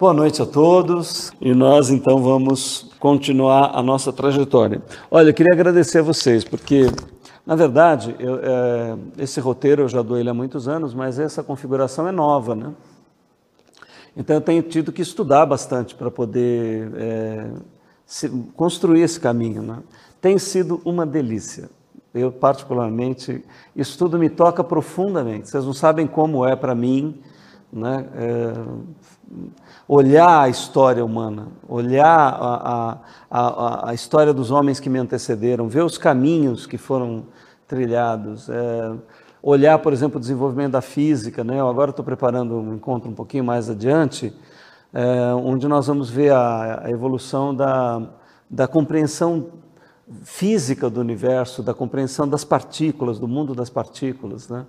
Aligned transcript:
Boa 0.00 0.14
noite 0.14 0.40
a 0.40 0.46
todos 0.46 1.30
e 1.42 1.52
nós 1.52 1.90
então 1.90 2.22
vamos 2.22 2.90
continuar 2.98 3.72
a 3.74 3.82
nossa 3.82 4.10
trajetória. 4.10 4.80
Olha, 5.10 5.28
eu 5.28 5.34
queria 5.34 5.52
agradecer 5.52 5.98
a 5.98 6.02
vocês 6.02 6.42
porque, 6.42 6.86
na 7.44 7.54
verdade, 7.54 8.16
eu, 8.18 8.36
é, 8.36 8.96
esse 9.18 9.40
roteiro 9.40 9.82
eu 9.82 9.88
já 9.90 10.00
dou 10.00 10.16
ele 10.16 10.30
há 10.30 10.32
muitos 10.32 10.66
anos, 10.66 10.94
mas 10.94 11.18
essa 11.18 11.42
configuração 11.42 12.08
é 12.08 12.12
nova, 12.12 12.54
né? 12.54 12.72
Então 14.16 14.36
eu 14.36 14.40
tenho 14.40 14.62
tido 14.62 14.90
que 14.90 15.02
estudar 15.02 15.44
bastante 15.44 15.94
para 15.94 16.10
poder 16.10 16.90
é, 16.96 17.50
se, 18.06 18.30
construir 18.56 19.02
esse 19.02 19.20
caminho. 19.20 19.60
Né? 19.60 19.80
Tem 20.18 20.38
sido 20.38 20.80
uma 20.82 21.04
delícia. 21.04 21.68
Eu, 22.14 22.32
particularmente, 22.32 23.44
isso 23.76 23.98
tudo 23.98 24.18
me 24.18 24.30
toca 24.30 24.64
profundamente. 24.64 25.50
Vocês 25.50 25.66
não 25.66 25.74
sabem 25.74 26.06
como 26.06 26.46
é 26.46 26.56
para 26.56 26.74
mim 26.74 27.20
né? 27.72 28.06
É, 28.14 28.52
olhar 29.86 30.42
a 30.42 30.48
história 30.48 31.04
humana, 31.04 31.48
olhar 31.68 32.06
a, 32.06 32.98
a, 33.30 33.38
a, 33.38 33.90
a, 33.90 33.94
história 33.94 34.32
dos 34.32 34.50
homens 34.50 34.80
que 34.80 34.88
me 34.88 34.98
antecederam, 34.98 35.68
ver 35.68 35.84
os 35.84 35.98
caminhos 35.98 36.66
que 36.66 36.78
foram 36.78 37.24
trilhados, 37.66 38.48
é, 38.48 38.92
olhar, 39.42 39.78
por 39.78 39.92
exemplo, 39.92 40.18
o 40.18 40.20
desenvolvimento 40.20 40.72
da 40.72 40.80
física. 40.80 41.44
Né? 41.44 41.60
Eu 41.60 41.68
agora 41.68 41.90
estou 41.90 42.04
preparando 42.04 42.56
um 42.56 42.74
encontro 42.74 43.08
um 43.08 43.14
pouquinho 43.14 43.44
mais 43.44 43.70
adiante, 43.70 44.32
é, 44.92 45.34
onde 45.34 45.68
nós 45.68 45.86
vamos 45.86 46.10
ver 46.10 46.32
a, 46.32 46.84
evolução 46.88 47.54
da, 47.54 48.02
da 48.48 48.66
compreensão 48.66 49.46
física 50.24 50.90
do 50.90 51.00
universo, 51.00 51.62
da 51.62 51.72
compreensão 51.72 52.28
das 52.28 52.44
partículas, 52.44 53.18
do 53.18 53.28
mundo 53.28 53.54
das 53.54 53.70
partículas. 53.70 54.48
Né? 54.48 54.66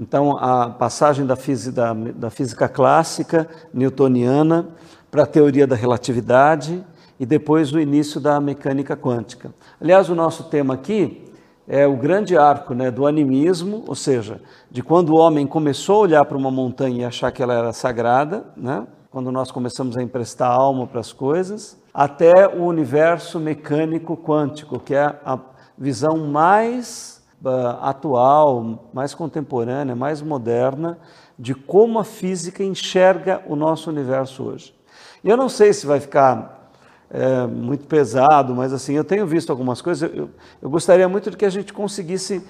Então, 0.00 0.38
a 0.38 0.70
passagem 0.70 1.26
da 1.26 1.36
física, 1.36 1.72
da, 1.72 1.92
da 1.92 2.30
física 2.30 2.66
clássica 2.66 3.46
newtoniana 3.70 4.68
para 5.10 5.24
a 5.24 5.26
teoria 5.26 5.66
da 5.66 5.76
relatividade 5.76 6.82
e 7.18 7.26
depois 7.26 7.70
o 7.70 7.78
início 7.78 8.18
da 8.18 8.40
mecânica 8.40 8.96
quântica. 8.96 9.52
Aliás, 9.78 10.08
o 10.08 10.14
nosso 10.14 10.44
tema 10.44 10.72
aqui 10.72 11.30
é 11.68 11.86
o 11.86 11.98
grande 11.98 12.34
arco 12.34 12.72
né, 12.72 12.90
do 12.90 13.06
animismo, 13.06 13.84
ou 13.86 13.94
seja, 13.94 14.40
de 14.70 14.82
quando 14.82 15.10
o 15.10 15.16
homem 15.16 15.46
começou 15.46 15.96
a 15.96 15.98
olhar 15.98 16.24
para 16.24 16.38
uma 16.38 16.50
montanha 16.50 17.02
e 17.02 17.04
achar 17.04 17.30
que 17.30 17.42
ela 17.42 17.52
era 17.52 17.72
sagrada, 17.74 18.46
né, 18.56 18.86
quando 19.10 19.30
nós 19.30 19.50
começamos 19.50 19.98
a 19.98 20.02
emprestar 20.02 20.50
alma 20.50 20.86
para 20.86 21.00
as 21.00 21.12
coisas, 21.12 21.76
até 21.92 22.48
o 22.48 22.64
universo 22.64 23.38
mecânico 23.38 24.16
quântico, 24.16 24.80
que 24.80 24.94
é 24.94 25.14
a 25.26 25.38
visão 25.76 26.16
mais 26.16 27.19
atual, 27.80 28.90
mais 28.92 29.14
contemporânea, 29.14 29.96
mais 29.96 30.20
moderna 30.20 30.98
de 31.38 31.54
como 31.54 31.98
a 31.98 32.04
física 32.04 32.62
enxerga 32.62 33.42
o 33.46 33.56
nosso 33.56 33.88
universo 33.88 34.42
hoje. 34.42 34.74
E 35.24 35.28
eu 35.28 35.36
não 35.36 35.48
sei 35.48 35.72
se 35.72 35.86
vai 35.86 36.00
ficar 36.00 36.70
é, 37.10 37.46
muito 37.46 37.86
pesado, 37.86 38.54
mas 38.54 38.72
assim, 38.72 38.94
eu 38.94 39.04
tenho 39.04 39.26
visto 39.26 39.50
algumas 39.50 39.80
coisas, 39.82 40.10
eu, 40.14 40.30
eu 40.60 40.70
gostaria 40.70 41.08
muito 41.08 41.30
de 41.30 41.36
que 41.36 41.44
a 41.44 41.50
gente 41.50 41.72
conseguisse 41.72 42.46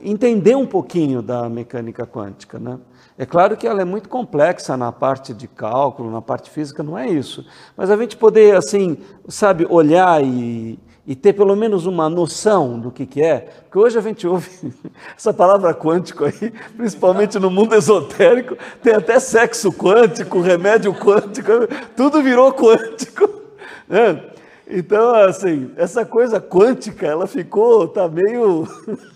entender 0.00 0.56
um 0.56 0.66
pouquinho 0.66 1.22
da 1.22 1.48
mecânica 1.48 2.06
quântica, 2.06 2.58
né? 2.58 2.78
É 3.16 3.26
claro 3.26 3.56
que 3.56 3.66
ela 3.66 3.82
é 3.82 3.84
muito 3.84 4.08
complexa 4.08 4.76
na 4.76 4.90
parte 4.90 5.34
de 5.34 5.46
cálculo, 5.46 6.10
na 6.10 6.22
parte 6.22 6.50
física, 6.50 6.82
não 6.82 6.96
é 6.96 7.08
isso. 7.08 7.46
Mas 7.76 7.90
a 7.90 7.96
gente 7.96 8.16
poder, 8.16 8.56
assim, 8.56 8.96
sabe, 9.28 9.66
olhar 9.68 10.24
e, 10.24 10.78
e 11.06 11.16
ter 11.16 11.32
pelo 11.32 11.56
menos 11.56 11.84
uma 11.84 12.08
noção 12.08 12.78
do 12.78 12.90
que, 12.90 13.04
que 13.04 13.20
é, 13.20 13.40
porque 13.64 13.78
hoje 13.78 13.98
a 13.98 14.00
gente 14.00 14.26
ouve 14.26 14.72
essa 15.16 15.32
palavra 15.32 15.74
quântico 15.74 16.24
aí, 16.24 16.52
principalmente 16.76 17.38
no 17.38 17.50
mundo 17.50 17.74
esotérico, 17.74 18.56
tem 18.82 18.94
até 18.94 19.18
sexo 19.18 19.72
quântico, 19.72 20.40
remédio 20.40 20.94
quântico, 20.94 21.50
tudo 21.96 22.22
virou 22.22 22.52
quântico. 22.52 23.42
Né? 23.88 24.22
Então, 24.66 25.14
assim, 25.14 25.70
essa 25.76 26.02
coisa 26.02 26.40
quântica, 26.40 27.06
ela 27.06 27.26
ficou, 27.26 27.86
tá 27.86 28.08
meio, 28.08 28.66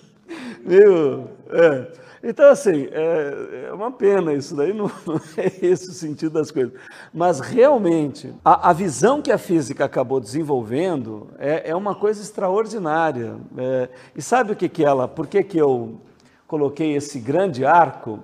meio, 0.62 1.28
é, 1.48 1.86
então, 2.22 2.50
assim, 2.50 2.88
é, 2.90 3.66
é, 3.68 3.72
uma 3.72 3.90
pena 3.90 4.32
isso 4.32 4.54
daí, 4.54 4.72
não, 4.72 4.90
não, 5.06 5.20
é 5.36 5.52
esse 5.64 5.90
o 5.90 5.92
sentido 5.92 6.32
das 6.32 6.50
coisas. 6.50 6.72
Mas, 7.12 7.40
realmente, 7.40 8.34
a, 8.44 8.70
a 8.70 8.72
visão 8.72 9.20
que 9.20 9.30
a 9.30 9.38
física 9.38 9.84
acabou 9.84 10.20
desenvolvendo 10.20 11.28
é, 11.38 11.70
é 11.70 11.76
uma 11.76 11.94
coisa 11.94 12.22
extraordinária. 12.22 13.36
É, 13.56 13.88
e 14.14 14.22
sabe 14.22 14.52
o 14.52 14.56
que 14.56 14.68
que 14.68 14.84
ela, 14.84 15.06
por 15.06 15.26
que 15.26 15.42
que 15.42 15.58
eu 15.58 16.00
coloquei 16.46 16.94
esse 16.94 17.18
grande 17.18 17.64
arco? 17.64 18.20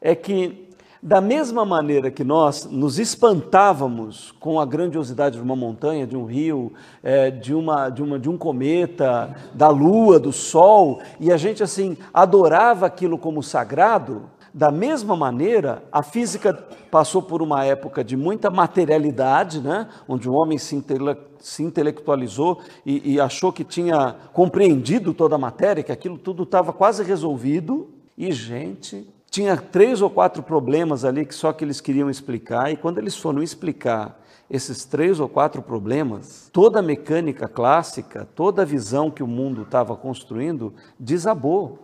É 0.00 0.14
que 0.14 0.65
da 1.06 1.20
mesma 1.20 1.64
maneira 1.64 2.10
que 2.10 2.24
nós 2.24 2.64
nos 2.68 2.98
espantávamos 2.98 4.34
com 4.40 4.58
a 4.58 4.66
grandiosidade 4.66 5.36
de 5.36 5.42
uma 5.42 5.54
montanha, 5.54 6.04
de 6.04 6.16
um 6.16 6.24
rio, 6.24 6.72
é, 7.00 7.30
de, 7.30 7.54
uma, 7.54 7.88
de, 7.88 8.02
uma, 8.02 8.18
de 8.18 8.28
um 8.28 8.36
cometa, 8.36 9.32
da 9.54 9.68
lua, 9.68 10.18
do 10.18 10.32
sol, 10.32 11.00
e 11.20 11.30
a 11.30 11.36
gente 11.36 11.62
assim 11.62 11.96
adorava 12.12 12.86
aquilo 12.86 13.16
como 13.18 13.40
sagrado, 13.40 14.24
da 14.52 14.72
mesma 14.72 15.14
maneira, 15.14 15.84
a 15.92 16.02
física 16.02 16.52
passou 16.90 17.22
por 17.22 17.40
uma 17.40 17.64
época 17.64 18.02
de 18.02 18.16
muita 18.16 18.50
materialidade, 18.50 19.60
né? 19.60 19.88
onde 20.08 20.28
o 20.28 20.32
homem 20.32 20.58
se, 20.58 20.74
intele 20.74 21.16
se 21.38 21.62
intelectualizou 21.62 22.58
e, 22.84 23.12
e 23.12 23.20
achou 23.20 23.52
que 23.52 23.62
tinha 23.62 24.16
compreendido 24.32 25.14
toda 25.14 25.36
a 25.36 25.38
matéria, 25.38 25.84
que 25.84 25.92
aquilo 25.92 26.18
tudo 26.18 26.42
estava 26.42 26.72
quase 26.72 27.04
resolvido, 27.04 27.90
e 28.18 28.32
gente, 28.32 29.06
tinha 29.30 29.56
três 29.56 30.00
ou 30.00 30.08
quatro 30.08 30.42
problemas 30.42 31.04
ali 31.04 31.26
que 31.26 31.34
só 31.34 31.52
que 31.52 31.64
eles 31.64 31.80
queriam 31.80 32.08
explicar, 32.08 32.72
e 32.72 32.76
quando 32.76 32.98
eles 32.98 33.16
foram 33.16 33.42
explicar 33.42 34.18
esses 34.48 34.84
três 34.84 35.18
ou 35.18 35.28
quatro 35.28 35.60
problemas, 35.60 36.48
toda 36.52 36.78
a 36.78 36.82
mecânica 36.82 37.48
clássica, 37.48 38.28
toda 38.34 38.62
a 38.62 38.64
visão 38.64 39.10
que 39.10 39.22
o 39.22 39.26
mundo 39.26 39.62
estava 39.62 39.96
construindo 39.96 40.72
desabou. 40.98 41.80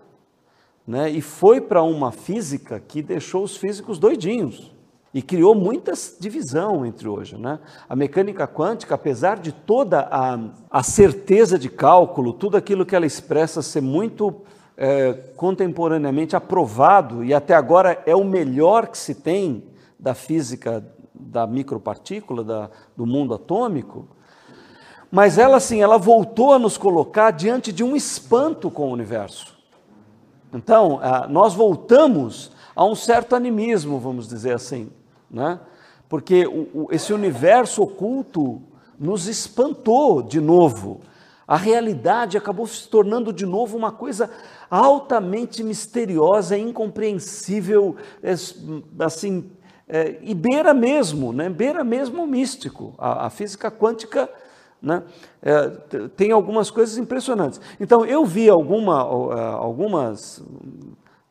Né? 0.87 1.11
E 1.11 1.21
foi 1.21 1.61
para 1.61 1.83
uma 1.83 2.13
física 2.13 2.81
que 2.81 3.03
deixou 3.03 3.43
os 3.43 3.57
físicos 3.57 3.99
doidinhos 3.99 4.73
e 5.13 5.21
criou 5.21 5.55
muita 5.55 5.93
divisão 6.19 6.87
entre 6.87 7.09
hoje. 7.09 7.37
Né? 7.37 7.59
A 7.89 7.95
mecânica 7.95 8.47
quântica, 8.47 8.95
apesar 8.95 9.39
de 9.39 9.53
toda 9.53 10.09
a, 10.11 10.39
a 10.71 10.83
certeza 10.83 11.59
de 11.59 11.69
cálculo, 11.69 12.33
tudo 12.33 12.57
aquilo 12.57 12.87
que 12.87 12.97
ela 12.97 13.07
expressa 13.07 13.61
ser 13.61 13.83
muito 13.83 14.41
é, 14.77 15.13
contemporaneamente 15.37 16.35
aprovado 16.35 17.25
e 17.25 17.33
até 17.33 17.55
agora 17.55 18.03
é 18.07 18.15
o 18.15 18.25
melhor 18.25 18.89
que 18.89 18.99
se 18.99 19.15
tem 19.15 19.65
da 19.99 20.15
física 20.15 20.85
da 21.15 21.47
micropartícula, 21.47 22.43
da, 22.43 22.71
do 22.97 23.07
mundo 23.07 23.35
atômico, 23.35 24.09
mas 25.11 25.39
ela 25.39 25.59
assim, 25.59 25.81
ela 25.81 25.99
voltou 25.99 26.53
a 26.53 26.59
nos 26.59 26.77
colocar 26.77 27.31
diante 27.31 27.71
de 27.73 27.85
um 27.85 27.95
espanto 27.95 28.71
com 28.71 28.89
o 28.89 28.93
universo. 28.93 29.57
Então, 30.53 31.01
nós 31.31 31.55
voltamos 31.55 32.51
a 32.75 32.85
um 32.85 32.95
certo 32.95 33.35
animismo, 33.35 33.99
vamos 33.99 34.27
dizer 34.27 34.55
assim, 34.55 34.91
né? 35.31 35.61
porque 36.09 36.45
esse 36.91 37.13
universo 37.13 37.83
oculto 37.83 38.61
nos 38.99 39.27
espantou 39.27 40.23
de 40.23 40.41
novo. 40.41 41.01
A 41.53 41.57
realidade 41.57 42.39
acabou 42.39 42.67
se 42.67 42.89
tornando 42.89 43.31
de 43.31 43.45
novo 43.45 43.77
uma 43.77 43.93
coisa 43.93 44.31
altamente 44.71 45.63
misteriosa, 45.63 46.57
incompreensível, 46.57 47.95
é, 48.23 48.33
assim, 48.99 49.51
é, 49.87 50.17
e 50.23 50.35
beira 50.35 50.73
mesmo, 50.73 51.31
né? 51.31 51.51
beira 51.51 51.85
mesmo 51.85 52.23
o 52.23 52.27
místico. 52.27 52.95
A, 52.97 53.27
a 53.27 53.29
física 53.29 53.71
quântica 53.71 54.31
né? 54.81 55.03
É, 55.43 55.69
tem 56.17 56.33
algumas 56.33 56.71
coisas 56.71 56.97
impressionantes. 56.97 57.61
Então, 57.79 58.07
eu 58.07 58.25
vi 58.25 58.49
alguma, 58.49 59.01
algumas, 59.03 60.43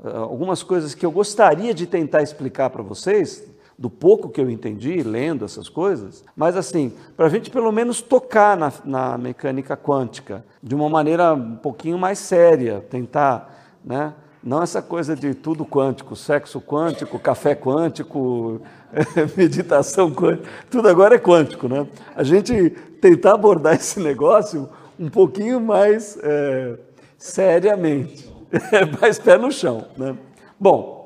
algumas 0.04 0.62
coisas 0.62 0.94
que 0.94 1.04
eu 1.04 1.12
gostaria 1.12 1.74
de 1.74 1.88
tentar 1.88 2.22
explicar 2.22 2.70
para 2.70 2.84
vocês, 2.84 3.51
do 3.82 3.90
pouco 3.90 4.30
que 4.30 4.40
eu 4.40 4.48
entendi 4.48 5.02
lendo 5.02 5.44
essas 5.44 5.68
coisas, 5.68 6.24
mas 6.36 6.56
assim, 6.56 6.94
para 7.18 7.26
a 7.26 7.30
gente 7.30 7.50
pelo 7.50 7.72
menos 7.72 8.00
tocar 8.00 8.56
na, 8.56 8.72
na, 8.86 9.18
mecânica 9.18 9.76
quântica 9.76 10.46
de 10.62 10.76
uma 10.76 10.88
maneira 10.88 11.34
um 11.34 11.56
pouquinho 11.56 11.98
mais 11.98 12.20
séria, 12.20 12.86
tentar, 12.92 13.80
né? 13.84 14.14
Não 14.44 14.62
essa 14.62 14.84
coisa 14.84 15.16
de 15.16 15.34
tudo 15.34 15.66
quântico, 15.66 16.16
sexo 16.16 16.62
quântico, 16.62 17.18
café 17.18 17.56
quântico, 17.56 18.62
meditação 19.36 20.12
quântica, 20.12 20.48
tudo 20.70 20.88
agora 20.88 21.16
é 21.16 21.20
quântico, 21.20 21.68
né? 21.68 21.88
A 22.16 22.24
gente 22.24 22.70
tentar 23.02 23.34
abordar 23.34 23.74
esse 23.74 24.00
negócio 24.00 24.70
um 25.00 25.10
pouquinho 25.10 25.60
mais 25.60 26.20
é, 26.22 26.78
seriamente, 27.18 28.32
mais 29.02 29.18
pé 29.18 29.40
no 29.40 29.52
chão, 29.52 29.88
né? 29.98 30.16
Bom, 30.60 31.01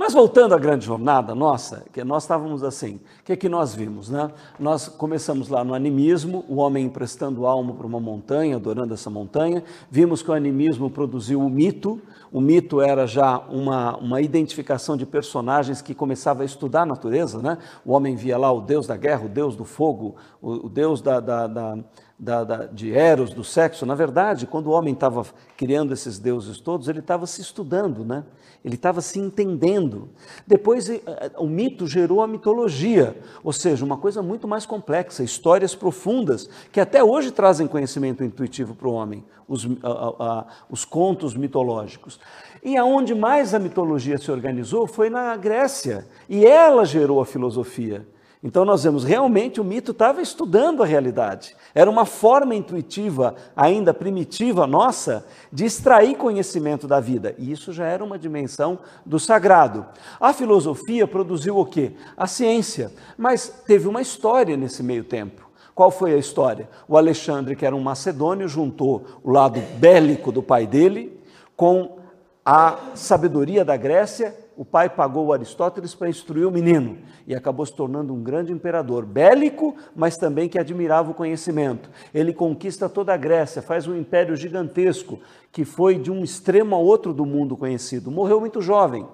Mas 0.00 0.14
voltando 0.14 0.54
à 0.54 0.58
grande 0.58 0.86
jornada 0.86 1.34
nossa, 1.34 1.84
que 1.92 2.02
nós 2.02 2.22
estávamos 2.22 2.64
assim, 2.64 2.94
o 3.20 3.24
que, 3.24 3.34
é 3.34 3.36
que 3.36 3.50
nós 3.50 3.74
vimos? 3.74 4.08
Né? 4.08 4.30
Nós 4.58 4.88
começamos 4.88 5.50
lá 5.50 5.62
no 5.62 5.74
animismo, 5.74 6.42
o 6.48 6.56
homem 6.56 6.86
emprestando 6.86 7.44
alma 7.44 7.74
para 7.74 7.86
uma 7.86 8.00
montanha, 8.00 8.56
adorando 8.56 8.94
essa 8.94 9.10
montanha. 9.10 9.62
Vimos 9.90 10.22
que 10.22 10.30
o 10.30 10.32
animismo 10.32 10.88
produziu 10.88 11.38
o 11.42 11.50
mito. 11.50 12.00
O 12.32 12.40
mito 12.40 12.80
era 12.80 13.06
já 13.06 13.40
uma, 13.40 13.94
uma 13.98 14.22
identificação 14.22 14.96
de 14.96 15.04
personagens 15.04 15.82
que 15.82 15.94
começava 15.94 16.44
a 16.44 16.46
estudar 16.46 16.82
a 16.82 16.86
natureza. 16.86 17.42
Né? 17.42 17.58
O 17.84 17.92
homem 17.92 18.16
via 18.16 18.38
lá 18.38 18.50
o 18.50 18.62
deus 18.62 18.86
da 18.86 18.96
guerra, 18.96 19.26
o 19.26 19.28
deus 19.28 19.54
do 19.54 19.66
fogo, 19.66 20.16
o, 20.40 20.64
o 20.64 20.68
deus 20.70 21.02
da, 21.02 21.20
da, 21.20 21.46
da 21.46 21.78
da, 22.20 22.44
da, 22.44 22.66
de 22.66 22.92
Eros, 22.92 23.32
do 23.32 23.42
sexo. 23.42 23.86
Na 23.86 23.94
verdade, 23.94 24.46
quando 24.46 24.66
o 24.66 24.72
homem 24.72 24.92
estava 24.92 25.24
criando 25.56 25.94
esses 25.94 26.18
deuses 26.18 26.60
todos, 26.60 26.86
ele 26.86 26.98
estava 26.98 27.26
se 27.26 27.40
estudando, 27.40 28.04
né? 28.04 28.24
Ele 28.64 28.74
estava 28.74 29.00
se 29.00 29.18
entendendo. 29.18 30.10
Depois, 30.46 30.88
eh, 30.90 31.00
o 31.38 31.46
mito 31.46 31.86
gerou 31.86 32.22
a 32.22 32.26
mitologia, 32.26 33.16
ou 33.42 33.52
seja, 33.52 33.84
uma 33.84 33.96
coisa 33.96 34.22
muito 34.22 34.46
mais 34.46 34.66
complexa, 34.66 35.22
histórias 35.22 35.74
profundas, 35.74 36.48
que 36.70 36.80
até 36.80 37.02
hoje 37.02 37.30
trazem 37.30 37.66
conhecimento 37.66 38.22
intuitivo 38.22 38.74
para 38.74 38.88
o 38.88 38.92
homem, 38.92 39.24
os, 39.48 39.66
a, 39.82 39.88
a, 39.88 40.46
os 40.68 40.84
contos 40.84 41.34
mitológicos. 41.34 42.20
E 42.62 42.76
aonde 42.76 43.14
mais 43.14 43.54
a 43.54 43.58
mitologia 43.58 44.18
se 44.18 44.30
organizou 44.30 44.86
foi 44.86 45.08
na 45.08 45.34
Grécia, 45.36 46.06
e 46.28 46.44
ela 46.44 46.84
gerou 46.84 47.20
a 47.20 47.26
filosofia. 47.26 48.06
Então 48.42 48.64
nós 48.64 48.84
vemos 48.84 49.04
realmente 49.04 49.60
o 49.60 49.64
mito 49.64 49.90
estava 49.90 50.22
estudando 50.22 50.82
a 50.82 50.86
realidade. 50.86 51.54
Era 51.74 51.90
uma 51.90 52.06
forma 52.06 52.54
intuitiva, 52.54 53.34
ainda 53.54 53.92
primitiva 53.92 54.66
nossa, 54.66 55.26
de 55.52 55.66
extrair 55.66 56.16
conhecimento 56.16 56.88
da 56.88 57.00
vida. 57.00 57.34
E 57.36 57.52
isso 57.52 57.70
já 57.70 57.84
era 57.84 58.02
uma 58.02 58.18
dimensão 58.18 58.78
do 59.04 59.20
sagrado. 59.20 59.84
A 60.18 60.32
filosofia 60.32 61.06
produziu 61.06 61.58
o 61.58 61.66
quê? 61.66 61.92
A 62.16 62.26
ciência. 62.26 62.90
Mas 63.18 63.62
teve 63.66 63.86
uma 63.86 64.00
história 64.00 64.56
nesse 64.56 64.82
meio 64.82 65.04
tempo. 65.04 65.50
Qual 65.74 65.90
foi 65.90 66.14
a 66.14 66.18
história? 66.18 66.68
O 66.88 66.96
Alexandre, 66.96 67.54
que 67.54 67.66
era 67.66 67.76
um 67.76 67.80
macedônio, 67.80 68.48
juntou 68.48 69.04
o 69.22 69.30
lado 69.30 69.60
bélico 69.78 70.32
do 70.32 70.42
pai 70.42 70.66
dele 70.66 71.20
com 71.54 71.98
a 72.44 72.78
sabedoria 72.94 73.64
da 73.64 73.76
Grécia 73.76 74.34
o 74.60 74.64
pai 74.66 74.90
pagou 74.90 75.32
Aristóteles 75.32 75.94
para 75.94 76.10
instruir 76.10 76.46
o 76.46 76.50
menino 76.50 76.98
e 77.26 77.34
acabou 77.34 77.64
se 77.64 77.72
tornando 77.72 78.12
um 78.12 78.22
grande 78.22 78.52
imperador, 78.52 79.06
bélico, 79.06 79.74
mas 79.96 80.18
também 80.18 80.50
que 80.50 80.58
admirava 80.58 81.10
o 81.10 81.14
conhecimento. 81.14 81.88
Ele 82.12 82.30
conquista 82.34 82.86
toda 82.86 83.14
a 83.14 83.16
Grécia, 83.16 83.62
faz 83.62 83.88
um 83.88 83.96
império 83.96 84.36
gigantesco 84.36 85.18
que 85.50 85.64
foi 85.64 85.96
de 85.96 86.10
um 86.10 86.22
extremo 86.22 86.76
a 86.76 86.78
outro 86.78 87.14
do 87.14 87.24
mundo 87.24 87.56
conhecido. 87.56 88.10
Morreu 88.10 88.38
muito 88.38 88.60
jovem. 88.60 89.06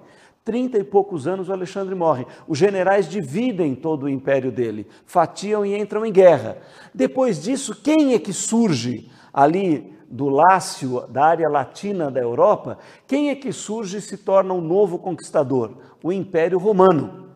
Trinta 0.43 0.77
e 0.77 0.83
poucos 0.83 1.25
anos 1.27 1.47
o 1.47 1.53
Alexandre 1.53 1.95
morre. 1.95 2.27
Os 2.45 2.57
generais 2.57 3.07
dividem 3.07 3.73
todo 3.73 4.03
o 4.03 4.09
império 4.09 4.51
dele, 4.51 4.85
fatiam 5.05 5.65
e 5.65 5.77
entram 5.77 6.05
em 6.05 6.11
guerra. 6.11 6.57
Depois 6.93 7.41
disso, 7.41 7.73
quem 7.73 8.13
é 8.13 8.19
que 8.19 8.33
surge 8.33 9.09
ali 9.33 9.96
do 10.09 10.29
Lácio, 10.29 11.05
da 11.09 11.25
área 11.25 11.49
latina 11.49 12.09
da 12.09 12.19
Europa, 12.19 12.77
quem 13.05 13.29
é 13.29 13.35
que 13.35 13.51
surge 13.51 13.97
e 13.97 14.01
se 14.01 14.17
torna 14.17 14.53
um 14.53 14.61
novo 14.61 14.97
conquistador? 14.97 15.73
O 16.01 16.11
Império 16.11 16.57
Romano. 16.57 17.27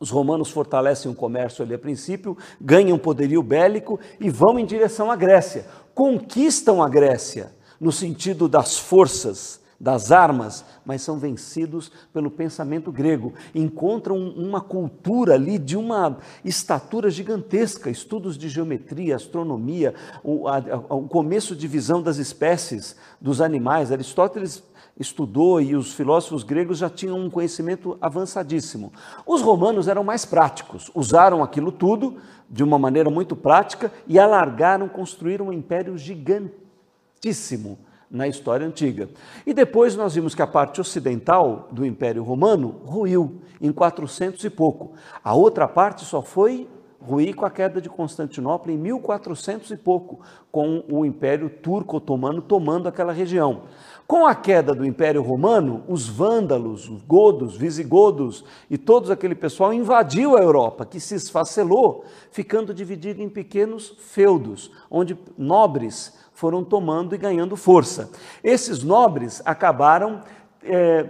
Os 0.00 0.10
romanos 0.10 0.50
fortalecem 0.50 1.10
o 1.10 1.14
comércio 1.14 1.64
ali 1.64 1.74
a 1.74 1.78
princípio, 1.78 2.36
ganham 2.60 2.98
poderio 2.98 3.42
bélico 3.42 3.98
e 4.20 4.30
vão 4.30 4.58
em 4.58 4.64
direção 4.64 5.10
à 5.10 5.16
Grécia. 5.16 5.66
Conquistam 5.94 6.82
a 6.82 6.88
Grécia, 6.88 7.52
no 7.80 7.90
sentido 7.90 8.48
das 8.48 8.78
forças, 8.78 9.60
das 9.80 10.10
armas, 10.10 10.64
mas 10.84 11.02
são 11.02 11.18
vencidos 11.18 11.92
pelo 12.12 12.30
pensamento 12.30 12.90
grego. 12.90 13.32
Encontram 13.54 14.16
uma 14.16 14.60
cultura 14.60 15.34
ali 15.34 15.56
de 15.56 15.76
uma 15.76 16.18
estatura 16.44 17.08
gigantesca, 17.10 17.88
estudos 17.88 18.36
de 18.36 18.48
geometria, 18.48 19.14
astronomia, 19.14 19.94
o, 20.24 20.48
a, 20.48 20.58
o 20.90 21.06
começo 21.06 21.54
de 21.54 21.68
visão 21.68 22.02
das 22.02 22.16
espécies, 22.16 22.96
dos 23.20 23.40
animais. 23.40 23.92
Aristóteles 23.92 24.64
estudou 24.98 25.60
e 25.60 25.76
os 25.76 25.92
filósofos 25.92 26.42
gregos 26.42 26.78
já 26.78 26.90
tinham 26.90 27.16
um 27.16 27.30
conhecimento 27.30 27.96
avançadíssimo. 28.00 28.92
Os 29.24 29.42
romanos 29.42 29.86
eram 29.86 30.02
mais 30.02 30.24
práticos, 30.24 30.90
usaram 30.92 31.40
aquilo 31.40 31.70
tudo 31.70 32.16
de 32.50 32.64
uma 32.64 32.80
maneira 32.80 33.08
muito 33.08 33.36
prática 33.36 33.92
e 34.08 34.18
alargaram, 34.18 34.88
construíram 34.88 35.48
um 35.48 35.52
império 35.52 35.96
gigantíssimo 35.96 37.78
na 38.10 38.26
história 38.26 38.66
antiga. 38.66 39.08
E 39.46 39.52
depois 39.52 39.94
nós 39.96 40.14
vimos 40.14 40.34
que 40.34 40.42
a 40.42 40.46
parte 40.46 40.80
ocidental 40.80 41.68
do 41.70 41.84
Império 41.84 42.22
Romano 42.22 42.80
ruiu 42.84 43.40
em 43.60 43.72
400 43.72 44.42
e 44.44 44.50
pouco. 44.50 44.92
A 45.22 45.34
outra 45.34 45.68
parte 45.68 46.04
só 46.04 46.22
foi 46.22 46.68
ruir 47.00 47.34
com 47.34 47.46
a 47.46 47.50
queda 47.50 47.80
de 47.80 47.88
Constantinopla 47.88 48.72
em 48.72 48.76
1400 48.76 49.70
e 49.70 49.76
pouco, 49.76 50.20
com 50.50 50.82
o 50.90 51.04
Império 51.04 51.48
Turco 51.48 51.98
Otomano 51.98 52.42
tomando 52.42 52.88
aquela 52.88 53.12
região. 53.12 53.62
Com 54.06 54.26
a 54.26 54.34
queda 54.34 54.74
do 54.74 54.84
Império 54.84 55.22
Romano, 55.22 55.84
os 55.86 56.08
vândalos, 56.08 56.88
os 56.88 57.02
godos, 57.02 57.56
visigodos 57.56 58.44
e 58.68 58.76
todo 58.76 59.12
aquele 59.12 59.34
pessoal 59.34 59.72
invadiu 59.72 60.36
a 60.36 60.40
Europa, 60.40 60.86
que 60.86 60.98
se 60.98 61.14
esfacelou, 61.14 62.04
ficando 62.30 62.74
dividido 62.74 63.22
em 63.22 63.28
pequenos 63.28 63.94
feudos, 63.98 64.72
onde 64.90 65.16
nobres 65.36 66.16
foram 66.38 66.62
tomando 66.62 67.16
e 67.16 67.18
ganhando 67.18 67.56
força. 67.56 68.12
Esses 68.44 68.84
nobres 68.84 69.42
acabaram, 69.44 70.20
é, 70.62 71.04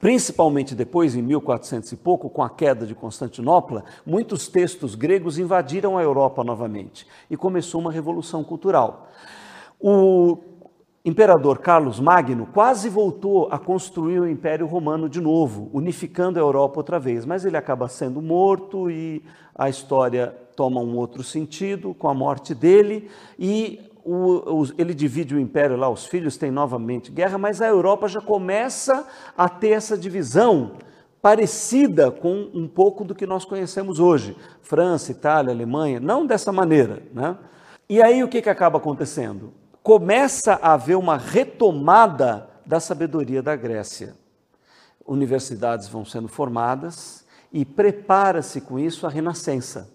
principalmente 0.00 0.74
depois, 0.74 1.14
em 1.14 1.22
1400 1.22 1.92
e 1.92 1.96
pouco, 1.96 2.28
com 2.28 2.42
a 2.42 2.50
queda 2.50 2.84
de 2.84 2.92
Constantinopla, 2.92 3.84
muitos 4.04 4.48
textos 4.48 4.96
gregos 4.96 5.38
invadiram 5.38 5.96
a 5.96 6.02
Europa 6.02 6.42
novamente 6.42 7.06
e 7.30 7.36
começou 7.36 7.80
uma 7.80 7.92
revolução 7.92 8.42
cultural. 8.42 9.08
O 9.78 10.38
imperador 11.04 11.60
Carlos 11.60 12.00
Magno 12.00 12.48
quase 12.52 12.88
voltou 12.88 13.46
a 13.52 13.58
construir 13.58 14.18
o 14.18 14.28
Império 14.28 14.66
Romano 14.66 15.08
de 15.08 15.20
novo, 15.20 15.70
unificando 15.72 16.40
a 16.40 16.42
Europa 16.42 16.80
outra 16.80 16.98
vez, 16.98 17.24
mas 17.24 17.44
ele 17.44 17.56
acaba 17.56 17.86
sendo 17.86 18.20
morto 18.20 18.90
e 18.90 19.22
a 19.54 19.68
história 19.68 20.36
toma 20.56 20.80
um 20.80 20.96
outro 20.96 21.22
sentido 21.22 21.94
com 21.94 22.08
a 22.08 22.14
morte 22.14 22.52
dele 22.52 23.08
e 23.38 23.89
o, 24.04 24.62
o, 24.62 24.68
ele 24.78 24.94
divide 24.94 25.34
o 25.34 25.40
império 25.40 25.76
lá, 25.76 25.88
os 25.88 26.06
filhos 26.06 26.36
têm 26.36 26.50
novamente 26.50 27.10
guerra, 27.10 27.38
mas 27.38 27.60
a 27.60 27.66
Europa 27.66 28.08
já 28.08 28.20
começa 28.20 29.06
a 29.36 29.48
ter 29.48 29.70
essa 29.70 29.96
divisão 29.96 30.72
parecida 31.22 32.10
com 32.10 32.50
um 32.54 32.66
pouco 32.66 33.04
do 33.04 33.14
que 33.14 33.26
nós 33.26 33.44
conhecemos 33.44 34.00
hoje. 34.00 34.36
França, 34.62 35.12
Itália, 35.12 35.52
Alemanha, 35.52 36.00
não 36.00 36.26
dessa 36.26 36.50
maneira. 36.50 37.02
Né? 37.12 37.36
E 37.88 38.00
aí 38.00 38.24
o 38.24 38.28
que, 38.28 38.40
que 38.40 38.48
acaba 38.48 38.78
acontecendo? 38.78 39.52
Começa 39.82 40.54
a 40.62 40.74
haver 40.74 40.96
uma 40.96 41.16
retomada 41.16 42.48
da 42.64 42.80
sabedoria 42.80 43.42
da 43.42 43.56
Grécia. 43.56 44.14
Universidades 45.06 45.88
vão 45.88 46.04
sendo 46.04 46.28
formadas 46.28 47.26
e 47.52 47.64
prepara-se 47.64 48.60
com 48.60 48.78
isso 48.78 49.06
a 49.06 49.10
Renascença. 49.10 49.90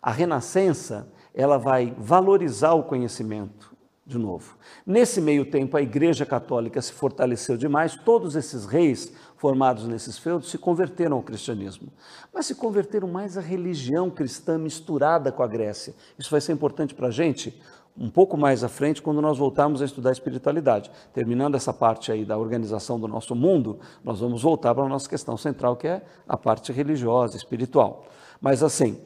A 0.00 0.10
Renascença 0.10 1.08
ela 1.40 1.58
vai 1.58 1.94
valorizar 1.96 2.72
o 2.74 2.82
conhecimento 2.82 3.74
de 4.06 4.18
novo. 4.18 4.56
Nesse 4.84 5.20
meio 5.20 5.44
tempo, 5.44 5.76
a 5.76 5.82
Igreja 5.82 6.26
Católica 6.26 6.82
se 6.82 6.92
fortaleceu 6.92 7.56
demais, 7.56 7.94
todos 7.94 8.34
esses 8.34 8.66
reis 8.66 9.12
formados 9.36 9.86
nesses 9.86 10.18
feudos 10.18 10.50
se 10.50 10.58
converteram 10.58 11.16
ao 11.16 11.22
cristianismo, 11.22 11.88
mas 12.34 12.46
se 12.46 12.54
converteram 12.54 13.08
mais 13.08 13.38
à 13.38 13.40
religião 13.40 14.10
cristã 14.10 14.58
misturada 14.58 15.30
com 15.30 15.42
a 15.42 15.46
Grécia. 15.46 15.94
Isso 16.18 16.30
vai 16.30 16.40
ser 16.40 16.52
importante 16.52 16.94
para 16.94 17.08
a 17.08 17.10
gente 17.10 17.58
um 17.98 18.08
pouco 18.08 18.36
mais 18.36 18.64
à 18.64 18.68
frente, 18.68 19.02
quando 19.02 19.20
nós 19.20 19.36
voltarmos 19.36 19.82
a 19.82 19.84
estudar 19.84 20.10
a 20.10 20.12
espiritualidade. 20.12 20.90
Terminando 21.12 21.54
essa 21.54 21.72
parte 21.72 22.10
aí 22.10 22.24
da 22.24 22.38
organização 22.38 22.98
do 22.98 23.06
nosso 23.06 23.34
mundo, 23.34 23.78
nós 24.02 24.20
vamos 24.20 24.42
voltar 24.42 24.74
para 24.74 24.84
a 24.84 24.88
nossa 24.88 25.08
questão 25.08 25.36
central, 25.36 25.76
que 25.76 25.86
é 25.86 26.02
a 26.26 26.36
parte 26.36 26.72
religiosa, 26.72 27.36
espiritual. 27.36 28.06
Mas 28.40 28.62
assim, 28.62 28.98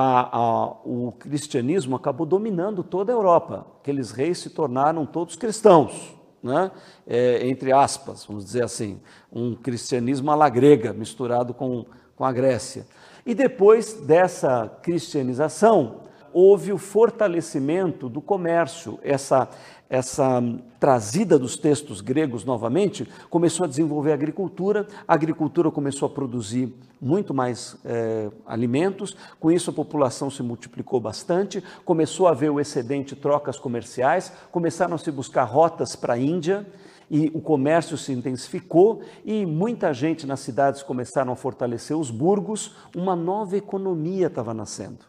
a, 0.00 0.38
a, 0.38 0.66
o 0.84 1.12
cristianismo 1.18 1.96
acabou 1.96 2.24
dominando 2.24 2.84
toda 2.84 3.10
a 3.10 3.16
Europa. 3.16 3.66
Aqueles 3.80 4.12
reis 4.12 4.38
se 4.38 4.50
tornaram 4.50 5.04
todos 5.04 5.34
cristãos, 5.34 6.14
né? 6.40 6.70
É, 7.04 7.48
entre 7.48 7.72
aspas, 7.72 8.24
vamos 8.24 8.44
dizer 8.44 8.62
assim, 8.62 9.00
um 9.32 9.56
cristianismo 9.56 10.30
à 10.30 10.36
la 10.36 10.48
grega, 10.48 10.92
misturado 10.92 11.52
com, 11.52 11.84
com 12.14 12.24
a 12.24 12.30
Grécia. 12.30 12.86
E 13.26 13.34
depois 13.34 13.94
dessa 13.94 14.68
cristianização, 14.82 16.02
houve 16.32 16.72
o 16.72 16.78
fortalecimento 16.78 18.08
do 18.08 18.20
comércio, 18.20 19.00
essa, 19.02 19.48
essa 19.90 20.42
trazida 20.78 21.38
dos 21.38 21.56
textos 21.56 22.00
gregos 22.00 22.44
novamente, 22.44 23.08
começou 23.30 23.64
a 23.64 23.68
desenvolver 23.68 24.10
a 24.10 24.14
agricultura, 24.14 24.86
a 25.06 25.14
agricultura 25.14 25.70
começou 25.70 26.06
a 26.06 26.10
produzir 26.10 26.74
muito 27.00 27.32
mais 27.32 27.76
é, 27.84 28.30
alimentos, 28.46 29.16
com 29.40 29.50
isso 29.50 29.70
a 29.70 29.72
população 29.72 30.30
se 30.30 30.42
multiplicou 30.42 31.00
bastante, 31.00 31.62
começou 31.84 32.26
a 32.26 32.32
haver 32.32 32.50
o 32.50 32.60
excedente 32.60 33.16
trocas 33.16 33.58
comerciais, 33.58 34.32
começaram 34.50 34.94
a 34.94 34.98
se 34.98 35.10
buscar 35.10 35.44
rotas 35.44 35.96
para 35.96 36.14
a 36.14 36.18
Índia, 36.18 36.66
e 37.10 37.30
o 37.32 37.40
comércio 37.40 37.96
se 37.96 38.12
intensificou 38.12 39.00
e 39.24 39.46
muita 39.46 39.94
gente 39.94 40.26
nas 40.26 40.40
cidades 40.40 40.82
começaram 40.82 41.32
a 41.32 41.36
fortalecer 41.36 41.96
os 41.96 42.10
burgos, 42.10 42.76
uma 42.94 43.16
nova 43.16 43.56
economia 43.56 44.26
estava 44.26 44.52
nascendo, 44.52 45.06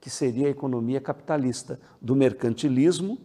que 0.00 0.10
seria 0.10 0.48
a 0.48 0.50
economia 0.50 1.00
capitalista, 1.00 1.78
do 2.02 2.16
mercantilismo 2.16 3.18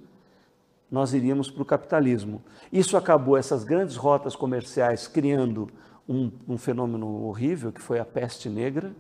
nós 0.94 1.12
iríamos 1.12 1.50
para 1.50 1.64
o 1.64 1.66
capitalismo. 1.66 2.40
Isso 2.72 2.96
acabou, 2.96 3.36
essas 3.36 3.64
grandes 3.64 3.96
rotas 3.96 4.36
comerciais, 4.36 5.08
criando 5.08 5.68
um, 6.08 6.30
um 6.48 6.56
fenômeno 6.56 7.26
horrível, 7.26 7.72
que 7.72 7.82
foi 7.82 7.98
a 7.98 8.06
peste 8.06 8.48
negra, 8.48 8.94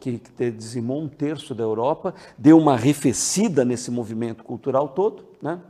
que, 0.00 0.18
que 0.18 0.50
dizimou 0.50 1.00
um 1.00 1.06
terço 1.06 1.54
da 1.54 1.62
Europa, 1.62 2.12
deu 2.36 2.58
uma 2.58 2.72
arrefecida 2.72 3.64
nesse 3.64 3.92
movimento 3.92 4.42
cultural 4.42 4.88
todo, 4.88 5.24
né? 5.40 5.60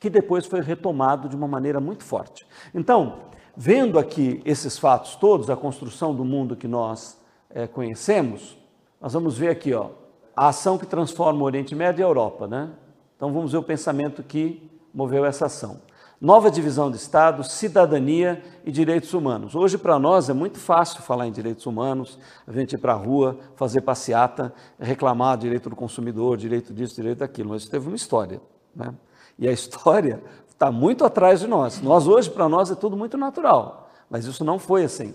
que 0.00 0.08
depois 0.08 0.46
foi 0.46 0.62
retomado 0.62 1.28
de 1.28 1.36
uma 1.36 1.46
maneira 1.46 1.80
muito 1.80 2.02
forte. 2.02 2.46
Então, 2.74 3.24
vendo 3.54 3.98
aqui 3.98 4.40
esses 4.42 4.78
fatos 4.78 5.16
todos, 5.16 5.50
a 5.50 5.56
construção 5.56 6.14
do 6.14 6.24
mundo 6.24 6.56
que 6.56 6.66
nós 6.66 7.20
é, 7.50 7.66
conhecemos, 7.66 8.56
nós 8.98 9.12
vamos 9.12 9.36
ver 9.36 9.50
aqui 9.50 9.74
ó, 9.74 9.90
a 10.34 10.48
ação 10.48 10.78
que 10.78 10.86
transforma 10.86 11.42
o 11.42 11.44
Oriente 11.44 11.74
Médio 11.74 12.00
e 12.00 12.04
a 12.04 12.08
Europa. 12.08 12.46
Né? 12.46 12.70
Então, 13.18 13.30
vamos 13.34 13.52
ver 13.52 13.58
o 13.58 13.62
pensamento 13.62 14.22
que 14.22 14.77
moveu 14.98 15.24
essa 15.24 15.46
ação. 15.46 15.80
Nova 16.20 16.50
divisão 16.50 16.90
de 16.90 16.96
Estado, 16.96 17.44
cidadania 17.44 18.42
e 18.64 18.72
direitos 18.72 19.14
humanos. 19.14 19.54
Hoje, 19.54 19.78
para 19.78 19.96
nós, 19.96 20.28
é 20.28 20.32
muito 20.32 20.58
fácil 20.58 21.02
falar 21.02 21.28
em 21.28 21.30
direitos 21.30 21.66
humanos, 21.66 22.18
a 22.44 22.50
gente 22.50 22.72
ir 22.72 22.78
para 22.78 22.94
a 22.94 22.96
rua, 22.96 23.38
fazer 23.54 23.82
passeata, 23.82 24.52
reclamar 24.76 25.38
direito 25.38 25.70
do 25.70 25.76
consumidor, 25.76 26.36
direito 26.36 26.74
disso, 26.74 26.96
direito 26.96 27.18
daquilo, 27.18 27.50
mas 27.50 27.62
isso 27.62 27.70
teve 27.70 27.86
uma 27.86 27.94
história. 27.94 28.40
Né? 28.74 28.92
E 29.38 29.46
a 29.46 29.52
história 29.54 30.20
está 30.48 30.72
muito 30.72 31.04
atrás 31.04 31.38
de 31.38 31.46
nós. 31.46 31.80
Nós, 31.80 32.08
hoje, 32.08 32.28
para 32.28 32.48
nós, 32.48 32.68
é 32.68 32.74
tudo 32.74 32.96
muito 32.96 33.16
natural, 33.16 33.92
mas 34.10 34.24
isso 34.24 34.44
não 34.44 34.58
foi 34.58 34.82
assim. 34.82 35.14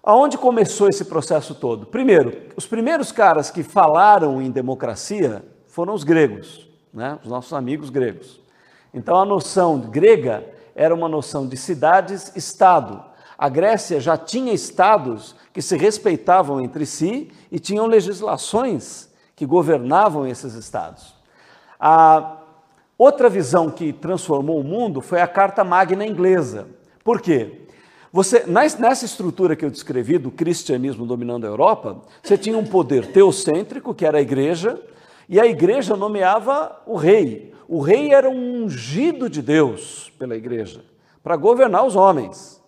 Aonde 0.00 0.38
começou 0.38 0.88
esse 0.88 1.06
processo 1.06 1.56
todo? 1.56 1.86
Primeiro, 1.86 2.52
os 2.54 2.68
primeiros 2.68 3.10
caras 3.10 3.50
que 3.50 3.64
falaram 3.64 4.40
em 4.40 4.48
democracia 4.48 5.44
foram 5.66 5.92
os 5.92 6.04
gregos, 6.04 6.70
né? 6.94 7.18
os 7.24 7.28
nossos 7.28 7.52
amigos 7.52 7.90
gregos. 7.90 8.45
Então 8.96 9.20
a 9.20 9.26
noção 9.26 9.78
grega 9.78 10.42
era 10.74 10.94
uma 10.94 11.06
noção 11.06 11.46
de 11.46 11.54
cidades-estado. 11.54 13.04
A 13.36 13.46
Grécia 13.46 14.00
já 14.00 14.16
tinha 14.16 14.54
estados 14.54 15.36
que 15.52 15.60
se 15.60 15.76
respeitavam 15.76 16.62
entre 16.62 16.86
si 16.86 17.30
e 17.52 17.58
tinham 17.58 17.84
legislações 17.86 19.10
que 19.36 19.44
governavam 19.44 20.26
esses 20.26 20.54
estados. 20.54 21.14
A 21.78 22.38
outra 22.96 23.28
visão 23.28 23.70
que 23.70 23.92
transformou 23.92 24.58
o 24.58 24.64
mundo 24.64 25.02
foi 25.02 25.20
a 25.20 25.28
Carta 25.28 25.62
Magna 25.62 26.06
inglesa. 26.06 26.66
Por 27.04 27.20
quê? 27.20 27.66
Você, 28.10 28.46
nessa 28.46 29.04
estrutura 29.04 29.54
que 29.54 29.66
eu 29.66 29.70
descrevi 29.70 30.16
do 30.16 30.30
cristianismo 30.30 31.04
dominando 31.04 31.44
a 31.44 31.48
Europa, 31.48 32.00
você 32.22 32.38
tinha 32.38 32.56
um 32.56 32.64
poder 32.64 33.12
teocêntrico, 33.12 33.92
que 33.92 34.06
era 34.06 34.16
a 34.16 34.22
igreja, 34.22 34.80
e 35.28 35.38
a 35.38 35.44
igreja 35.44 35.94
nomeava 35.96 36.80
o 36.86 36.96
rei. 36.96 37.54
O 37.68 37.80
rei 37.80 38.12
era 38.12 38.28
um 38.28 38.64
ungido 38.64 39.28
de 39.28 39.42
Deus 39.42 40.12
pela 40.18 40.36
igreja 40.36 40.84
para 41.22 41.36
governar 41.36 41.84
os 41.84 41.96
homens. 41.96 42.62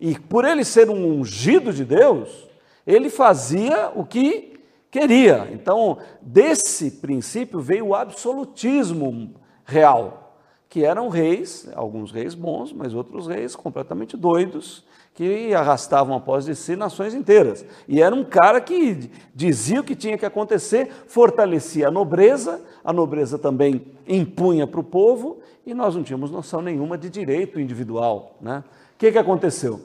E 0.00 0.18
por 0.18 0.44
ele 0.44 0.64
ser 0.64 0.90
um 0.90 1.18
ungido 1.18 1.72
de 1.72 1.84
Deus, 1.84 2.48
ele 2.86 3.08
fazia 3.08 3.92
o 3.94 4.04
que 4.04 4.60
queria. 4.90 5.48
Então, 5.52 5.98
desse 6.20 6.90
princípio 6.90 7.60
veio 7.60 7.86
o 7.86 7.94
absolutismo 7.94 9.34
real, 9.64 10.38
que 10.68 10.84
eram 10.84 11.08
reis, 11.08 11.68
alguns 11.74 12.10
reis 12.10 12.34
bons, 12.34 12.72
mas 12.72 12.92
outros 12.94 13.26
reis 13.26 13.54
completamente 13.54 14.16
doidos, 14.16 14.84
que 15.16 15.54
arrastavam 15.54 16.14
após 16.14 16.44
de 16.44 16.54
si 16.54 16.76
nações 16.76 17.14
inteiras. 17.14 17.64
E 17.88 18.02
era 18.02 18.14
um 18.14 18.22
cara 18.22 18.60
que 18.60 19.10
dizia 19.34 19.80
o 19.80 19.82
que 19.82 19.96
tinha 19.96 20.18
que 20.18 20.26
acontecer, 20.26 20.90
fortalecia 21.08 21.88
a 21.88 21.90
nobreza, 21.90 22.60
a 22.84 22.92
nobreza 22.92 23.38
também 23.38 23.86
impunha 24.06 24.66
para 24.66 24.78
o 24.78 24.84
povo, 24.84 25.38
e 25.64 25.72
nós 25.72 25.96
não 25.96 26.02
tínhamos 26.02 26.30
noção 26.30 26.60
nenhuma 26.60 26.98
de 26.98 27.08
direito 27.08 27.58
individual. 27.58 28.36
Né? 28.42 28.62
O 28.94 28.98
que, 28.98 29.10
que 29.10 29.16
aconteceu? 29.16 29.80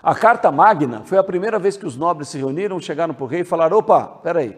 A 0.00 0.14
Carta 0.14 0.52
Magna 0.52 1.02
foi 1.04 1.18
a 1.18 1.24
primeira 1.24 1.58
vez 1.58 1.76
que 1.76 1.84
os 1.84 1.96
nobres 1.96 2.28
se 2.28 2.38
reuniram, 2.38 2.78
chegaram 2.78 3.14
para 3.14 3.24
o 3.24 3.26
rei 3.26 3.40
e 3.40 3.44
falaram: 3.44 3.78
opa, 3.78 4.04
peraí, 4.22 4.56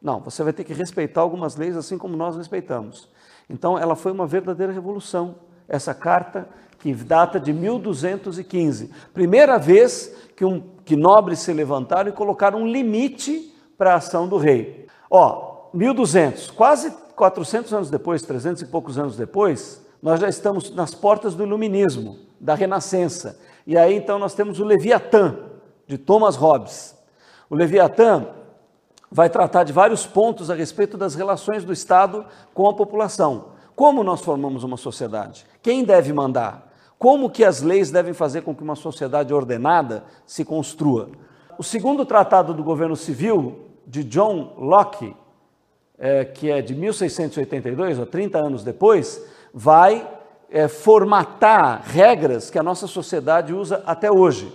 não, 0.00 0.20
você 0.20 0.44
vai 0.44 0.52
ter 0.52 0.62
que 0.62 0.72
respeitar 0.72 1.22
algumas 1.22 1.56
leis 1.56 1.76
assim 1.76 1.98
como 1.98 2.16
nós 2.16 2.36
respeitamos. 2.36 3.08
Então, 3.50 3.76
ela 3.76 3.96
foi 3.96 4.12
uma 4.12 4.28
verdadeira 4.28 4.72
revolução, 4.72 5.34
essa 5.66 5.92
carta 5.92 6.48
que 6.78 6.94
data 6.94 7.40
de 7.40 7.52
1215. 7.52 8.90
Primeira 9.12 9.58
vez 9.58 10.14
que, 10.36 10.44
um, 10.44 10.62
que 10.84 10.96
nobres 10.96 11.40
se 11.40 11.52
levantaram 11.52 12.10
e 12.10 12.12
colocaram 12.12 12.60
um 12.60 12.66
limite 12.66 13.54
para 13.76 13.92
a 13.92 13.96
ação 13.96 14.28
do 14.28 14.36
rei. 14.36 14.86
Ó, 15.10 15.68
1200, 15.74 16.50
quase 16.50 16.90
400 17.16 17.72
anos 17.74 17.90
depois, 17.90 18.22
300 18.22 18.62
e 18.62 18.66
poucos 18.66 18.98
anos 18.98 19.16
depois, 19.16 19.84
nós 20.02 20.20
já 20.20 20.28
estamos 20.28 20.70
nas 20.70 20.94
portas 20.94 21.34
do 21.34 21.42
iluminismo, 21.42 22.18
da 22.38 22.54
renascença. 22.54 23.38
E 23.66 23.76
aí 23.76 23.94
então 23.94 24.18
nós 24.18 24.34
temos 24.34 24.60
o 24.60 24.64
Leviatã, 24.64 25.36
de 25.86 25.98
Thomas 25.98 26.36
Hobbes. 26.36 26.96
O 27.50 27.56
Leviatã 27.56 28.26
vai 29.10 29.28
tratar 29.30 29.64
de 29.64 29.72
vários 29.72 30.06
pontos 30.06 30.50
a 30.50 30.54
respeito 30.54 30.96
das 30.96 31.14
relações 31.14 31.64
do 31.64 31.72
Estado 31.72 32.24
com 32.54 32.68
a 32.68 32.74
população. 32.74 33.56
Como 33.74 34.04
nós 34.04 34.20
formamos 34.20 34.64
uma 34.64 34.76
sociedade? 34.76 35.46
Quem 35.62 35.82
deve 35.82 36.12
mandar? 36.12 36.67
Como 36.98 37.30
que 37.30 37.44
as 37.44 37.62
leis 37.62 37.90
devem 37.90 38.12
fazer 38.12 38.42
com 38.42 38.54
que 38.54 38.62
uma 38.62 38.74
sociedade 38.74 39.32
ordenada 39.32 40.04
se 40.26 40.44
construa? 40.44 41.10
O 41.56 41.62
segundo 41.62 42.04
tratado 42.04 42.52
do 42.52 42.64
governo 42.64 42.96
civil, 42.96 43.66
de 43.86 44.02
John 44.04 44.54
Locke, 44.58 45.16
é, 45.98 46.24
que 46.24 46.50
é 46.50 46.60
de 46.60 46.74
1682, 46.74 47.98
ou 47.98 48.06
30 48.06 48.38
anos 48.38 48.64
depois, 48.64 49.24
vai 49.52 50.06
é, 50.50 50.68
formatar 50.68 51.82
regras 51.84 52.50
que 52.50 52.58
a 52.58 52.62
nossa 52.62 52.86
sociedade 52.86 53.54
usa 53.54 53.82
até 53.86 54.10
hoje. 54.10 54.52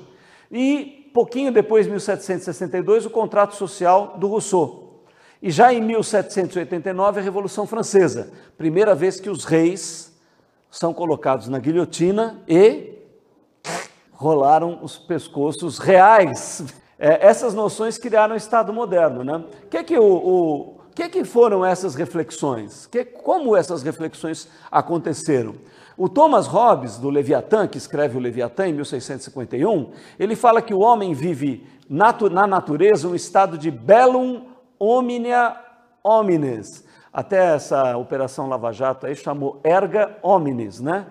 E, 0.51 1.09
pouquinho 1.13 1.51
depois, 1.51 1.88
1762, 1.88 3.05
o 3.05 3.09
contrato 3.09 3.55
social 3.55 4.15
do 4.17 4.27
Rousseau. 4.27 5.03
E 5.41 5.51
já 5.51 5.73
em 5.73 5.81
1789, 5.81 7.19
a 7.19 7.23
Revolução 7.23 7.67
Francesa, 7.67 8.31
primeira 8.57 8.95
vez 8.95 9.19
que 9.19 9.29
os 9.29 9.43
reis 9.43 10.12
são 10.74 10.92
colocados 10.92 11.48
na 11.48 11.60
guilhotina 11.60 12.42
e 12.48 12.98
rolaram 14.12 14.80
os 14.82 14.98
pescoços 14.98 15.77
reais. 15.77 16.65
É, 16.98 17.27
essas 17.27 17.53
noções 17.53 18.00
criaram 18.00 18.34
o 18.34 18.38
Estado 18.38 18.74
moderno. 18.74 19.24
Né? 19.24 19.36
O 19.36 19.68
que, 19.68 19.84
que, 19.84 20.00
o, 20.00 20.03
o 20.03 20.80
que, 20.96 21.10
que 21.10 21.24
foram 21.24 21.63
essas 21.63 21.94
reflexões? 21.94 22.88
Que, 22.88 23.06
como 23.06 23.56
essas 23.56 23.84
reflexões 23.84 24.48
aconteceram? 24.72 25.53
O 25.96 26.10
Thomas 26.10 26.48
Hobbes, 26.48 26.98
do 26.98 27.12
Leviatã, 27.12 27.68
que 27.68 27.77
escreve 27.77 28.18
o 28.18 28.20
Leviatã 28.20 28.68
em 28.68 28.74
1651, 28.74 29.92
ele 30.18 30.36
fala 30.36 30.60
que 30.60 30.74
o 30.74 30.80
homem 30.80 31.13
vive 31.13 31.68
natu 31.88 32.32
na 32.32 32.48
natureza 32.48 33.08
um 33.08 33.13
estado 33.13 33.60
de 33.60 33.70
bellum 33.70 34.48
omnia 34.80 35.56
homines, 36.03 36.82
até 37.13 37.53
essa 37.53 37.96
operação 37.96 38.50
Lava 38.50 38.72
Jato 38.72 39.05
aí 39.05 39.15
chamou 39.15 39.60
erga 39.63 40.17
omnes, 40.24 40.79
né? 40.79 41.05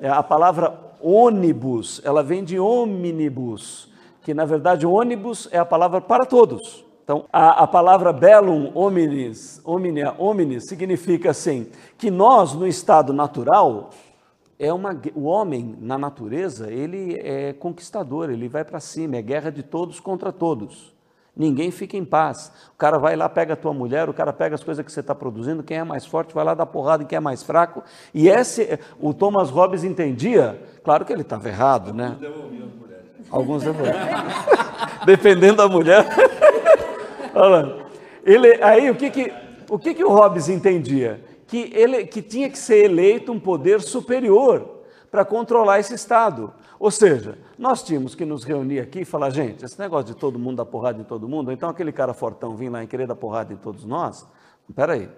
É, 0.00 0.08
a 0.08 0.22
palavra 0.22 0.78
ônibus, 1.00 2.02
ela 2.04 2.22
vem 2.22 2.44
de 2.44 2.58
omnibus, 2.60 3.90
que 4.22 4.34
na 4.34 4.44
verdade 4.44 4.86
ônibus 4.86 5.48
é 5.50 5.58
a 5.58 5.64
palavra 5.64 6.00
para 6.00 6.26
todos. 6.26 6.84
Então, 7.02 7.24
a, 7.32 7.62
a 7.62 7.66
palavra 7.66 8.12
bellum 8.12 8.70
omnis, 8.74 9.62
omnia 9.64 10.14
omnis, 10.18 10.66
significa 10.68 11.30
assim, 11.30 11.68
que 11.96 12.10
nós, 12.10 12.52
no 12.52 12.66
estado 12.66 13.14
natural, 13.14 13.88
é 14.58 14.70
uma, 14.70 14.94
o 15.14 15.22
homem, 15.22 15.74
na 15.80 15.96
natureza, 15.96 16.70
ele 16.70 17.18
é 17.22 17.54
conquistador, 17.54 18.28
ele 18.28 18.46
vai 18.46 18.62
para 18.62 18.78
cima, 18.78 19.16
é 19.16 19.22
guerra 19.22 19.48
de 19.48 19.62
todos 19.62 20.00
contra 20.00 20.30
todos. 20.30 20.97
Ninguém 21.38 21.70
fica 21.70 21.96
em 21.96 22.04
paz. 22.04 22.50
O 22.74 22.76
cara 22.76 22.98
vai 22.98 23.14
lá, 23.14 23.28
pega 23.28 23.52
a 23.52 23.56
tua 23.56 23.72
mulher, 23.72 24.08
o 24.08 24.12
cara 24.12 24.32
pega 24.32 24.56
as 24.56 24.64
coisas 24.64 24.84
que 24.84 24.90
você 24.90 24.98
está 24.98 25.14
produzindo, 25.14 25.62
quem 25.62 25.76
é 25.76 25.84
mais 25.84 26.04
forte 26.04 26.34
vai 26.34 26.44
lá 26.44 26.52
dar 26.52 26.66
porrada 26.66 27.04
em 27.04 27.06
quem 27.06 27.16
é 27.16 27.20
mais 27.20 27.44
fraco. 27.44 27.84
E 28.12 28.28
esse, 28.28 28.76
o 29.00 29.14
Thomas 29.14 29.48
Hobbes 29.48 29.84
entendia, 29.84 30.60
claro 30.82 31.04
que 31.04 31.12
ele 31.12 31.22
estava 31.22 31.48
errado, 31.48 31.94
né? 31.94 32.16
Alguns 33.30 33.62
devolviam. 33.62 33.94
Dependendo 35.06 35.58
da 35.62 35.68
mulher. 35.68 36.04
ele, 38.26 38.60
aí 38.60 38.90
o 38.90 38.96
que 38.96 39.08
que, 39.08 39.32
o 39.70 39.78
que 39.78 39.94
que 39.94 40.02
o 40.02 40.10
Hobbes 40.10 40.48
entendia? 40.48 41.22
Que, 41.46 41.70
ele, 41.72 42.04
que 42.04 42.20
tinha 42.20 42.50
que 42.50 42.58
ser 42.58 42.84
eleito 42.84 43.30
um 43.30 43.38
poder 43.38 43.80
superior 43.80 44.82
para 45.08 45.24
controlar 45.24 45.78
esse 45.78 45.94
Estado. 45.94 46.52
Ou 46.80 46.90
seja, 46.90 47.38
nós 47.58 47.82
tínhamos 47.82 48.14
que 48.14 48.24
nos 48.24 48.44
reunir 48.44 48.78
aqui 48.78 49.00
e 49.00 49.04
falar, 49.04 49.30
gente, 49.30 49.64
esse 49.64 49.78
negócio 49.78 50.06
de 50.06 50.14
todo 50.14 50.38
mundo 50.38 50.58
dar 50.58 50.64
porrada 50.64 51.00
em 51.00 51.04
todo 51.04 51.28
mundo, 51.28 51.48
ou 51.48 51.52
então 51.52 51.68
aquele 51.68 51.90
cara 51.90 52.14
fortão 52.14 52.54
vir 52.54 52.68
lá 52.68 52.84
e 52.84 52.86
querer 52.86 53.06
dar 53.06 53.16
porrada 53.16 53.52
em 53.52 53.56
todos 53.56 53.84
nós, 53.84 54.24
espera 54.68 54.92
aí, 54.92 55.08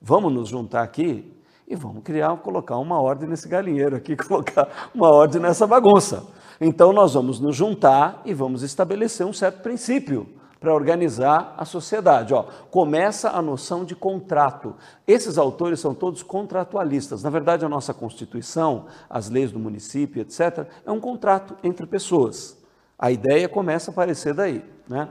vamos 0.00 0.32
nos 0.32 0.48
juntar 0.48 0.82
aqui 0.82 1.32
e 1.66 1.74
vamos 1.74 2.02
criar, 2.02 2.36
colocar 2.38 2.76
uma 2.76 3.00
ordem 3.00 3.28
nesse 3.28 3.48
galinheiro 3.48 3.96
aqui, 3.96 4.14
colocar 4.16 4.90
uma 4.94 5.08
ordem 5.10 5.40
nessa 5.40 5.66
bagunça. 5.66 6.26
Então 6.60 6.92
nós 6.92 7.14
vamos 7.14 7.40
nos 7.40 7.56
juntar 7.56 8.20
e 8.26 8.34
vamos 8.34 8.62
estabelecer 8.62 9.26
um 9.26 9.32
certo 9.32 9.62
princípio 9.62 10.39
para 10.60 10.74
organizar 10.74 11.54
a 11.56 11.64
sociedade. 11.64 12.34
Ó, 12.34 12.44
começa 12.70 13.30
a 13.30 13.40
noção 13.40 13.82
de 13.82 13.96
contrato. 13.96 14.76
Esses 15.08 15.38
autores 15.38 15.80
são 15.80 15.94
todos 15.94 16.22
contratualistas. 16.22 17.22
Na 17.22 17.30
verdade, 17.30 17.64
a 17.64 17.68
nossa 17.68 17.94
Constituição, 17.94 18.84
as 19.08 19.30
leis 19.30 19.50
do 19.50 19.58
município, 19.58 20.20
etc., 20.20 20.66
é 20.84 20.92
um 20.92 21.00
contrato 21.00 21.56
entre 21.64 21.86
pessoas. 21.86 22.58
A 22.98 23.10
ideia 23.10 23.48
começa 23.48 23.90
a 23.90 23.92
aparecer 23.92 24.34
daí. 24.34 24.62
Né? 24.86 25.08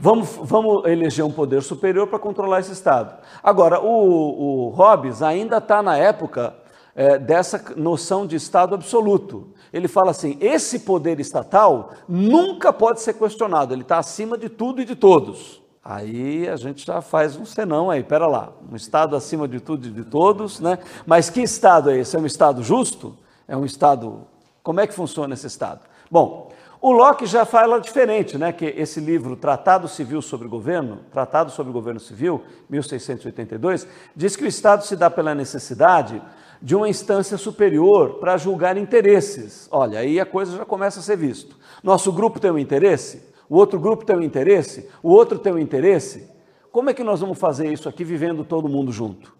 Vamos, 0.00 0.30
vamos 0.42 0.86
eleger 0.86 1.24
um 1.24 1.30
poder 1.30 1.62
superior 1.62 2.06
para 2.06 2.18
controlar 2.18 2.60
esse 2.60 2.72
Estado. 2.72 3.22
Agora, 3.42 3.78
o, 3.80 4.66
o 4.66 4.68
Hobbes 4.70 5.20
ainda 5.22 5.58
está 5.58 5.82
na 5.82 5.98
época 5.98 6.56
é, 6.94 7.18
dessa 7.18 7.62
noção 7.76 8.26
de 8.26 8.36
Estado 8.36 8.74
absoluto. 8.74 9.51
Ele 9.72 9.88
fala 9.88 10.10
assim: 10.10 10.36
esse 10.40 10.80
poder 10.80 11.18
estatal 11.18 11.92
nunca 12.08 12.72
pode 12.72 13.00
ser 13.00 13.14
questionado, 13.14 13.72
ele 13.72 13.82
está 13.82 13.98
acima 13.98 14.36
de 14.36 14.48
tudo 14.48 14.82
e 14.82 14.84
de 14.84 14.94
todos. 14.94 15.62
Aí 15.84 16.48
a 16.48 16.54
gente 16.54 16.86
já 16.86 17.00
faz 17.00 17.36
um 17.36 17.44
senão 17.44 17.90
aí, 17.90 18.04
pera 18.04 18.26
lá, 18.26 18.52
um 18.70 18.76
Estado 18.76 19.16
acima 19.16 19.48
de 19.48 19.58
tudo 19.58 19.88
e 19.88 19.90
de 19.90 20.04
todos, 20.04 20.60
né? 20.60 20.78
Mas 21.04 21.28
que 21.28 21.40
Estado 21.40 21.90
é 21.90 21.98
esse? 21.98 22.16
É 22.16 22.20
um 22.20 22.26
Estado 22.26 22.62
justo? 22.62 23.16
É 23.48 23.56
um 23.56 23.64
Estado. 23.64 24.24
Como 24.62 24.78
é 24.78 24.86
que 24.86 24.94
funciona 24.94 25.34
esse 25.34 25.48
Estado? 25.48 25.80
Bom, 26.08 26.52
o 26.80 26.92
Locke 26.92 27.26
já 27.26 27.44
fala 27.44 27.80
diferente, 27.80 28.38
né? 28.38 28.52
Que 28.52 28.66
esse 28.66 29.00
livro, 29.00 29.34
Tratado 29.34 29.88
Civil 29.88 30.22
sobre 30.22 30.46
Governo, 30.46 31.00
Tratado 31.10 31.50
sobre 31.50 31.72
Governo 31.72 31.98
Civil, 31.98 32.42
1682, 32.68 33.86
diz 34.14 34.36
que 34.36 34.44
o 34.44 34.48
Estado 34.48 34.84
se 34.84 34.94
dá 34.94 35.10
pela 35.10 35.34
necessidade 35.34 36.22
de 36.62 36.76
uma 36.76 36.88
instância 36.88 37.36
superior 37.36 38.20
para 38.20 38.36
julgar 38.36 38.76
interesses. 38.76 39.66
Olha, 39.70 39.98
aí 39.98 40.20
a 40.20 40.24
coisa 40.24 40.56
já 40.56 40.64
começa 40.64 41.00
a 41.00 41.02
ser 41.02 41.16
visto. 41.16 41.56
Nosso 41.82 42.12
grupo 42.12 42.38
tem 42.38 42.52
um 42.52 42.58
interesse, 42.58 43.22
o 43.48 43.56
outro 43.56 43.80
grupo 43.80 44.04
tem 44.04 44.16
um 44.16 44.22
interesse, 44.22 44.88
o 45.02 45.10
outro 45.10 45.38
tem 45.40 45.52
um 45.52 45.58
interesse. 45.58 46.30
Como 46.70 46.88
é 46.88 46.94
que 46.94 47.02
nós 47.02 47.20
vamos 47.20 47.38
fazer 47.38 47.70
isso 47.70 47.88
aqui 47.88 48.04
vivendo 48.04 48.44
todo 48.44 48.68
mundo 48.68 48.92
junto? 48.92 49.34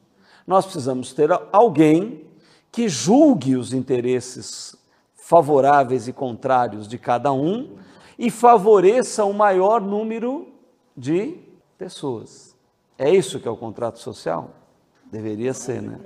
Nós 0.44 0.64
precisamos 0.64 1.12
ter 1.12 1.30
alguém 1.52 2.26
que 2.72 2.88
julgue 2.88 3.54
os 3.56 3.72
interesses 3.72 4.76
favoráveis 5.14 6.08
e 6.08 6.12
contrários 6.12 6.88
de 6.88 6.98
cada 6.98 7.32
um 7.32 7.76
e 8.18 8.30
favoreça 8.30 9.24
o 9.24 9.32
maior 9.32 9.80
número 9.80 10.48
de 10.96 11.38
pessoas. 11.78 12.56
É 12.98 13.08
isso 13.08 13.38
que 13.38 13.46
é 13.46 13.50
o 13.50 13.56
contrato 13.56 13.98
social? 14.00 14.50
Deveria 15.10 15.54
ser, 15.54 15.80
né? 15.80 15.98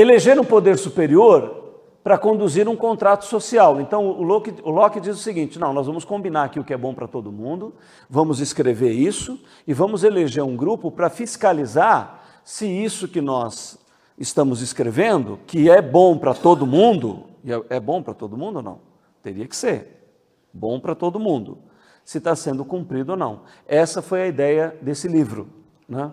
Eleger 0.00 0.38
um 0.38 0.44
poder 0.44 0.78
superior 0.78 1.58
para 2.02 2.16
conduzir 2.16 2.68
um 2.68 2.76
contrato 2.76 3.24
social. 3.24 3.80
Então, 3.80 4.06
o 4.06 4.22
Locke, 4.22 4.54
o 4.62 4.70
Locke, 4.70 5.00
diz 5.00 5.16
o 5.16 5.22
seguinte: 5.22 5.58
não, 5.58 5.72
nós 5.72 5.86
vamos 5.86 6.04
combinar 6.04 6.44
aqui 6.44 6.60
o 6.60 6.64
que 6.64 6.72
é 6.72 6.76
bom 6.76 6.94
para 6.94 7.08
todo 7.08 7.32
mundo, 7.32 7.74
vamos 8.08 8.40
escrever 8.40 8.92
isso 8.92 9.38
e 9.66 9.74
vamos 9.74 10.04
eleger 10.04 10.42
um 10.42 10.56
grupo 10.56 10.90
para 10.90 11.10
fiscalizar 11.10 12.22
se 12.44 12.66
isso 12.66 13.08
que 13.08 13.20
nós 13.20 13.78
estamos 14.16 14.62
escrevendo, 14.62 15.38
que 15.46 15.68
é 15.68 15.82
bom 15.82 16.16
para 16.16 16.32
todo 16.32 16.66
mundo, 16.66 17.24
é, 17.44 17.76
é 17.76 17.80
bom 17.80 18.02
para 18.02 18.14
todo 18.14 18.36
mundo 18.36 18.56
ou 18.56 18.62
não? 18.62 18.80
Teria 19.22 19.46
que 19.46 19.56
ser. 19.56 19.98
Bom 20.52 20.80
para 20.80 20.94
todo 20.94 21.20
mundo. 21.20 21.58
Se 22.04 22.18
está 22.18 22.34
sendo 22.34 22.64
cumprido 22.64 23.12
ou 23.12 23.18
não. 23.18 23.42
Essa 23.66 24.00
foi 24.00 24.22
a 24.22 24.26
ideia 24.26 24.74
desse 24.80 25.08
livro. 25.08 25.48
Né? 25.86 26.10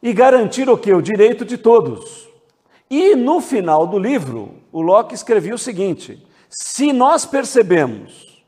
E 0.00 0.12
garantir 0.12 0.68
o 0.70 0.78
que? 0.78 0.92
O 0.92 1.02
direito 1.02 1.44
de 1.44 1.58
todos. 1.58 2.27
E 2.90 3.14
no 3.14 3.40
final 3.40 3.86
do 3.86 3.98
livro, 3.98 4.54
o 4.72 4.80
Locke 4.80 5.14
escrevia 5.14 5.54
o 5.54 5.58
seguinte: 5.58 6.26
se 6.48 6.92
nós 6.92 7.26
percebemos 7.26 8.44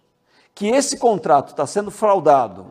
que 0.55 0.69
esse 0.69 0.99
contrato 0.99 1.51
está 1.51 1.67
sendo 1.67 1.91
fraudado 1.91 2.67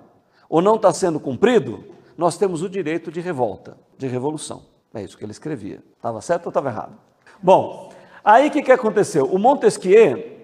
ou 0.48 0.62
não 0.62 0.76
está 0.76 0.92
sendo 0.92 1.20
cumprido, 1.20 1.84
nós 2.18 2.38
temos 2.38 2.62
o 2.62 2.70
direito 2.70 3.12
de 3.12 3.22
revolta, 3.22 3.78
de 3.98 4.08
revolução. 4.08 4.64
É 4.94 5.04
isso 5.04 5.18
que 5.18 5.24
ele 5.24 5.32
escrevia. 5.32 5.84
Estava 5.96 6.22
certo 6.22 6.48
ou 6.48 6.50
estava 6.50 6.70
errado? 6.70 6.98
Bom, 7.42 7.92
aí 8.24 8.48
o 8.48 8.52
que, 8.52 8.64
que 8.64 8.72
aconteceu? 8.72 9.26
O 9.26 9.38
Montesquieu 9.38 10.38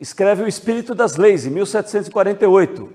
escreve 0.00 0.42
O 0.42 0.48
Espírito 0.48 0.94
das 0.94 1.16
Leis, 1.16 1.46
em 1.46 1.50
1748. 1.50 2.92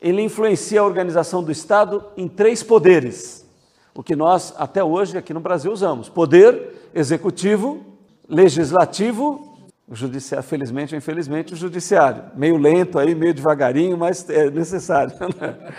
Ele 0.00 0.22
influencia 0.22 0.80
a 0.80 0.84
organização 0.84 1.42
do 1.42 1.52
Estado 1.52 2.04
em 2.16 2.26
três 2.26 2.62
poderes 2.62 3.46
o 3.98 4.02
que 4.04 4.14
nós 4.14 4.54
até 4.56 4.84
hoje 4.84 5.18
aqui 5.18 5.34
no 5.34 5.40
Brasil 5.40 5.72
usamos: 5.72 6.08
poder 6.08 6.87
executivo, 6.98 7.80
legislativo, 8.28 9.56
judiciário, 9.90 10.46
felizmente 10.46 10.94
ou 10.94 10.98
infelizmente, 10.98 11.54
o 11.54 11.56
judiciário. 11.56 12.24
Meio 12.34 12.56
lento 12.56 12.98
aí, 12.98 13.14
meio 13.14 13.32
devagarinho, 13.32 13.96
mas 13.96 14.28
é 14.28 14.50
necessário. 14.50 15.12
Né? 15.40 15.72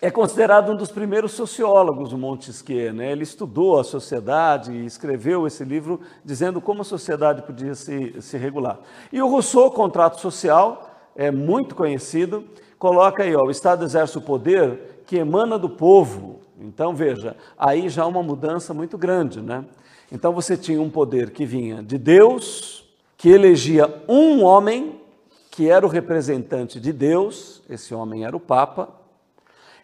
É 0.00 0.12
considerado 0.12 0.70
um 0.70 0.76
dos 0.76 0.92
primeiros 0.92 1.32
sociólogos, 1.32 2.12
o 2.12 2.18
Montesquieu. 2.18 2.92
Né? 2.92 3.10
Ele 3.10 3.24
estudou 3.24 3.80
a 3.80 3.84
sociedade 3.84 4.72
e 4.72 4.86
escreveu 4.86 5.44
esse 5.44 5.64
livro 5.64 6.00
dizendo 6.24 6.60
como 6.60 6.82
a 6.82 6.84
sociedade 6.84 7.42
podia 7.42 7.74
se, 7.74 8.14
se 8.20 8.38
regular. 8.38 8.78
E 9.12 9.20
o 9.20 9.28
Rousseau, 9.28 9.72
Contrato 9.72 10.20
Social, 10.20 10.88
é 11.16 11.32
muito 11.32 11.74
conhecido, 11.74 12.44
coloca 12.78 13.24
aí, 13.24 13.34
ó, 13.34 13.42
o 13.42 13.50
Estado 13.50 13.84
exerce 13.84 14.16
o 14.16 14.20
poder 14.20 15.02
que 15.04 15.16
emana 15.16 15.58
do 15.58 15.68
povo, 15.68 16.38
então, 16.60 16.94
veja, 16.94 17.36
aí 17.56 17.88
já 17.88 18.04
uma 18.04 18.22
mudança 18.22 18.74
muito 18.74 18.98
grande, 18.98 19.40
né? 19.40 19.64
Então, 20.10 20.32
você 20.32 20.56
tinha 20.56 20.80
um 20.80 20.90
poder 20.90 21.30
que 21.30 21.44
vinha 21.44 21.82
de 21.82 21.98
Deus, 21.98 22.84
que 23.16 23.28
elegia 23.28 24.02
um 24.08 24.42
homem, 24.42 25.00
que 25.50 25.68
era 25.68 25.84
o 25.84 25.88
representante 25.88 26.80
de 26.80 26.92
Deus, 26.92 27.62
esse 27.68 27.94
homem 27.94 28.24
era 28.24 28.36
o 28.36 28.40
Papa. 28.40 28.88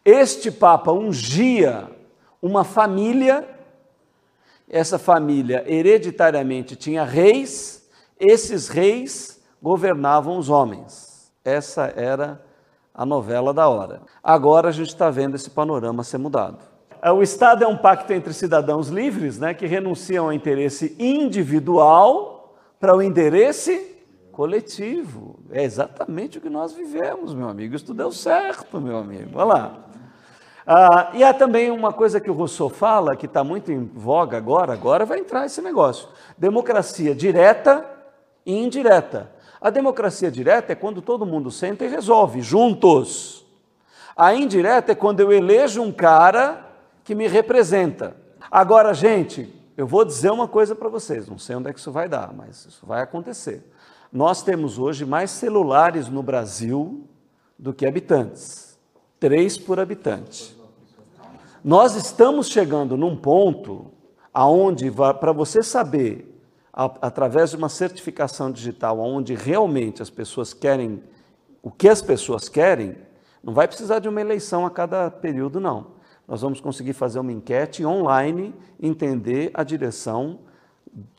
Este 0.05 0.51
Papa 0.51 0.93
ungia 0.93 1.91
uma 2.41 2.63
família, 2.63 3.49
essa 4.69 4.99
família 4.99 5.65
hereditariamente 5.67 6.77
tinha 6.77 7.03
reis, 7.03 7.89
esses 8.21 8.69
reis 8.69 9.43
governavam 9.63 10.39
os 10.39 10.49
homens. 10.49 11.33
Essa 11.45 11.87
era 11.97 12.45
a 12.93 13.05
novela 13.05 13.53
da 13.53 13.69
hora. 13.69 14.03
Agora 14.23 14.69
a 14.69 14.73
gente 14.73 14.89
está 14.89 15.11
vendo 15.11 15.35
esse 15.35 15.51
panorama 15.51 16.05
ser 16.05 16.19
mudado. 16.19 16.74
É, 17.05 17.13
o 17.13 17.23
Estado 17.23 17.63
é 17.63 17.67
um 17.69 17.77
pacto 17.77 18.15
entre 18.15 18.33
cidadãos 18.33 18.89
livres, 18.89 19.39
né, 19.39 19.53
que 19.53 19.67
renunciam 19.67 20.25
ao 20.25 20.33
interesse 20.33 20.97
individual 20.99 22.57
para 22.81 22.97
o 22.97 23.03
interesse 23.03 23.95
coletivo. 24.33 25.39
É 25.51 25.63
exatamente 25.63 26.39
o 26.39 26.41
que 26.41 26.49
nós 26.49 26.73
vivemos, 26.73 27.35
meu 27.35 27.47
amigo. 27.47 27.77
Isso 27.77 27.93
deu 27.93 28.11
certo, 28.11 28.81
meu 28.81 28.97
amigo. 28.97 29.33
Olha 29.35 29.45
lá. 29.45 29.79
Ah, 30.67 31.11
e 31.13 31.23
há 31.23 31.35
também 31.35 31.71
uma 31.71 31.93
coisa 31.93 32.19
que 32.19 32.31
o 32.31 32.33
Rousseau 32.33 32.71
fala, 32.71 33.15
que 33.15 33.27
está 33.27 33.45
muito 33.45 33.71
em 33.71 33.85
voga 33.85 34.39
agora, 34.39 34.73
agora 34.73 35.05
vai 35.05 35.19
entrar 35.19 35.45
esse 35.45 35.61
negócio: 35.61 36.09
democracia 36.39 37.15
direta 37.15 37.85
e 38.47 38.57
indireta. 38.57 39.31
A 39.61 39.69
democracia 39.69 40.31
direta 40.31 40.73
é 40.73 40.75
quando 40.75 41.03
todo 41.03 41.27
mundo 41.27 41.51
senta 41.51 41.85
e 41.85 41.89
resolve, 41.89 42.41
juntos. 42.41 43.45
A 44.17 44.35
indireta 44.35 44.93
é 44.93 44.95
quando 44.95 45.21
eu 45.21 45.31
elejo 45.31 45.83
um 45.83 45.93
cara 45.93 46.64
que 47.05 47.15
me 47.15 47.29
representa. 47.29 48.17
Agora, 48.51 48.93
gente, 48.95 49.49
eu 49.77 49.87
vou 49.87 50.05
dizer 50.05 50.31
uma 50.31 50.49
coisa 50.49 50.75
para 50.75 50.89
vocês, 50.89 51.29
não 51.29 51.39
sei 51.39 51.55
onde 51.55 51.69
é 51.69 51.73
que 51.73 51.79
isso 51.79 51.93
vai 51.93 52.09
dar, 52.09 52.33
mas 52.33 52.65
isso 52.65 52.87
vai 52.87 53.03
acontecer. 53.03 53.63
Nós 54.11 54.43
temos 54.43 54.79
hoje 54.79 55.05
mais 55.05 55.31
celulares 55.31 56.09
no 56.09 56.23
Brasil 56.23 57.07
do 57.59 57.75
que 57.75 57.87
habitantes. 57.87 58.79
Três 59.21 59.59
por 59.59 59.79
habitante. 59.79 60.57
Nós 61.63 61.95
estamos 61.95 62.49
chegando 62.49 62.97
num 62.97 63.17
ponto 63.17 63.91
aonde, 64.33 64.91
para 64.91 65.33
você 65.33 65.63
saber 65.63 66.31
através 66.73 67.51
de 67.51 67.57
uma 67.57 67.69
certificação 67.69 68.51
digital, 68.51 68.99
onde 68.99 69.35
realmente 69.35 70.03
as 70.03 70.11
pessoas 70.11 70.53
querem 70.53 71.03
o 71.63 71.71
que 71.71 71.89
as 71.89 72.03
pessoas 72.03 72.49
querem, 72.49 72.95
não 73.43 73.55
vai 73.55 73.67
precisar 73.67 73.99
de 73.99 74.09
uma 74.09 74.21
eleição 74.21 74.67
a 74.67 74.71
cada 74.71 75.11
período, 75.11 75.59
não. 75.59 75.94
Nós 76.27 76.41
vamos 76.41 76.61
conseguir 76.61 76.93
fazer 76.93 77.19
uma 77.19 77.33
enquete 77.33 77.85
online, 77.85 78.55
entender 78.81 79.51
a 79.55 79.63
direção 79.63 80.39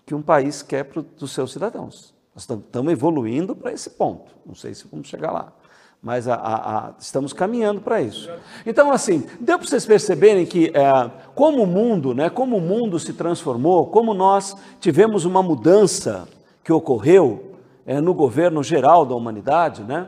que 0.06 0.16
um 0.16 0.22
país 0.22 0.62
quer 0.62 0.84
para 0.84 1.04
os 1.22 1.32
seus 1.32 1.52
cidadãos. 1.52 2.14
Nós 2.34 2.44
estamos 2.50 2.92
evoluindo 2.92 3.56
para 3.56 3.72
esse 3.72 3.90
ponto. 3.90 4.36
Não 4.46 4.56
sei 4.56 4.74
se 4.74 4.88
vamos 4.88 5.08
chegar 5.08 5.32
lá 5.32 5.54
mas 6.06 6.28
a, 6.28 6.36
a, 6.36 6.78
a, 6.78 6.94
estamos 7.00 7.34
caminhando 7.34 7.82
para 7.82 8.00
isso. 8.00 8.30
Então, 8.64 8.92
assim, 8.92 9.26
deu 9.40 9.58
para 9.58 9.68
vocês 9.68 9.88
perceberem 9.88 10.46
que 10.46 10.68
é, 10.68 11.12
como 11.34 11.64
o 11.64 11.66
mundo, 11.66 12.14
né, 12.14 12.30
como 12.30 12.58
o 12.58 12.62
mundo 12.62 13.00
se 13.00 13.12
transformou, 13.14 13.88
como 13.88 14.14
nós 14.14 14.56
tivemos 14.80 15.26
uma 15.26 15.42
mudança 15.42 16.28
que 16.64 16.72
ocorreu 16.72 17.56
é, 17.88 18.00
no 18.00 18.14
governo 18.14 18.62
geral 18.62 19.04
da 19.04 19.16
humanidade, 19.16 19.82
né? 19.82 20.08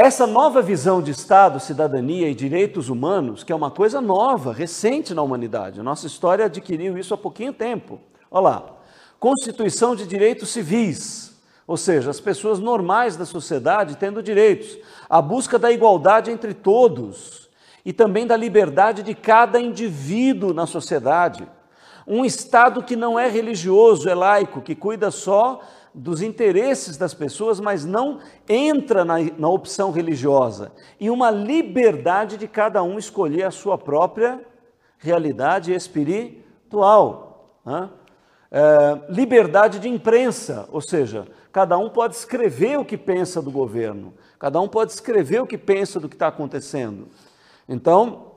Essa 0.00 0.28
nova 0.28 0.62
visão 0.62 1.02
de 1.02 1.10
Estado, 1.10 1.58
cidadania 1.58 2.28
e 2.28 2.34
direitos 2.34 2.88
humanos, 2.88 3.42
que 3.42 3.52
é 3.52 3.56
uma 3.56 3.68
coisa 3.68 4.00
nova, 4.00 4.52
recente 4.52 5.12
na 5.12 5.22
humanidade, 5.22 5.82
nossa 5.82 6.06
história 6.06 6.44
adquiriu 6.44 6.96
isso 6.96 7.12
há 7.12 7.18
pouquinho 7.18 7.52
tempo. 7.52 7.98
Olha 8.30 8.42
lá, 8.42 8.76
Constituição 9.18 9.96
de 9.96 10.06
Direitos 10.06 10.50
Civis, 10.50 11.36
ou 11.66 11.76
seja, 11.76 12.10
as 12.10 12.20
pessoas 12.20 12.60
normais 12.60 13.16
da 13.16 13.26
sociedade 13.26 13.96
tendo 13.96 14.22
direitos, 14.22 14.78
a 15.10 15.20
busca 15.20 15.58
da 15.58 15.72
igualdade 15.72 16.30
entre 16.30 16.54
todos. 16.54 17.48
E 17.84 17.92
também 17.92 18.26
da 18.26 18.36
liberdade 18.36 19.02
de 19.02 19.14
cada 19.14 19.58
indivíduo 19.58 20.52
na 20.52 20.66
sociedade. 20.66 21.48
Um 22.06 22.22
Estado 22.22 22.82
que 22.82 22.94
não 22.94 23.18
é 23.18 23.28
religioso, 23.28 24.08
é 24.08 24.14
laico, 24.14 24.60
que 24.60 24.74
cuida 24.74 25.10
só 25.10 25.60
dos 25.98 26.22
interesses 26.22 26.96
das 26.96 27.12
pessoas, 27.12 27.58
mas 27.58 27.84
não 27.84 28.20
entra 28.48 29.04
na, 29.04 29.16
na 29.36 29.48
opção 29.48 29.90
religiosa. 29.90 30.72
E 31.00 31.10
uma 31.10 31.30
liberdade 31.30 32.36
de 32.36 32.46
cada 32.46 32.82
um 32.82 32.98
escolher 32.98 33.42
a 33.42 33.50
sua 33.50 33.76
própria 33.76 34.40
realidade 34.98 35.74
espiritual. 35.74 37.58
Né? 37.66 37.90
É, 38.50 39.00
liberdade 39.08 39.78
de 39.78 39.88
imprensa, 39.88 40.68
ou 40.70 40.80
seja, 40.80 41.26
cada 41.52 41.76
um 41.76 41.90
pode 41.90 42.14
escrever 42.14 42.78
o 42.78 42.84
que 42.84 42.96
pensa 42.96 43.42
do 43.42 43.50
governo, 43.50 44.14
cada 44.38 44.60
um 44.60 44.68
pode 44.68 44.92
escrever 44.92 45.42
o 45.42 45.46
que 45.46 45.58
pensa 45.58 45.98
do 45.98 46.08
que 46.08 46.14
está 46.14 46.28
acontecendo. 46.28 47.08
Então, 47.68 48.32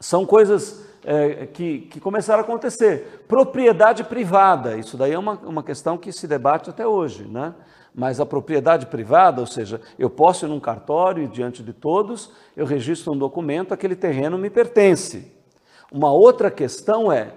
são 0.00 0.26
coisas 0.26 0.84
é, 1.10 1.46
que, 1.46 1.78
que, 1.90 2.00
começaram 2.00 2.40
a 2.40 2.42
acontecer. 2.42 3.24
Propriedade 3.26 4.04
privada, 4.04 4.76
isso 4.76 4.94
daí 4.94 5.12
é 5.12 5.18
uma, 5.18 5.32
uma 5.38 5.62
questão 5.62 5.96
que 5.96 6.12
se 6.12 6.28
debate 6.28 6.68
até 6.68 6.86
hoje, 6.86 7.24
né? 7.26 7.54
Mas 7.94 8.20
a 8.20 8.26
propriedade 8.26 8.84
privada, 8.84 9.40
ou 9.40 9.46
seja, 9.46 9.80
eu 9.98 10.10
posso 10.10 10.44
ir 10.44 10.50
num 10.50 10.60
cartório 10.60 11.24
e 11.24 11.26
diante 11.26 11.62
de 11.62 11.72
todos, 11.72 12.30
eu 12.54 12.66
registro 12.66 13.14
um 13.14 13.16
documento, 13.16 13.72
aquele 13.72 13.96
terreno 13.96 14.36
me 14.36 14.50
pertence. 14.50 15.32
Uma 15.90 16.12
outra 16.12 16.50
questão 16.50 17.10
é, 17.10 17.32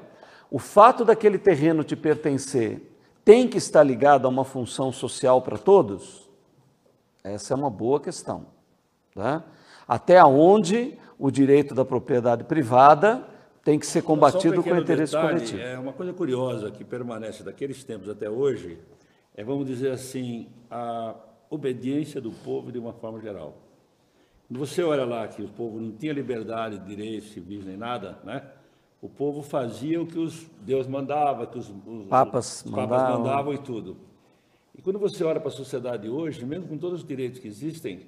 o 0.50 0.60
fato 0.60 1.06
daquele 1.06 1.38
terreno 1.38 1.82
te 1.82 1.96
pertencer 1.96 2.94
tem 3.24 3.48
que 3.48 3.58
estar 3.58 3.84
ligado 3.84 4.26
a 4.26 4.30
uma 4.30 4.44
função 4.44 4.92
social 4.92 5.42
para 5.42 5.58
todos? 5.58 6.30
Essa 7.24 7.54
é 7.54 7.56
uma 7.56 7.70
boa 7.70 8.02
questão. 8.02 8.48
Tá? 9.16 9.44
Até 9.88 10.22
onde 10.26 10.98
o 11.18 11.32
direito 11.32 11.74
da 11.74 11.86
propriedade 11.86 12.44
privada 12.44 13.32
tem 13.64 13.78
que 13.78 13.86
ser 13.86 14.02
combatido 14.02 14.60
um 14.60 14.64
com 14.64 14.76
interesse 14.76 15.14
detalhe, 15.14 15.40
coletivo. 15.40 15.62
É 15.62 15.78
uma 15.78 15.94
coisa 15.94 16.14
curiosa 16.14 16.72
que 16.72 16.84
permanece 16.84 17.44
daqueles 17.44 17.84
tempos 17.84 18.10
até 18.10 18.30
hoje, 18.30 18.78
é, 19.36 19.44
vamos 19.44 19.66
dizer 19.66 19.92
assim, 19.92 20.48
a 20.70 21.16
obediência 21.50 22.20
do 22.20 22.32
povo 22.32 22.72
de 22.72 22.80
uma 22.80 22.94
forma 22.94 23.20
geral. 23.20 23.58
Quando 24.48 24.60
você 24.60 24.84
olha 24.84 25.06
lá 25.06 25.28
que 25.28 25.42
o 25.42 25.48
povo 25.48 25.80
não 25.80 25.92
tinha 25.92 26.12
liberdade, 26.12 26.80
direitos 26.80 27.32
civis 27.32 27.66
nem 27.66 27.78
nada, 27.78 28.20
né? 28.24 28.44
O 29.02 29.10
povo 29.10 29.42
fazia 29.42 30.02
o 30.02 30.06
que 30.06 30.20
os 30.20 30.46
Deus 30.62 30.88
mandava, 30.88 31.48
que 31.48 31.58
os, 31.58 31.70
os 31.70 32.08
papas, 32.08 32.64
os 32.66 32.72
mandavam. 32.72 32.98
papas 32.98 33.20
mandavam 33.20 33.54
e 33.54 33.58
tudo. 33.58 33.98
E 34.76 34.82
quando 34.82 35.00
você 35.00 35.24
olha 35.24 35.40
para 35.40 35.50
a 35.50 35.54
sociedade 35.54 36.08
hoje, 36.10 36.46
mesmo 36.46 36.68
com 36.68 36.78
todos 36.78 37.02
os 37.02 37.08
direitos 37.08 37.40
que 37.40 37.48
existem, 37.48 38.02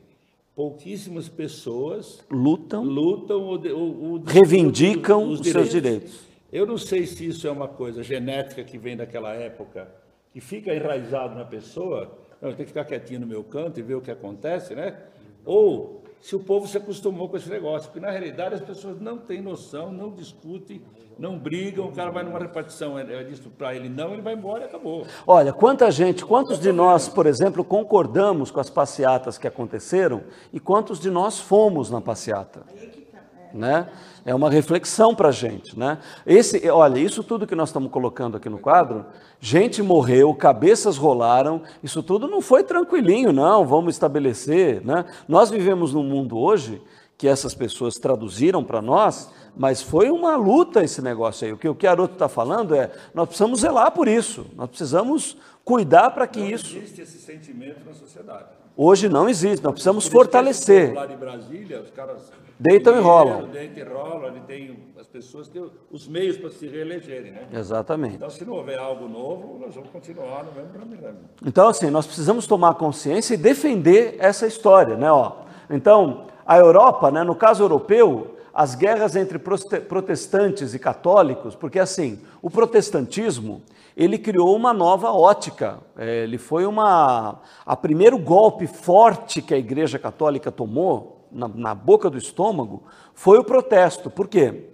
pouquíssimas 0.55 1.27
pessoas 1.27 2.23
lutam, 2.29 2.83
lutam 2.83 3.41
ou, 3.41 3.67
ou, 3.67 4.11
ou 4.11 4.23
reivindicam 4.23 5.29
os, 5.29 5.39
os 5.39 5.47
seus 5.47 5.69
direitos. 5.69 6.19
Eu 6.51 6.67
não 6.67 6.77
sei 6.77 7.07
se 7.07 7.25
isso 7.25 7.47
é 7.47 7.51
uma 7.51 7.67
coisa 7.67 8.03
genética 8.03 8.63
que 8.63 8.77
vem 8.77 8.95
daquela 8.95 9.33
época, 9.33 9.89
que 10.31 10.39
fica 10.39 10.73
enraizado 10.73 11.35
na 11.35 11.43
pessoa, 11.43 12.15
eu 12.39 12.49
tenho 12.49 12.57
que 12.57 12.65
ficar 12.65 12.85
quietinho 12.85 13.21
no 13.21 13.27
meu 13.27 13.43
canto 13.43 13.79
e 13.79 13.83
ver 13.83 13.95
o 13.95 14.01
que 14.01 14.11
acontece, 14.11 14.75
né? 14.75 14.95
Ou 15.43 16.02
se 16.23 16.37
o 16.37 16.39
povo 16.39 16.65
se 16.65 16.77
acostumou 16.77 17.27
com 17.27 17.35
esse 17.35 17.49
negócio, 17.49 17.89
porque 17.89 17.99
na 17.99 18.09
realidade 18.09 18.55
as 18.55 18.61
pessoas 18.61 18.97
não 18.97 19.17
têm 19.17 19.41
noção, 19.41 19.91
não 19.91 20.09
discutem, 20.09 20.81
não 21.19 21.37
brigam, 21.37 21.85
o 21.89 21.91
cara 21.91 22.11
vai 22.11 22.23
numa 22.23 22.39
repartição, 22.39 22.97
é, 22.97 23.01
é 23.01 23.23
disso 23.25 23.51
para 23.57 23.75
ele 23.75 23.89
não, 23.89 24.13
ele 24.13 24.21
vai 24.21 24.33
embora 24.33 24.63
e 24.63 24.67
acabou. 24.67 25.05
Olha, 25.27 25.51
quanta 25.51 25.91
gente, 25.91 26.23
quantos 26.23 26.61
de 26.61 26.71
nós, 26.71 27.09
por 27.09 27.25
exemplo, 27.25 27.61
concordamos 27.61 28.51
com 28.51 28.61
as 28.61 28.69
passeatas 28.69 29.37
que 29.37 29.45
aconteceram 29.45 30.23
e 30.53 30.61
quantos 30.61 30.97
de 30.97 31.11
nós 31.11 31.41
fomos 31.41 31.89
na 31.89 31.99
passeata? 31.99 32.63
Né? 33.53 33.87
É 34.25 34.33
uma 34.33 34.49
reflexão 34.49 35.13
para 35.13 35.29
a 35.29 35.31
gente. 35.31 35.77
Né? 35.77 35.97
Esse, 36.25 36.69
olha, 36.69 36.99
isso 36.99 37.23
tudo 37.23 37.45
que 37.45 37.55
nós 37.55 37.69
estamos 37.69 37.91
colocando 37.91 38.37
aqui 38.37 38.49
no 38.49 38.57
quadro, 38.57 39.05
gente 39.39 39.83
morreu, 39.83 40.33
cabeças 40.33 40.97
rolaram, 40.97 41.61
isso 41.83 42.01
tudo 42.01 42.27
não 42.27 42.41
foi 42.41 42.63
tranquilinho, 42.63 43.31
não, 43.31 43.65
vamos 43.65 43.95
estabelecer. 43.95 44.83
Né? 44.83 45.05
Nós 45.27 45.49
vivemos 45.49 45.93
num 45.93 46.03
mundo 46.03 46.37
hoje 46.37 46.81
que 47.17 47.27
essas 47.27 47.53
pessoas 47.53 47.97
traduziram 47.97 48.63
para 48.63 48.81
nós, 48.81 49.29
mas 49.55 49.81
foi 49.81 50.09
uma 50.09 50.35
luta 50.35 50.83
esse 50.83 51.01
negócio 51.01 51.45
aí. 51.45 51.53
O 51.53 51.57
que 51.57 51.69
o 51.69 51.77
Chiaroto 51.79 52.13
está 52.13 52.27
falando 52.27 52.75
é, 52.75 52.91
nós 53.13 53.27
precisamos 53.27 53.61
zelar 53.61 53.91
por 53.91 54.07
isso, 54.07 54.45
nós 54.55 54.67
precisamos 54.67 55.37
cuidar 55.63 56.09
para 56.11 56.27
que 56.27 56.39
não 56.39 56.49
isso... 56.49 56.75
Não 56.75 56.81
existe 56.81 57.01
esse 57.01 57.19
sentimento 57.19 57.85
na 57.85 57.93
sociedade. 57.93 58.47
Hoje 58.75 59.07
não 59.07 59.29
existe, 59.29 59.63
nós 59.63 59.73
precisamos 59.73 60.07
fortalecer. 60.07 60.93
Lá 60.93 61.05
de 61.05 61.15
Brasília, 61.15 61.79
os 61.81 61.91
caras 61.91 62.31
deitam 62.63 62.97
e 62.97 62.99
rolam. 63.01 63.47
Deitam 63.47 63.83
e 63.83 63.87
rolam, 63.87 64.27
ele 64.27 64.41
tem 64.41 64.93
as 64.99 65.07
pessoas 65.07 65.49
têm 65.49 65.69
os 65.91 66.07
meios 66.07 66.37
para 66.37 66.49
se 66.49 66.65
reelegerem, 66.65 67.33
né? 67.33 67.47
Exatamente. 67.51 68.15
Então, 68.15 68.29
se 68.29 68.45
não 68.45 68.53
houver 68.53 68.79
algo 68.79 69.09
novo, 69.09 69.59
nós 69.59 69.75
vamos 69.75 69.89
continuar 69.89 70.45
no 70.45 70.53
mesmo 70.53 70.71
caminho. 70.71 71.15
Então, 71.45 71.67
assim, 71.67 71.89
nós 71.89 72.05
precisamos 72.05 72.47
tomar 72.47 72.75
consciência 72.75 73.33
e 73.33 73.37
defender 73.37 74.15
essa 74.17 74.47
história, 74.47 74.95
né? 74.95 75.11
Ó, 75.11 75.33
então, 75.69 76.27
a 76.45 76.57
Europa, 76.57 77.11
né, 77.11 77.21
no 77.21 77.35
caso 77.35 77.63
europeu, 77.63 78.37
as 78.53 78.75
guerras 78.75 79.15
entre 79.17 79.37
protestantes 79.37 80.73
e 80.73 80.79
católicos, 80.79 81.53
porque 81.53 81.79
assim, 81.79 82.21
o 82.41 82.49
protestantismo 82.49 83.61
ele 83.95 84.17
criou 84.17 84.55
uma 84.55 84.73
nova 84.73 85.11
ótica. 85.11 85.79
É, 85.97 86.23
ele 86.23 86.37
foi 86.37 86.65
uma 86.65 87.41
a 87.65 87.75
primeiro 87.75 88.17
golpe 88.17 88.67
forte 88.67 89.41
que 89.41 89.53
a 89.53 89.57
Igreja 89.57 89.99
Católica 89.99 90.51
tomou 90.51 91.22
na, 91.33 91.47
na 91.47 91.75
boca 91.75 92.09
do 92.09 92.17
estômago 92.17 92.83
foi 93.13 93.37
o 93.37 93.43
protesto. 93.43 94.09
Por 94.09 94.27
quê? 94.27 94.69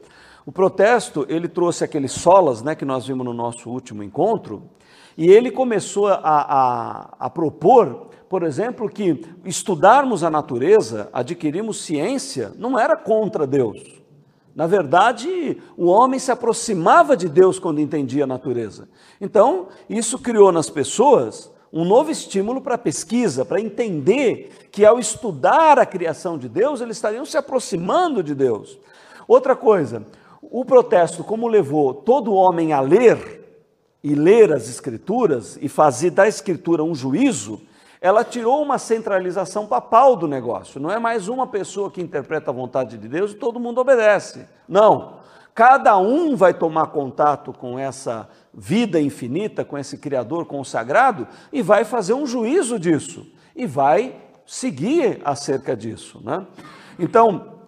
O 0.45 0.52
protesto 0.52 1.26
ele 1.30 1.48
trouxe 1.48 1.84
aqueles 1.84 2.12
solas, 2.12 2.62
né, 2.62 2.76
que 2.76 2.86
nós 2.86 3.06
vimos 3.06 3.26
no 3.26 3.34
nosso 3.34 3.69
último 3.69 4.02
encontro, 4.02 4.63
e 5.17 5.28
ele 5.28 5.52
começou 5.52 6.08
a, 6.08 6.15
a, 6.24 7.10
a 7.19 7.30
propor, 7.30 8.08
por 8.28 8.43
exemplo, 8.43 8.89
que 8.89 9.22
estudarmos 9.43 10.24
a 10.24 10.30
natureza, 10.30 11.10
adquirirmos 11.12 11.82
ciência, 11.82 12.54
não 12.58 12.80
era 12.80 12.95
contra 12.95 13.45
Deus. 13.45 14.00
Na 14.56 14.65
verdade, 14.65 15.62
o 15.78 15.86
homem 15.88 16.19
se 16.19 16.32
aproximava 16.32 17.15
de 17.15 17.30
Deus 17.30 17.60
quando 17.60 17.80
entendia 17.80 18.24
a 18.24 18.28
natureza. 18.28 18.89
Então, 19.22 19.67
isso 19.89 20.17
criou 20.17 20.52
nas 20.52 20.69
pessoas 20.69 21.52
um 21.71 21.86
novo 21.86 22.10
estímulo 22.10 22.62
para 22.62 22.75
a 22.75 22.79
pesquisa, 22.79 23.45
para 23.45 23.62
entender 23.62 24.67
que 24.71 24.86
ao 24.86 24.99
estudar 24.99 25.77
a 25.77 25.86
criação 25.86 26.38
de 26.38 26.49
Deus, 26.49 26.82
eles 26.82 26.97
estariam 26.97 27.25
se 27.25 27.38
aproximando 27.38 28.23
de 28.23 28.34
Deus. 28.34 28.77
Outra 29.27 29.55
coisa, 29.55 30.03
o 30.41 30.65
protesto, 30.65 31.23
como 31.23 31.47
levou 31.47 31.93
todo 31.93 32.34
homem 32.34 32.73
a 32.73 32.79
ler 32.79 33.39
e 34.03 34.15
ler 34.15 34.51
as 34.51 34.67
escrituras 34.67 35.58
e 35.62 35.69
fazer 35.69 36.12
da 36.12 36.27
escritura 36.27 36.84
um 36.84 36.95
juízo, 36.95 37.62
ela 38.01 38.23
tirou 38.23 38.62
uma 38.62 38.77
centralização 38.77 39.67
papal 39.67 40.15
do 40.15 40.27
negócio. 40.27 40.79
Não 40.79 40.89
é 40.89 40.97
mais 40.97 41.27
uma 41.27 41.45
pessoa 41.45 41.91
que 41.91 42.01
interpreta 42.01 42.49
a 42.49 42.53
vontade 42.53 42.97
de 42.97 43.08
Deus 43.08 43.32
e 43.32 43.36
todo 43.36 43.60
mundo 43.60 43.82
obedece. 43.82 44.47
Não. 44.67 45.18
Cada 45.53 45.97
um 45.97 46.35
vai 46.35 46.53
tomar 46.53 46.88
contato 46.88 47.51
com 47.51 47.77
essa 47.77 48.29
vida 48.53 48.99
infinita, 48.99 49.65
com 49.65 49.77
esse 49.77 49.97
Criador 49.97 50.45
consagrado 50.45 51.27
e 51.51 51.62
vai 51.62 51.83
fazer 51.83 52.13
um 52.13 52.25
juízo 52.25 52.79
disso 52.79 53.27
e 53.55 53.65
vai 53.65 54.15
seguir 54.45 55.21
acerca 55.23 55.75
disso. 55.75 56.21
Né? 56.23 56.45
Então, 56.97 57.59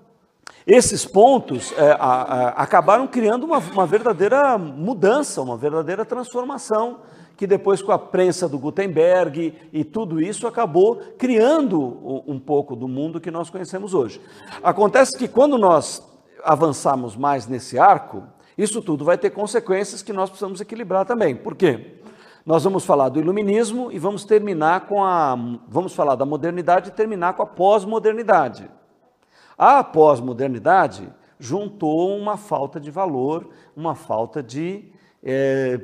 esses 0.66 1.06
pontos 1.06 1.74
é, 1.78 1.92
a, 1.92 1.96
a, 1.96 2.50
acabaram 2.64 3.08
criando 3.08 3.46
uma, 3.46 3.58
uma 3.58 3.86
verdadeira 3.86 4.58
mudança, 4.58 5.42
uma 5.42 5.58
verdadeira 5.58 6.06
transformação 6.06 7.00
que 7.36 7.48
depois 7.48 7.82
com 7.82 7.92
a 7.92 7.98
prensa 7.98 8.48
do 8.48 8.60
Gutenberg 8.60 9.56
e 9.74 9.84
tudo 9.84 10.22
isso 10.22 10.46
acabou 10.46 10.98
criando 11.18 12.22
um 12.28 12.40
pouco 12.40 12.76
do 12.76 12.88
mundo 12.88 13.20
que 13.20 13.32
nós 13.32 13.50
conhecemos 13.50 13.96
hoje. 13.96 14.22
Acontece 14.62 15.18
que 15.18 15.28
quando 15.28 15.58
nós 15.58 16.11
avançarmos 16.44 17.16
mais 17.16 17.48
nesse 17.48 17.78
arco, 17.78 18.24
isso 18.58 18.82
tudo 18.82 19.06
vai 19.06 19.18
ter 19.18 19.30
consequências 19.30 20.02
que 20.02 20.14
nós 20.14 20.30
precisamos 20.30 20.62
equilibrar 20.62 21.06
também. 21.06 21.36
Por 21.36 21.56
quê? 21.56 21.98
Nós 22.46 22.64
vamos 22.64 22.86
falar 22.86 23.10
do 23.10 23.20
iluminismo 23.20 23.92
e 23.92 24.00
vamos 24.00 24.26
terminar 24.26 24.88
com 24.88 25.04
a 25.04 25.36
vamos 25.68 25.94
falar 25.94 26.16
da 26.16 26.26
modernidade 26.26 26.90
e 26.90 26.92
terminar 26.92 27.34
com 27.34 27.44
a 27.44 27.46
pós-modernidade. 27.46 28.70
A 29.58 29.84
pós-modernidade 29.84 31.08
juntou 31.40 32.18
uma 32.18 32.38
falta 32.38 32.80
de 32.80 32.90
valor, 32.90 33.50
uma 33.76 33.94
falta 33.94 34.42
de 34.42 34.92
é, 35.24 35.80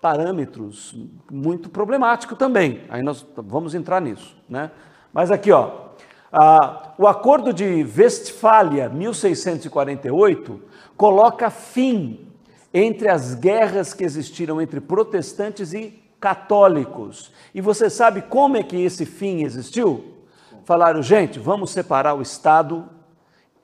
parâmetros 0.00 0.96
muito 1.30 1.68
problemático 1.68 2.36
também. 2.36 2.82
Aí 2.88 3.02
nós 3.02 3.26
vamos 3.36 3.74
entrar 3.74 4.00
nisso, 4.00 4.36
né? 4.48 4.70
Mas 5.12 5.30
aqui, 5.30 5.50
ó, 5.50 5.87
Ah, 6.32 6.92
o 6.98 7.06
Acordo 7.06 7.52
de 7.52 7.86
Westfália, 7.96 8.88
1648, 8.88 10.60
coloca 10.96 11.48
fim 11.48 12.28
entre 12.72 13.08
as 13.08 13.34
guerras 13.34 13.94
que 13.94 14.04
existiram 14.04 14.60
entre 14.60 14.80
protestantes 14.80 15.72
e 15.72 16.02
católicos. 16.20 17.32
E 17.54 17.60
você 17.60 17.88
sabe 17.88 18.22
como 18.22 18.56
é 18.56 18.62
que 18.62 18.76
esse 18.76 19.06
fim 19.06 19.42
existiu? 19.42 20.16
Falaram, 20.64 21.02
gente, 21.02 21.38
vamos 21.38 21.70
separar 21.70 22.14
o 22.14 22.20
Estado 22.20 22.86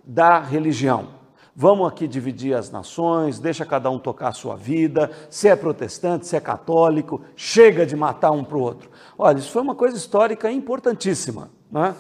da 0.03 0.41
religião. 0.41 1.09
Vamos 1.55 1.87
aqui 1.87 2.09
dividir 2.09 2.57
as 2.57 2.71
nações, 2.71 3.39
deixa 3.39 3.65
cada 3.65 3.89
um 3.91 3.99
tocar 3.99 4.29
a 4.29 4.33
sua 4.33 4.57
vida, 4.57 5.11
se 5.31 5.49
é 5.49 5.55
protestante, 5.55 6.27
se 6.27 6.35
é 6.35 6.41
católico, 6.41 7.21
chega 7.37 7.87
de 7.87 7.95
matar 7.95 8.33
um 8.33 8.43
para 8.43 8.57
o 8.57 8.61
outro. 8.61 8.91
Olha, 9.17 9.39
isso 9.39 9.53
foi 9.53 9.63
uma 9.63 9.75
coisa 9.75 9.97
histórica 9.97 10.51
importantíssima. 10.51 11.51
Né? 11.71 11.95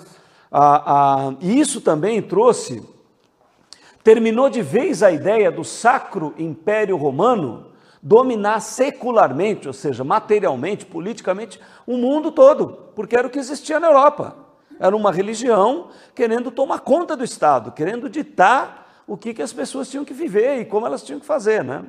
Ah, 0.50 0.83
ah, 0.87 1.35
e 1.40 1.59
isso 1.59 1.80
também 1.80 2.22
trouxe, 2.22 2.83
terminou 4.02 4.48
de 4.48 4.62
vez 4.62 5.02
a 5.02 5.11
ideia 5.11 5.50
do 5.50 5.64
Sacro 5.64 6.35
Império 6.38 6.96
Romano 6.96 7.72
dominar 8.02 8.61
secularmente, 8.61 9.66
ou 9.66 9.72
seja, 9.72 10.04
materialmente, 10.04 10.85
politicamente, 10.85 11.59
o 11.87 11.96
mundo 11.96 12.30
todo, 12.30 12.90
porque 12.94 13.16
era 13.16 13.26
o 13.26 13.30
que 13.30 13.38
existia 13.38 13.80
na 13.80 13.87
Europa. 13.87 14.37
Era 14.78 14.94
uma 14.94 15.11
religião 15.11 15.88
querendo 16.14 16.50
tomar 16.50 16.80
conta 16.80 17.16
do 17.16 17.24
Estado, 17.24 17.72
querendo 17.72 18.11
ditar 18.11 19.02
o 19.07 19.16
que, 19.16 19.33
que 19.33 19.42
as 19.42 19.52
pessoas 19.52 19.88
tinham 19.88 20.04
que 20.04 20.12
viver 20.12 20.61
e 20.61 20.64
como 20.64 20.87
elas 20.87 21.02
tinham 21.02 21.20
que 21.20 21.26
fazer. 21.26 21.64
Né? 21.64 21.85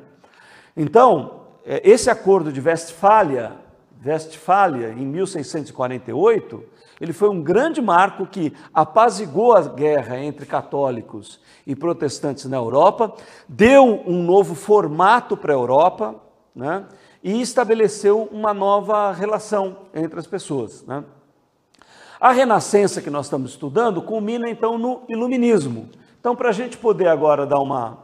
Então, 0.75 1.41
é, 1.65 1.81
esse 1.83 2.09
acordo 2.09 2.51
de 2.51 2.61
Westfália, 2.61 3.53
Westfália, 4.05 4.89
em 4.91 5.05
1648, 5.05 6.63
ele 6.99 7.13
foi 7.13 7.29
um 7.29 7.41
grande 7.41 7.81
marco 7.81 8.25
que 8.25 8.53
apazigou 8.73 9.53
a 9.53 9.61
guerra 9.61 10.17
entre 10.17 10.45
católicos 10.45 11.39
e 11.67 11.75
protestantes 11.75 12.45
na 12.45 12.57
Europa, 12.57 13.13
deu 13.47 14.01
um 14.05 14.23
novo 14.23 14.55
formato 14.55 15.35
para 15.35 15.53
a 15.53 15.57
Europa 15.57 16.15
né, 16.55 16.85
e 17.23 17.41
estabeleceu 17.41 18.29
uma 18.31 18.53
nova 18.53 19.11
relação 19.11 19.77
entre 19.93 20.19
as 20.19 20.27
pessoas. 20.27 20.83
Né. 20.85 21.03
A 22.19 22.31
Renascença 22.31 23.01
que 23.01 23.09
nós 23.09 23.25
estamos 23.25 23.51
estudando 23.51 24.01
culmina 24.01 24.49
então 24.49 24.77
no 24.77 25.01
Iluminismo. 25.09 25.89
Então, 26.19 26.35
para 26.35 26.49
a 26.49 26.53
gente 26.53 26.77
poder 26.77 27.07
agora 27.07 27.45
dar 27.45 27.59
uma, 27.59 27.99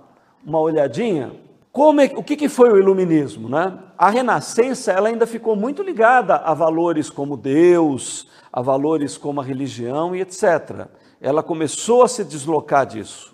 uma 0.46 0.60
olhadinha, 0.60 1.32
como 1.72 2.02
é, 2.02 2.12
o 2.16 2.24
que, 2.24 2.36
que 2.36 2.50
foi 2.50 2.70
o 2.70 2.78
Iluminismo? 2.78 3.48
Né? 3.48 3.78
A 3.98 4.10
Renascença 4.10 4.92
ela 4.92 5.08
ainda 5.08 5.26
ficou 5.26 5.56
muito 5.56 5.82
ligada 5.82 6.36
a 6.36 6.54
valores 6.54 7.10
como 7.10 7.38
Deus, 7.38 8.28
a 8.52 8.62
valores 8.62 9.18
como 9.18 9.40
a 9.40 9.44
religião 9.44 10.14
e 10.14 10.20
etc. 10.22 10.88
Ela 11.22 11.42
começou 11.42 12.04
a 12.04 12.08
se 12.08 12.26
deslocar 12.26 12.86
disso. 12.86 13.34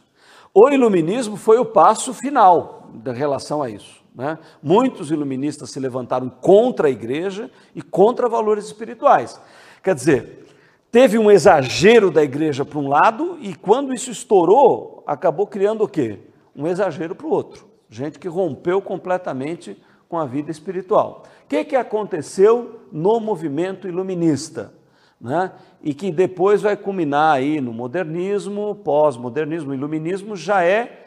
O 0.53 0.69
iluminismo 0.69 1.37
foi 1.37 1.57
o 1.57 1.65
passo 1.65 2.13
final 2.13 2.89
da 2.93 3.13
relação 3.13 3.61
a 3.61 3.69
isso. 3.69 4.03
Né? 4.13 4.37
Muitos 4.61 5.11
iluministas 5.11 5.69
se 5.69 5.79
levantaram 5.79 6.29
contra 6.29 6.87
a 6.87 6.91
igreja 6.91 7.49
e 7.75 7.81
contra 7.81 8.29
valores 8.29 8.65
espirituais. 8.65 9.39
Quer 9.83 9.95
dizer, 9.95 10.47
teve 10.91 11.17
um 11.17 11.31
exagero 11.31 12.11
da 12.11 12.23
igreja 12.23 12.65
para 12.65 12.79
um 12.79 12.87
lado 12.87 13.37
e 13.41 13.55
quando 13.55 13.93
isso 13.93 14.11
estourou, 14.11 15.03
acabou 15.07 15.47
criando 15.47 15.83
o 15.83 15.87
quê? 15.87 16.19
Um 16.55 16.67
exagero 16.67 17.15
para 17.15 17.27
o 17.27 17.31
outro. 17.31 17.76
Gente 17.89 18.19
que 18.19 18.27
rompeu 18.27 18.81
completamente 18.81 19.81
com 20.07 20.17
a 20.17 20.25
vida 20.25 20.51
espiritual. 20.51 21.23
O 21.43 21.47
que, 21.47 21.63
que 21.63 21.75
aconteceu 21.75 22.81
no 22.91 23.19
movimento 23.19 23.87
iluminista? 23.87 24.73
né? 25.19 25.51
e 25.81 25.93
que 25.93 26.11
depois 26.11 26.61
vai 26.61 26.77
culminar 26.77 27.35
aí 27.35 27.59
no 27.59 27.73
modernismo, 27.73 28.75
pós-modernismo, 28.83 29.73
iluminismo, 29.73 30.35
já 30.35 30.63
é 30.63 31.05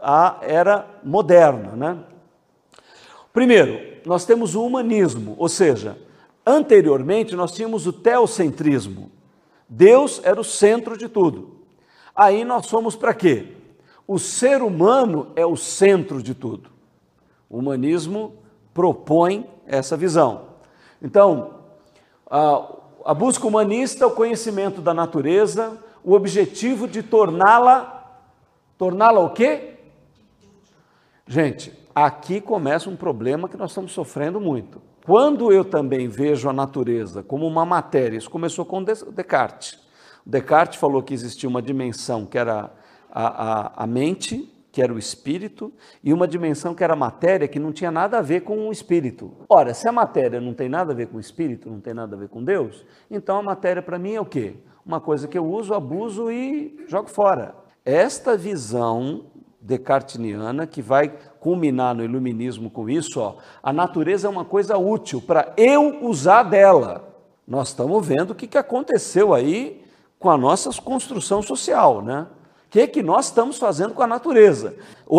a 0.00 0.38
era 0.42 0.86
moderna. 1.04 1.72
Né? 1.76 1.98
Primeiro, 3.32 4.00
nós 4.04 4.24
temos 4.24 4.54
o 4.54 4.64
humanismo, 4.64 5.34
ou 5.38 5.48
seja, 5.48 5.96
anteriormente 6.44 7.36
nós 7.36 7.52
tínhamos 7.52 7.86
o 7.86 7.92
teocentrismo. 7.92 9.10
Deus 9.68 10.20
era 10.24 10.40
o 10.40 10.44
centro 10.44 10.96
de 10.96 11.08
tudo. 11.08 11.60
Aí 12.14 12.44
nós 12.44 12.66
somos 12.66 12.96
para 12.96 13.14
quê? 13.14 13.56
O 14.10 14.18
ser 14.18 14.60
humano 14.60 15.28
é 15.36 15.46
o 15.46 15.56
centro 15.56 16.20
de 16.20 16.34
tudo. 16.34 16.68
O 17.48 17.58
humanismo 17.58 18.32
propõe 18.74 19.48
essa 19.64 19.96
visão. 19.96 20.46
Então, 21.00 21.60
a 22.28 23.14
busca 23.14 23.46
humanista, 23.46 24.08
o 24.08 24.10
conhecimento 24.10 24.80
da 24.80 24.92
natureza, 24.92 25.78
o 26.02 26.12
objetivo 26.12 26.88
de 26.88 27.04
torná-la 27.04 28.18
torná-la 28.76 29.20
o 29.20 29.30
quê? 29.30 29.74
Gente, 31.24 31.72
aqui 31.94 32.40
começa 32.40 32.90
um 32.90 32.96
problema 32.96 33.48
que 33.48 33.56
nós 33.56 33.70
estamos 33.70 33.92
sofrendo 33.92 34.40
muito. 34.40 34.82
Quando 35.06 35.52
eu 35.52 35.64
também 35.64 36.08
vejo 36.08 36.48
a 36.48 36.52
natureza 36.52 37.22
como 37.22 37.46
uma 37.46 37.64
matéria, 37.64 38.18
isso 38.18 38.28
começou 38.28 38.64
com 38.64 38.82
Descartes. 38.82 39.78
Descartes 40.26 40.80
falou 40.80 41.00
que 41.00 41.14
existia 41.14 41.48
uma 41.48 41.62
dimensão 41.62 42.26
que 42.26 42.36
era 42.36 42.72
a, 43.10 43.26
a, 43.26 43.84
a 43.84 43.86
mente, 43.86 44.50
que 44.72 44.80
era 44.80 44.92
o 44.92 44.98
espírito, 44.98 45.72
e 46.02 46.12
uma 46.12 46.28
dimensão 46.28 46.74
que 46.74 46.84
era 46.84 46.92
a 46.92 46.96
matéria, 46.96 47.48
que 47.48 47.58
não 47.58 47.72
tinha 47.72 47.90
nada 47.90 48.18
a 48.18 48.22
ver 48.22 48.42
com 48.42 48.68
o 48.68 48.72
espírito. 48.72 49.32
Ora, 49.48 49.74
se 49.74 49.88
a 49.88 49.92
matéria 49.92 50.40
não 50.40 50.54
tem 50.54 50.68
nada 50.68 50.92
a 50.92 50.94
ver 50.94 51.08
com 51.08 51.16
o 51.16 51.20
espírito, 51.20 51.68
não 51.68 51.80
tem 51.80 51.92
nada 51.92 52.14
a 52.14 52.18
ver 52.18 52.28
com 52.28 52.42
Deus, 52.42 52.84
então 53.10 53.36
a 53.38 53.42
matéria 53.42 53.82
para 53.82 53.98
mim 53.98 54.14
é 54.14 54.20
o 54.20 54.24
quê? 54.24 54.54
Uma 54.86 55.00
coisa 55.00 55.26
que 55.26 55.36
eu 55.36 55.44
uso, 55.44 55.74
abuso 55.74 56.30
e 56.30 56.84
jogo 56.88 57.10
fora. 57.10 57.54
Esta 57.84 58.36
visão 58.36 59.24
descartiniana 59.60 60.66
que 60.66 60.80
vai 60.80 61.12
culminar 61.38 61.94
no 61.94 62.04
iluminismo 62.04 62.70
com 62.70 62.88
isso, 62.88 63.20
ó, 63.20 63.36
a 63.62 63.72
natureza 63.72 64.26
é 64.26 64.30
uma 64.30 64.44
coisa 64.44 64.78
útil 64.78 65.20
para 65.20 65.52
eu 65.56 66.04
usar 66.04 66.44
dela. 66.44 67.08
Nós 67.46 67.68
estamos 67.68 68.06
vendo 68.06 68.30
o 68.30 68.34
que 68.34 68.56
aconteceu 68.56 69.34
aí 69.34 69.82
com 70.18 70.30
a 70.30 70.38
nossa 70.38 70.70
construção 70.80 71.42
social, 71.42 72.02
né? 72.02 72.26
Que, 72.70 72.86
que 72.86 73.02
nós 73.02 73.26
estamos 73.26 73.58
fazendo 73.58 73.92
com 73.92 74.02
a 74.02 74.06
natureza. 74.06 74.76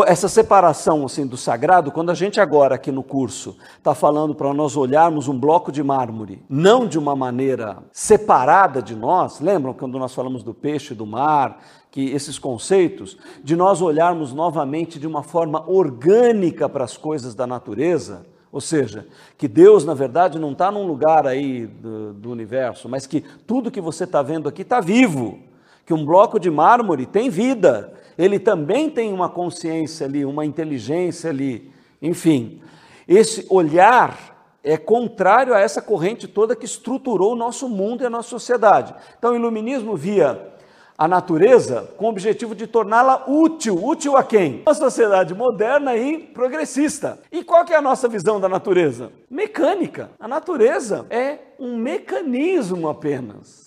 Essa 0.08 0.30
separação 0.30 1.06
assim, 1.06 1.28
do 1.28 1.36
sagrado, 1.36 1.92
quando 1.92 2.10
a 2.10 2.14
gente 2.14 2.40
agora 2.40 2.76
aqui 2.76 2.92
no 2.92 3.04
curso 3.04 3.58
está 3.78 3.94
falando 3.94 4.34
para 4.34 4.54
nós 4.54 4.78
olharmos 4.78 5.28
um 5.28 5.38
bloco 5.38 5.70
de 5.70 5.84
mármore, 5.84 6.42
não 6.50 6.88
de 6.88 6.98
uma 6.98 7.14
maneira 7.14 7.80
separada 7.92 8.82
de 8.82 8.96
nós, 8.96 9.42
lembram 9.42 9.74
quando 9.74 10.00
nós 10.00 10.14
falamos 10.14 10.44
do 10.44 10.54
peixe, 10.54 10.96
do 10.96 11.06
mar, 11.06 11.62
que 11.92 12.10
esses 12.12 12.40
conceitos, 12.40 13.18
de 13.44 13.54
nós 13.54 13.82
olharmos 13.82 14.32
novamente 14.32 14.98
de 14.98 15.06
uma 15.06 15.22
forma 15.22 15.70
orgânica 15.70 16.70
para 16.70 16.86
as 16.86 16.96
coisas 16.96 17.36
da 17.36 17.46
natureza, 17.46 18.26
ou 18.50 18.62
seja, 18.62 19.06
que 19.38 19.48
Deus, 19.48 19.84
na 19.84 19.94
verdade, 19.94 20.40
não 20.40 20.54
está 20.54 20.72
num 20.72 20.88
lugar 20.88 21.28
aí 21.28 21.68
do, 21.68 22.14
do 22.14 22.32
universo, 22.32 22.88
mas 22.88 23.06
que 23.06 23.22
tudo 23.46 23.72
que 23.72 23.82
você 23.82 24.06
está 24.06 24.22
vendo 24.22 24.48
aqui 24.48 24.62
está 24.62 24.80
vivo 24.80 25.51
que 25.86 25.94
um 25.94 26.06
bloco 26.06 26.40
de 26.40 26.50
mármore 26.50 27.06
tem 27.06 27.30
vida, 27.30 27.94
ele 28.18 28.40
também 28.40 28.90
tem 28.90 29.14
uma 29.14 29.30
consciência 29.30 30.06
ali, 30.06 30.26
uma 30.26 30.46
inteligência 30.46 31.30
ali, 31.30 31.72
enfim. 32.02 32.62
Esse 33.08 33.46
olhar 33.50 34.32
é 34.64 34.78
contrário 34.78 35.54
a 35.54 35.60
essa 35.60 35.82
corrente 35.82 36.28
toda 36.28 36.56
que 36.56 36.66
estruturou 36.66 37.34
o 37.34 37.36
nosso 37.36 37.68
mundo 37.68 38.04
e 38.04 38.06
a 38.06 38.10
nossa 38.10 38.30
sociedade. 38.30 38.94
Então, 39.18 39.34
o 39.34 39.36
iluminismo 39.36 39.96
via 39.96 40.52
a 40.98 41.08
natureza 41.08 41.90
com 41.98 42.06
o 42.06 42.10
objetivo 42.10 42.54
de 42.54 42.68
torná-la 42.68 43.24
útil. 43.28 43.84
Útil 43.84 44.16
a 44.16 44.24
quem? 44.24 44.62
Uma 44.68 44.76
sociedade 44.76 45.34
moderna 45.34 45.96
e 45.96 46.20
progressista. 46.20 47.20
E 47.32 47.44
qual 47.44 47.66
que 47.66 47.74
é 47.74 47.78
a 47.78 47.82
nossa 47.82 48.08
visão 48.08 48.40
da 48.40 48.48
natureza? 48.48 49.12
Mecânica. 49.28 50.12
A 50.20 50.28
natureza 50.28 51.08
é 51.10 51.40
um 51.60 51.76
mecanismo 51.76 52.88
apenas 52.88 53.61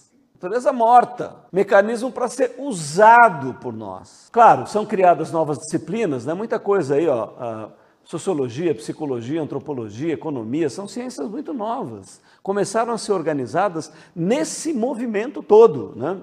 natureza 0.45 0.73
morta, 0.75 1.37
mecanismo 1.51 2.13
para 2.13 2.29
ser 2.29 2.55
usado 2.59 3.55
por 3.55 3.73
nós. 3.73 4.29
Claro, 4.31 4.67
são 4.67 4.85
criadas 4.85 5.33
novas 5.33 5.57
disciplinas, 5.57 6.27
né? 6.27 6.35
muita 6.35 6.59
coisa 6.59 6.97
aí, 6.97 7.09
ó, 7.09 7.71
sociologia, 8.05 8.75
psicologia, 8.75 9.41
antropologia, 9.41 10.13
economia, 10.13 10.69
são 10.69 10.87
ciências 10.87 11.27
muito 11.31 11.55
novas. 11.55 12.21
Começaram 12.43 12.93
a 12.93 12.99
ser 12.99 13.13
organizadas 13.13 13.91
nesse 14.15 14.75
movimento 14.75 15.43
todo. 15.43 15.95
Né? 15.97 16.19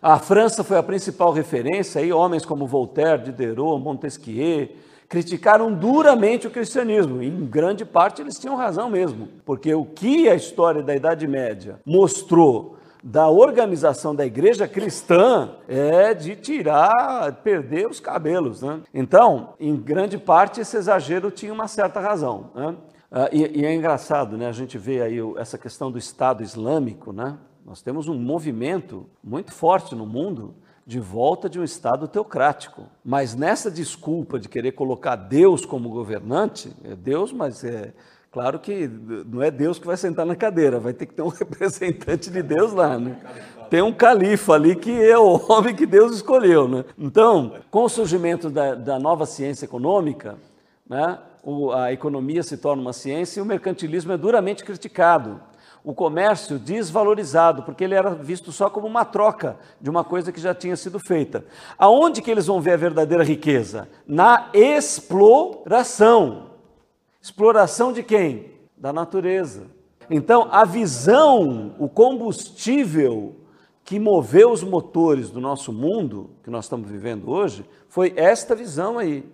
A 0.00 0.20
França 0.20 0.62
foi 0.62 0.78
a 0.78 0.82
principal 0.82 1.32
referência, 1.32 2.00
aí, 2.00 2.12
homens 2.12 2.46
como 2.46 2.68
Voltaire, 2.68 3.24
Diderot, 3.24 3.82
Montesquieu, 3.82 4.68
criticaram 5.08 5.72
duramente 5.72 6.46
o 6.46 6.50
cristianismo. 6.50 7.22
Em 7.22 7.46
grande 7.46 7.84
parte 7.84 8.20
eles 8.20 8.38
tinham 8.38 8.56
razão 8.56 8.90
mesmo, 8.90 9.28
porque 9.44 9.74
o 9.74 9.84
que 9.84 10.28
a 10.28 10.34
história 10.34 10.82
da 10.82 10.94
Idade 10.94 11.26
Média 11.26 11.80
mostrou 11.84 12.75
da 13.06 13.28
organização 13.28 14.16
da 14.16 14.26
igreja 14.26 14.66
cristã 14.66 15.50
é 15.68 16.12
de 16.12 16.34
tirar, 16.34 17.40
perder 17.44 17.86
os 17.88 18.00
cabelos. 18.00 18.62
Né? 18.62 18.80
Então, 18.92 19.54
em 19.60 19.76
grande 19.76 20.18
parte, 20.18 20.60
esse 20.60 20.76
exagero 20.76 21.30
tinha 21.30 21.52
uma 21.52 21.68
certa 21.68 22.00
razão. 22.00 22.50
Né? 22.52 22.74
Ah, 23.12 23.28
e, 23.30 23.60
e, 23.60 23.64
é 23.64 23.72
engraçado, 23.72 24.36
né? 24.36 24.48
a 24.48 24.52
gente 24.52 24.76
vê 24.76 25.02
aí 25.02 25.18
essa 25.36 25.56
questão 25.56 25.88
do 25.88 25.98
Estado 25.98 26.42
Islâmico, 26.42 27.12
né? 27.12 27.38
Nós 27.64 27.80
temos 27.80 28.08
um 28.08 28.18
movimento 28.18 29.06
muito 29.22 29.52
forte 29.52 29.94
no 29.94 30.04
mundo 30.04 30.56
de 30.84 30.98
volta 30.98 31.48
de 31.48 31.60
um 31.60 31.64
Estado 31.64 32.08
teocrático. 32.08 32.86
Mas 33.04 33.36
nessa 33.36 33.70
desculpa 33.70 34.36
de 34.36 34.48
querer 34.48 34.72
colocar 34.72 35.14
Deus 35.14 35.64
como 35.64 35.90
governante, 35.90 36.76
é 36.82 36.96
Deus, 36.96 37.32
mas 37.32 37.62
é 37.62 37.92
claro 38.36 38.58
que 38.58 38.86
não 39.26 39.42
é 39.42 39.50
Deus 39.50 39.78
que 39.78 39.86
vai 39.86 39.96
sentar 39.96 40.26
na 40.26 40.36
cadeira, 40.36 40.78
vai 40.78 40.92
ter 40.92 41.06
que 41.06 41.14
ter 41.14 41.22
um 41.22 41.28
representante 41.32 42.30
de 42.30 42.42
Deus 42.42 42.70
lá, 42.70 42.98
né? 42.98 43.16
Tem 43.70 43.80
um 43.80 43.90
califa 43.90 44.52
ali 44.52 44.76
que 44.76 44.90
é 44.90 45.16
o 45.16 45.40
homem 45.50 45.74
que 45.74 45.86
Deus 45.86 46.16
escolheu, 46.16 46.68
né? 46.68 46.84
Então, 46.98 47.54
com 47.70 47.84
o 47.84 47.88
surgimento 47.88 48.50
da, 48.50 48.74
da 48.74 48.98
nova 48.98 49.24
ciência 49.24 49.64
econômica, 49.64 50.36
né, 50.86 51.18
o, 51.42 51.72
a 51.72 51.94
economia 51.94 52.42
se 52.42 52.58
torna 52.58 52.82
uma 52.82 52.92
ciência 52.92 53.40
e 53.40 53.42
o 53.42 53.46
mercantilismo 53.46 54.12
é 54.12 54.18
duramente 54.18 54.62
criticado 54.62 55.40
o 55.82 55.94
comércio 55.94 56.58
desvalorizado, 56.58 57.62
porque 57.62 57.84
ele 57.84 57.94
era 57.94 58.10
visto 58.10 58.52
só 58.52 58.68
como 58.68 58.86
uma 58.86 59.06
troca 59.06 59.56
de 59.80 59.88
uma 59.88 60.04
coisa 60.04 60.30
que 60.30 60.40
já 60.40 60.54
tinha 60.54 60.76
sido 60.76 60.98
feita. 60.98 61.42
Aonde 61.78 62.20
que 62.20 62.30
eles 62.30 62.48
vão 62.48 62.60
ver 62.60 62.72
a 62.72 62.76
verdadeira 62.76 63.24
riqueza? 63.24 63.88
Na 64.06 64.50
exploração. 64.52 66.55
Exploração 67.26 67.92
de 67.92 68.04
quem? 68.04 68.52
Da 68.76 68.92
natureza. 68.92 69.66
Então, 70.08 70.46
a 70.48 70.64
visão, 70.64 71.74
o 71.76 71.88
combustível 71.88 73.34
que 73.82 73.98
moveu 73.98 74.52
os 74.52 74.62
motores 74.62 75.28
do 75.28 75.40
nosso 75.40 75.72
mundo, 75.72 76.30
que 76.44 76.50
nós 76.50 76.66
estamos 76.66 76.88
vivendo 76.88 77.28
hoje, 77.28 77.68
foi 77.88 78.12
esta 78.14 78.54
visão 78.54 78.96
aí. 78.96 79.28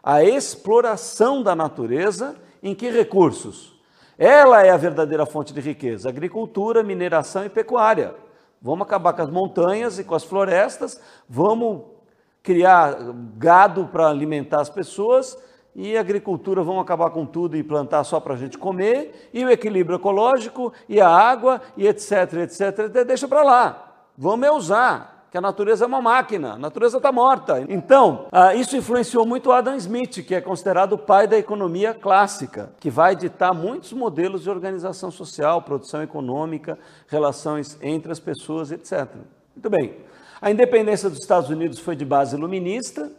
A 0.00 0.22
exploração 0.22 1.42
da 1.42 1.56
natureza 1.56 2.36
em 2.62 2.76
que 2.76 2.88
recursos? 2.88 3.76
Ela 4.16 4.64
é 4.64 4.70
a 4.70 4.76
verdadeira 4.76 5.26
fonte 5.26 5.52
de 5.52 5.60
riqueza: 5.60 6.08
agricultura, 6.08 6.84
mineração 6.84 7.44
e 7.44 7.48
pecuária. 7.48 8.14
Vamos 8.60 8.86
acabar 8.86 9.14
com 9.14 9.22
as 9.22 9.30
montanhas 9.30 9.98
e 9.98 10.04
com 10.04 10.14
as 10.14 10.22
florestas, 10.22 11.00
vamos 11.28 11.82
criar 12.40 12.98
gado 13.36 13.88
para 13.88 14.06
alimentar 14.06 14.60
as 14.60 14.70
pessoas 14.70 15.36
e 15.74 15.96
agricultura, 15.96 16.62
vamos 16.62 16.82
acabar 16.82 17.10
com 17.10 17.24
tudo 17.24 17.56
e 17.56 17.62
plantar 17.62 18.04
só 18.04 18.20
para 18.20 18.34
a 18.34 18.36
gente 18.36 18.58
comer, 18.58 19.30
e 19.32 19.44
o 19.44 19.50
equilíbrio 19.50 19.96
ecológico, 19.96 20.72
e 20.88 21.00
a 21.00 21.08
água, 21.08 21.60
e 21.76 21.86
etc, 21.86 22.34
etc, 22.42 23.04
deixa 23.06 23.26
para 23.26 23.42
lá. 23.42 23.92
Vamos 24.16 24.46
é 24.46 24.50
usar 24.50 25.12
que 25.32 25.38
a 25.38 25.40
natureza 25.40 25.86
é 25.86 25.88
uma 25.88 26.02
máquina, 26.02 26.52
a 26.52 26.58
natureza 26.58 26.98
está 26.98 27.10
morta. 27.10 27.64
Então, 27.66 28.26
ah, 28.30 28.54
isso 28.54 28.76
influenciou 28.76 29.24
muito 29.24 29.50
Adam 29.50 29.74
Smith, 29.76 30.22
que 30.26 30.34
é 30.34 30.42
considerado 30.42 30.92
o 30.92 30.98
pai 30.98 31.26
da 31.26 31.38
economia 31.38 31.94
clássica, 31.94 32.70
que 32.78 32.90
vai 32.90 33.16
ditar 33.16 33.54
muitos 33.54 33.94
modelos 33.94 34.42
de 34.42 34.50
organização 34.50 35.10
social, 35.10 35.62
produção 35.62 36.02
econômica, 36.02 36.78
relações 37.08 37.78
entre 37.80 38.12
as 38.12 38.20
pessoas, 38.20 38.70
etc. 38.70 39.08
Muito 39.56 39.70
bem. 39.70 39.96
A 40.38 40.50
independência 40.50 41.08
dos 41.08 41.20
Estados 41.20 41.48
Unidos 41.48 41.78
foi 41.78 41.96
de 41.96 42.04
base 42.04 42.36
iluminista, 42.36 43.10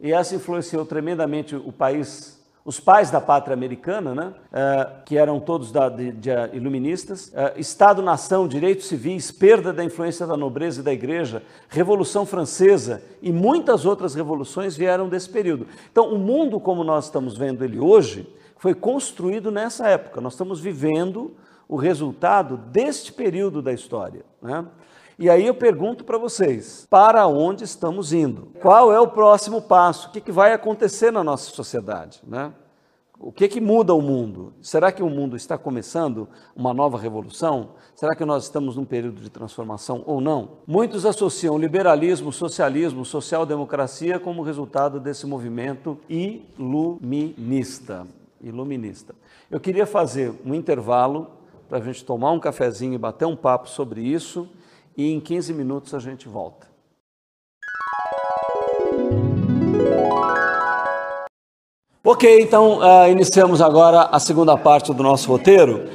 e 0.00 0.12
essa 0.12 0.34
influenciou 0.34 0.84
tremendamente 0.84 1.54
o 1.56 1.72
país 1.72 2.36
os 2.66 2.80
pais 2.80 3.12
da 3.12 3.20
pátria 3.20 3.54
americana, 3.54 4.12
né, 4.12 4.34
uh, 4.50 5.04
que 5.04 5.16
eram 5.16 5.38
todos 5.38 5.70
da, 5.70 5.88
de, 5.88 6.10
de 6.10 6.30
iluministas, 6.52 7.28
uh, 7.28 7.56
Estado-nação, 7.56 8.48
direitos 8.48 8.86
civis, 8.86 9.30
perda 9.30 9.72
da 9.72 9.84
influência 9.84 10.26
da 10.26 10.36
nobreza 10.36 10.80
e 10.80 10.82
da 10.82 10.92
igreja, 10.92 11.44
Revolução 11.68 12.26
Francesa 12.26 13.04
e 13.22 13.30
muitas 13.30 13.86
outras 13.86 14.16
revoluções 14.16 14.76
vieram 14.76 15.08
desse 15.08 15.30
período. 15.30 15.68
Então, 15.92 16.12
o 16.12 16.18
mundo 16.18 16.58
como 16.58 16.82
nós 16.82 17.04
estamos 17.04 17.38
vendo 17.38 17.62
ele 17.64 17.78
hoje 17.78 18.28
foi 18.58 18.74
construído 18.74 19.52
nessa 19.52 19.86
época. 19.86 20.20
Nós 20.20 20.32
estamos 20.32 20.58
vivendo 20.58 21.36
o 21.68 21.76
resultado 21.76 22.56
deste 22.56 23.12
período 23.12 23.62
da 23.62 23.72
história. 23.72 24.24
Né? 24.42 24.64
E 25.18 25.30
aí 25.30 25.46
eu 25.46 25.54
pergunto 25.54 26.04
para 26.04 26.18
vocês: 26.18 26.86
para 26.90 27.26
onde 27.26 27.64
estamos 27.64 28.12
indo? 28.12 28.48
Qual 28.60 28.92
é 28.92 29.00
o 29.00 29.08
próximo 29.08 29.62
passo? 29.62 30.08
O 30.08 30.10
que, 30.12 30.20
que 30.20 30.32
vai 30.32 30.52
acontecer 30.52 31.10
na 31.10 31.24
nossa 31.24 31.50
sociedade? 31.50 32.20
Né? 32.26 32.52
O 33.18 33.32
que, 33.32 33.48
que 33.48 33.62
muda 33.62 33.94
o 33.94 34.02
mundo? 34.02 34.52
Será 34.60 34.92
que 34.92 35.02
o 35.02 35.08
mundo 35.08 35.36
está 35.36 35.56
começando 35.56 36.28
uma 36.54 36.74
nova 36.74 36.98
revolução? 36.98 37.70
Será 37.94 38.14
que 38.14 38.26
nós 38.26 38.44
estamos 38.44 38.76
num 38.76 38.84
período 38.84 39.22
de 39.22 39.30
transformação 39.30 40.02
ou 40.06 40.20
não? 40.20 40.58
Muitos 40.66 41.06
associam 41.06 41.56
liberalismo, 41.56 42.30
socialismo, 42.30 43.06
social-democracia 43.06 44.20
como 44.20 44.42
resultado 44.42 45.00
desse 45.00 45.26
movimento 45.26 45.98
iluminista. 46.10 48.06
Iluminista. 48.38 49.14
Eu 49.50 49.58
queria 49.58 49.86
fazer 49.86 50.34
um 50.44 50.54
intervalo 50.54 51.30
para 51.70 51.78
a 51.78 51.80
gente 51.80 52.04
tomar 52.04 52.32
um 52.32 52.38
cafezinho 52.38 52.92
e 52.92 52.98
bater 52.98 53.24
um 53.24 53.34
papo 53.34 53.66
sobre 53.66 54.02
isso 54.02 54.46
e 54.96 55.12
em 55.12 55.20
15 55.20 55.52
minutos 55.52 55.92
a 55.94 55.98
gente 55.98 56.28
volta. 56.28 56.66
Ok, 62.02 62.40
então 62.40 62.78
uh, 62.78 63.10
iniciamos 63.10 63.60
agora 63.60 64.02
a 64.02 64.20
segunda 64.20 64.56
parte 64.56 64.94
do 64.94 65.02
nosso 65.02 65.28
roteiro 65.28 65.88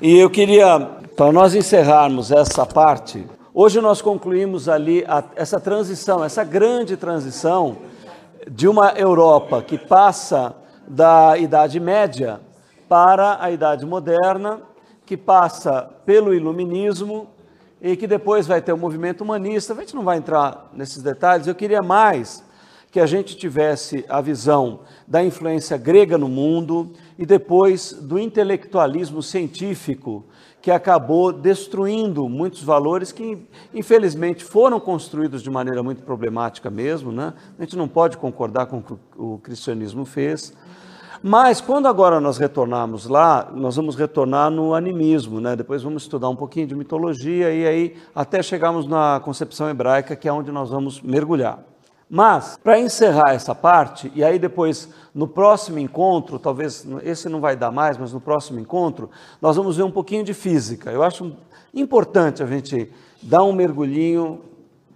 e 0.00 0.16
eu 0.16 0.30
queria, 0.30 0.80
para 1.14 1.30
nós 1.30 1.54
encerrarmos 1.54 2.32
essa 2.32 2.64
parte, 2.64 3.26
hoje 3.52 3.80
nós 3.80 4.00
concluímos 4.00 4.68
ali 4.68 5.04
a, 5.06 5.22
essa 5.36 5.60
transição, 5.60 6.24
essa 6.24 6.42
grande 6.42 6.96
transição 6.96 7.76
de 8.50 8.66
uma 8.66 8.92
Europa 8.92 9.60
que 9.60 9.76
passa 9.76 10.54
da 10.86 11.36
Idade 11.36 11.78
Média 11.78 12.40
para 12.88 13.36
a 13.38 13.50
Idade 13.50 13.84
Moderna, 13.84 14.62
que 15.04 15.18
passa 15.18 15.90
pelo 16.06 16.32
Iluminismo, 16.32 17.28
e 17.80 17.96
que 17.96 18.06
depois 18.06 18.46
vai 18.46 18.60
ter 18.60 18.72
o 18.72 18.76
um 18.76 18.78
movimento 18.78 19.22
humanista. 19.22 19.72
A 19.72 19.76
gente 19.76 19.94
não 19.94 20.04
vai 20.04 20.18
entrar 20.18 20.70
nesses 20.72 21.02
detalhes, 21.02 21.46
eu 21.46 21.54
queria 21.54 21.82
mais 21.82 22.44
que 22.90 23.00
a 23.00 23.06
gente 23.06 23.36
tivesse 23.36 24.04
a 24.08 24.20
visão 24.20 24.80
da 25.06 25.22
influência 25.22 25.76
grega 25.76 26.16
no 26.16 26.28
mundo 26.28 26.92
e 27.18 27.26
depois 27.26 27.92
do 27.92 28.18
intelectualismo 28.18 29.22
científico 29.22 30.24
que 30.60 30.70
acabou 30.70 31.32
destruindo 31.32 32.28
muitos 32.28 32.62
valores 32.62 33.12
que, 33.12 33.38
infelizmente, 33.72 34.42
foram 34.42 34.80
construídos 34.80 35.42
de 35.42 35.50
maneira 35.50 35.82
muito 35.82 36.02
problemática 36.02 36.68
mesmo. 36.68 37.12
Né? 37.12 37.32
A 37.58 37.62
gente 37.62 37.76
não 37.76 37.86
pode 37.86 38.16
concordar 38.16 38.66
com 38.66 38.78
o 38.78 38.82
que 38.82 38.94
o 39.16 39.38
cristianismo 39.38 40.04
fez, 40.04 40.52
mas 41.22 41.60
quando 41.60 41.86
agora 41.86 42.20
nós 42.20 42.38
retornarmos 42.38 43.06
lá, 43.06 43.50
nós 43.54 43.76
vamos 43.76 43.96
retornar 43.96 44.50
no 44.50 44.74
animismo, 44.74 45.40
né? 45.40 45.56
Depois 45.56 45.82
vamos 45.82 46.02
estudar 46.02 46.28
um 46.28 46.36
pouquinho 46.36 46.66
de 46.66 46.74
mitologia 46.74 47.52
e 47.52 47.66
aí 47.66 47.96
até 48.14 48.42
chegarmos 48.42 48.86
na 48.86 49.20
concepção 49.24 49.68
hebraica, 49.68 50.14
que 50.14 50.28
é 50.28 50.32
onde 50.32 50.52
nós 50.52 50.70
vamos 50.70 51.00
mergulhar. 51.00 51.58
Mas, 52.10 52.58
para 52.62 52.78
encerrar 52.78 53.34
essa 53.34 53.54
parte, 53.54 54.10
e 54.14 54.24
aí 54.24 54.38
depois, 54.38 54.88
no 55.14 55.28
próximo 55.28 55.78
encontro, 55.78 56.38
talvez 56.38 56.86
esse 57.02 57.28
não 57.28 57.40
vai 57.40 57.54
dar 57.54 57.70
mais, 57.70 57.98
mas 57.98 58.12
no 58.12 58.20
próximo 58.20 58.58
encontro, 58.58 59.10
nós 59.42 59.56
vamos 59.56 59.76
ver 59.76 59.82
um 59.82 59.90
pouquinho 59.90 60.24
de 60.24 60.32
física. 60.32 60.90
Eu 60.90 61.02
acho 61.02 61.36
importante 61.74 62.42
a 62.42 62.46
gente 62.46 62.90
dar 63.20 63.42
um 63.42 63.52
mergulhinho 63.52 64.40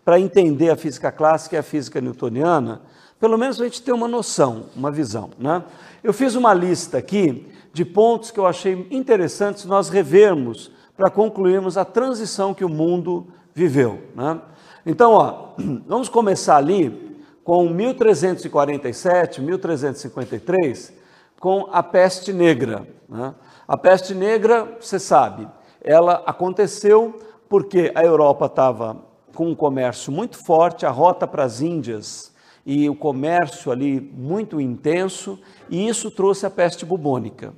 para 0.05 0.19
entender 0.19 0.71
a 0.71 0.77
física 0.77 1.13
clássica 1.13 1.57
e 1.57 1.59
a 1.59 1.63
física 1.63 2.01
newtoniana, 2.01 2.81
pelo 3.21 3.37
menos 3.37 3.61
a 3.61 3.65
gente 3.65 3.83
ter 3.83 3.93
uma 3.93 4.09
noção, 4.09 4.65
uma 4.75 4.91
visão. 4.91 5.31
Né? 5.39 5.63
Eu 6.03 6.13
fiz 6.13 6.35
uma 6.35 6.53
lista 6.53 6.99
aqui 6.99 7.47
de 7.73 7.85
pontos 7.85 8.33
que 8.33 8.41
eu 8.41 8.47
achei 8.47 8.89
interessantes 8.91 9.65
nós 9.65 9.89
revermos 9.89 10.73
para 10.97 11.09
concluirmos 11.09 11.79
a 11.79 11.85
transição 11.85 12.53
que 12.53 12.65
o 12.65 12.69
mundo 12.69 13.29
viveu. 13.55 14.03
Né? 14.13 14.41
Então, 14.85 15.13
ó, 15.13 15.51
vamos 15.87 16.09
começar 16.09 16.57
ali 16.57 17.21
com 17.45 17.69
1347, 17.69 19.41
1353, 19.41 20.93
com 21.39 21.69
a 21.71 21.85
peste 21.85 22.33
negra. 22.33 22.85
Né? 23.09 23.33
A 23.69 23.77
peste 23.77 24.13
negra, 24.13 24.77
você 24.81 24.99
sabe, 24.99 25.49
ela 25.81 26.23
aconteceu 26.27 27.21
porque 27.49 27.93
a 27.95 28.03
Europa 28.03 28.47
estava 28.47 28.97
com 29.37 29.49
um 29.51 29.55
comércio 29.55 30.11
muito 30.11 30.37
forte, 30.37 30.85
a 30.85 30.91
rota 30.91 31.29
para 31.29 31.45
as 31.45 31.61
Índias 31.61 32.32
e 32.65 32.89
o 32.89 32.95
comércio 32.95 33.73
ali 33.73 34.01
muito 34.01 34.61
intenso, 34.61 35.37
e 35.69 35.89
isso 35.89 36.09
trouxe 36.11 36.47
a 36.47 36.51
peste 36.51 36.87
bubônica. 36.87 37.53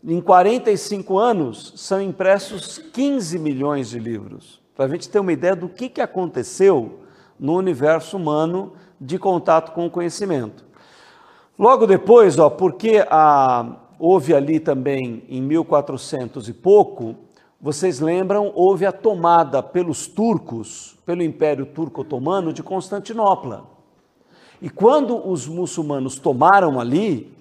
Em 0.02 0.18
45 0.18 1.18
anos, 1.18 1.74
são 1.76 2.00
impressos 2.00 2.78
15 2.78 3.38
milhões 3.38 3.90
de 3.90 3.98
livros. 3.98 4.62
Para 4.74 4.86
a 4.86 4.88
gente 4.88 5.10
ter 5.10 5.18
uma 5.18 5.34
ideia 5.34 5.54
do 5.54 5.68
que, 5.68 5.90
que 5.90 6.00
aconteceu 6.00 7.00
no 7.38 7.54
universo 7.54 8.16
humano 8.16 8.72
de 8.98 9.18
contato 9.18 9.72
com 9.72 9.84
o 9.84 9.90
conhecimento. 9.90 10.64
Logo 11.58 11.86
depois, 11.86 12.38
ó, 12.38 12.48
porque 12.48 13.04
a, 13.10 13.76
houve 14.02 14.34
ali 14.34 14.58
também 14.58 15.22
em 15.28 15.40
1400 15.40 16.48
e 16.48 16.52
pouco, 16.52 17.14
vocês 17.60 18.00
lembram, 18.00 18.50
houve 18.52 18.84
a 18.84 18.90
tomada 18.90 19.62
pelos 19.62 20.08
turcos, 20.08 20.98
pelo 21.06 21.22
Império 21.22 21.66
Turco-Otomano 21.66 22.52
de 22.52 22.64
Constantinopla. 22.64 23.64
E 24.60 24.68
quando 24.68 25.24
os 25.30 25.46
muçulmanos 25.46 26.16
tomaram 26.16 26.80
ali, 26.80 27.32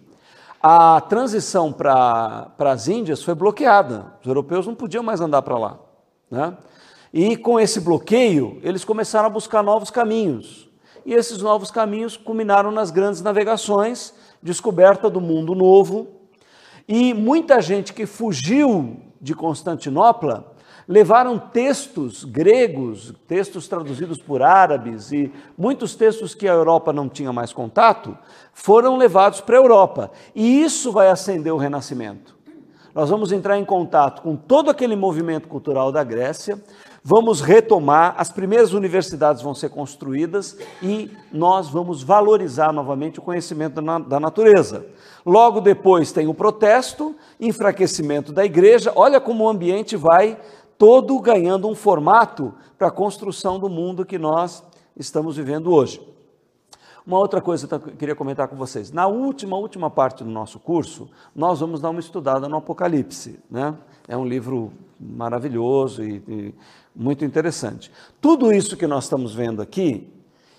a 0.62 1.02
transição 1.02 1.74
para 1.74 2.54
as 2.60 2.88
Índias 2.88 3.24
foi 3.24 3.34
bloqueada. 3.34 4.14
Os 4.22 4.28
europeus 4.28 4.68
não 4.68 4.76
podiam 4.76 5.02
mais 5.04 5.20
andar 5.20 5.42
para 5.42 5.58
lá. 5.58 5.80
Né? 6.30 6.56
E 7.12 7.36
com 7.36 7.60
esse 7.60 7.80
bloqueio, 7.80 8.60
eles 8.62 8.86
começaram 8.86 9.26
a 9.26 9.32
buscar 9.32 9.64
novos 9.64 9.90
caminhos. 9.90 10.70
E 11.04 11.16
esses 11.16 11.42
novos 11.42 11.72
caminhos 11.72 12.16
culminaram 12.16 12.70
nas 12.72 12.92
grandes 12.92 13.24
navegações, 13.24 14.14
descoberta 14.44 15.10
do 15.10 15.20
mundo 15.20 15.56
novo. 15.56 16.21
E 16.94 17.14
muita 17.14 17.62
gente 17.62 17.94
que 17.94 18.06
fugiu 18.06 18.98
de 19.22 19.34
Constantinopla 19.34 20.54
levaram 20.86 21.40
textos 21.40 22.26
gregos, 22.26 23.14
textos 23.26 23.66
traduzidos 23.66 24.18
por 24.18 24.42
árabes 24.42 25.10
e 25.14 25.32
muitos 25.58 25.96
textos 25.96 26.36
que 26.36 26.50
a 26.50 26.52
Europa 26.52 26.92
não 26.92 27.08
tinha 27.08 27.32
mais 27.32 27.54
contato, 27.54 28.18
foram 28.54 28.98
levados 28.98 29.40
para 29.40 29.56
a 29.56 29.62
Europa. 29.62 30.12
E 30.36 30.62
isso 30.62 30.92
vai 30.92 31.08
acender 31.08 31.54
o 31.54 31.58
Renascimento. 31.58 32.36
Nós 32.94 33.10
vamos 33.10 33.32
entrar 33.32 33.58
em 33.58 33.64
contato 33.64 34.22
com 34.22 34.36
todo 34.36 34.70
aquele 34.70 34.98
movimento 34.98 35.48
cultural 35.48 35.94
da 35.94 36.04
Grécia, 36.04 36.62
vamos 37.04 37.42
retomar, 37.42 38.16
as 38.18 38.32
primeiras 38.32 38.74
universidades 38.74 39.42
vão 39.42 39.56
ser 39.56 39.70
construídas 39.70 40.58
e 40.82 41.12
nós 41.32 41.70
vamos 41.70 42.04
valorizar 42.04 42.72
novamente 42.72 43.20
o 43.20 43.24
conhecimento 43.24 43.82
da 43.82 44.20
natureza. 44.20 44.86
Logo 45.26 45.62
depois 45.62 46.12
tem 46.12 46.28
o 46.28 46.34
protesto, 46.34 47.16
enfraquecimento 47.40 48.32
da 48.32 48.46
igreja. 48.46 48.92
Olha 48.96 49.20
como 49.20 49.44
o 49.44 49.50
ambiente 49.50 49.96
vai 49.96 50.40
todo 50.78 51.20
ganhando 51.20 51.68
um 51.68 51.76
formato 51.76 52.54
para 52.78 52.88
a 52.88 52.92
construção 52.92 53.60
do 53.60 53.70
mundo 53.70 54.06
que 54.06 54.18
nós 54.18 54.64
estamos 54.96 55.38
vivendo 55.38 55.72
hoje. 55.72 56.02
Uma 57.06 57.18
outra 57.18 57.42
coisa 57.42 57.68
que 57.68 57.74
eu 57.74 57.80
queria 57.80 58.16
comentar 58.16 58.48
com 58.48 58.56
vocês. 58.56 58.92
Na 58.92 59.08
última, 59.08 59.58
última 59.58 59.90
parte 59.90 60.24
do 60.24 60.30
nosso 60.30 60.60
curso, 60.60 61.10
nós 61.36 61.60
vamos 61.60 61.82
dar 61.82 61.90
uma 61.90 62.00
estudada 62.00 62.48
no 62.48 62.58
Apocalipse. 62.58 63.40
Né? 63.50 63.76
É 64.08 64.16
um 64.16 64.26
livro 64.26 64.72
maravilhoso 65.00 66.04
e, 66.04 66.24
e 66.28 66.56
muito 66.96 67.26
interessante. 67.26 67.92
Tudo 68.20 68.54
isso 68.54 68.78
que 68.78 68.88
nós 68.88 69.06
estamos 69.06 69.34
vendo 69.34 69.62
aqui, 69.62 70.08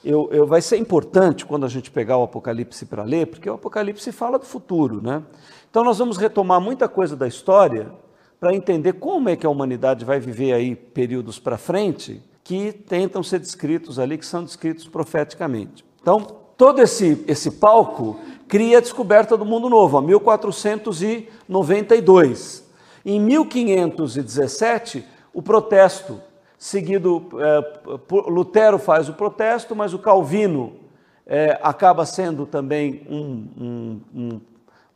eu, 0.05 0.29
eu, 0.33 0.47
vai 0.47 0.61
ser 0.61 0.79
importante 0.79 1.47
quando 1.47 1.65
a 1.65 1.69
gente 1.69 1.91
pegar 1.91 2.17
o 2.17 2.25
Apocalipse 2.25 2.87
para 2.87 3.05
ler, 3.05 3.29
porque 3.29 3.49
o 3.49 3.55
Apocalipse 3.55 4.11
fala 4.11 4.39
do 4.39 4.45
futuro. 4.45 5.01
Né? 5.03 5.23
Então 5.71 5.85
nós 5.85 5.99
vamos 5.99 6.17
retomar 6.17 6.61
muita 6.61 6.89
coisa 6.89 7.15
da 7.15 7.29
história 7.29 7.93
para 8.41 8.55
entender 8.55 8.95
como 8.95 9.29
é 9.29 9.37
que 9.37 9.47
a 9.47 9.51
humanidade 9.51 10.05
vai 10.05 10.19
viver 10.19 10.53
aí 10.53 10.75
períodos 10.75 11.39
para 11.39 11.57
frente 11.57 12.21
que 12.43 12.73
tentam 12.73 13.23
ser 13.23 13.39
descritos 13.39 14.01
ali, 14.01 14.19
que 14.19 14.27
são 14.27 14.43
descritos 14.43 14.89
profeticamente. 14.89 15.85
Então, 16.01 16.19
todo 16.57 16.83
esse, 16.83 17.23
esse 17.29 17.53
palco 17.53 18.19
cria 18.49 18.79
a 18.79 18.81
descoberta 18.81 19.37
do 19.37 19.45
mundo 19.45 19.71
novo, 19.71 19.97
a 19.97 20.03
1492. 20.03 22.65
Em 23.05 23.21
1517, 23.21 25.05
o 25.33 25.43
protesto, 25.43 26.21
seguido, 26.59 27.29
é, 27.39 28.29
Lutero 28.29 28.79
faz 28.79 29.09
o 29.09 29.15
protesto, 29.15 29.75
mas 29.75 29.95
o 29.95 29.99
Calvino 29.99 30.75
é, 31.27 31.59
acaba 31.63 32.05
sendo 32.05 32.47
também 32.47 33.07
um, 33.09 33.49
um, 33.59 34.01
um 34.15 34.41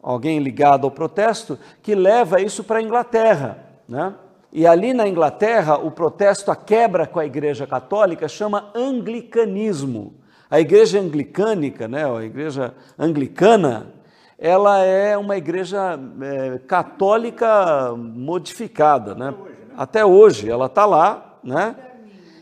alguém 0.03 0.39
ligado 0.39 0.85
ao 0.85 0.91
protesto, 0.91 1.59
que 1.83 1.95
leva 1.95 2.41
isso 2.41 2.63
para 2.63 2.79
a 2.79 2.83
Inglaterra. 2.83 3.59
Né? 3.89 4.15
E 4.53 4.67
ali 4.67 4.95
na 4.95 5.09
Inglaterra, 5.09 5.77
o 5.77 5.91
protesto, 5.91 6.51
a 6.51 6.57
quebra 6.57 7.07
com 7.07 7.19
a 7.19 7.27
Igreja 7.27 7.67
Católica, 7.67 8.29
chama 8.29 8.71
anglicanismo. 8.75 10.15
A 10.49 10.61
Igreja 10.61 11.01
Anglicânica, 11.01 11.89
né, 11.89 12.09
a 12.09 12.23
Igreja 12.23 12.73
Anglicana, 12.97 13.89
ela 14.39 14.79
é 14.85 15.17
uma 15.17 15.37
igreja 15.37 15.99
é, 16.21 16.59
católica 16.59 17.93
modificada. 17.97 19.15
Né? 19.15 19.35
Até 19.77 20.05
hoje, 20.05 20.51
ela 20.51 20.67
está 20.67 20.87
lá, 20.87 21.39
né? 21.45 21.77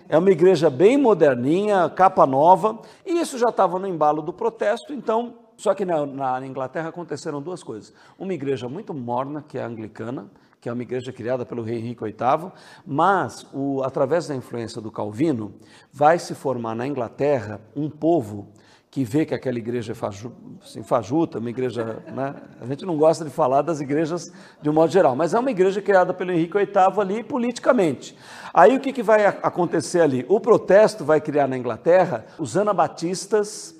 É 0.08 0.16
uma 0.16 0.30
igreja 0.30 0.70
bem 0.70 0.96
moderninha, 0.96 1.90
capa 1.90 2.26
nova, 2.26 2.78
e 3.04 3.18
isso 3.18 3.38
já 3.38 3.48
estava 3.48 3.78
no 3.78 3.88
embalo 3.88 4.22
do 4.22 4.32
protesto, 4.32 4.92
então 4.92 5.34
só 5.56 5.74
que 5.74 5.84
na, 5.84 6.04
na, 6.04 6.46
Inglaterra 6.46 6.88
aconteceram 6.88 7.40
duas 7.40 7.62
coisas. 7.62 7.92
Uma 8.18 8.34
igreja 8.34 8.68
muito 8.68 8.92
morna, 8.92 9.42
que 9.46 9.58
é 9.58 9.62
a 9.62 9.66
anglicana, 9.66 10.28
que 10.60 10.68
é 10.68 10.72
uma 10.72 10.82
igreja 10.82 11.12
criada 11.12 11.44
pelo 11.44 11.62
rei 11.62 11.78
Henrique 11.78 12.04
VIII, 12.04 12.52
mas, 12.86 13.46
o, 13.52 13.82
através 13.82 14.26
da 14.26 14.34
influência 14.34 14.80
do 14.80 14.90
Calvino, 14.90 15.54
vai 15.92 16.18
se 16.18 16.34
formar 16.34 16.74
na 16.74 16.86
Inglaterra 16.86 17.60
um 17.74 17.90
povo 17.90 18.48
que 18.94 19.02
vê 19.02 19.26
que 19.26 19.34
aquela 19.34 19.58
igreja 19.58 19.90
é 19.90 19.94
faju, 19.94 20.32
assim, 20.62 20.84
fajuta, 20.84 21.40
uma 21.40 21.50
igreja. 21.50 22.00
Né? 22.14 22.32
A 22.60 22.64
gente 22.64 22.86
não 22.86 22.96
gosta 22.96 23.24
de 23.24 23.30
falar 23.30 23.60
das 23.60 23.80
igrejas 23.80 24.32
de 24.62 24.70
um 24.70 24.72
modo 24.72 24.92
geral, 24.92 25.16
mas 25.16 25.34
é 25.34 25.38
uma 25.40 25.50
igreja 25.50 25.82
criada 25.82 26.14
pelo 26.14 26.30
Henrique 26.30 26.56
VIII 26.56 27.00
ali 27.00 27.24
politicamente. 27.24 28.16
Aí 28.52 28.76
o 28.76 28.78
que, 28.78 28.92
que 28.92 29.02
vai 29.02 29.26
acontecer 29.26 30.00
ali? 30.00 30.24
O 30.28 30.38
protesto 30.38 31.04
vai 31.04 31.20
criar 31.20 31.48
na 31.48 31.58
Inglaterra 31.58 32.24
os 32.38 32.56
anabatistas, 32.56 33.74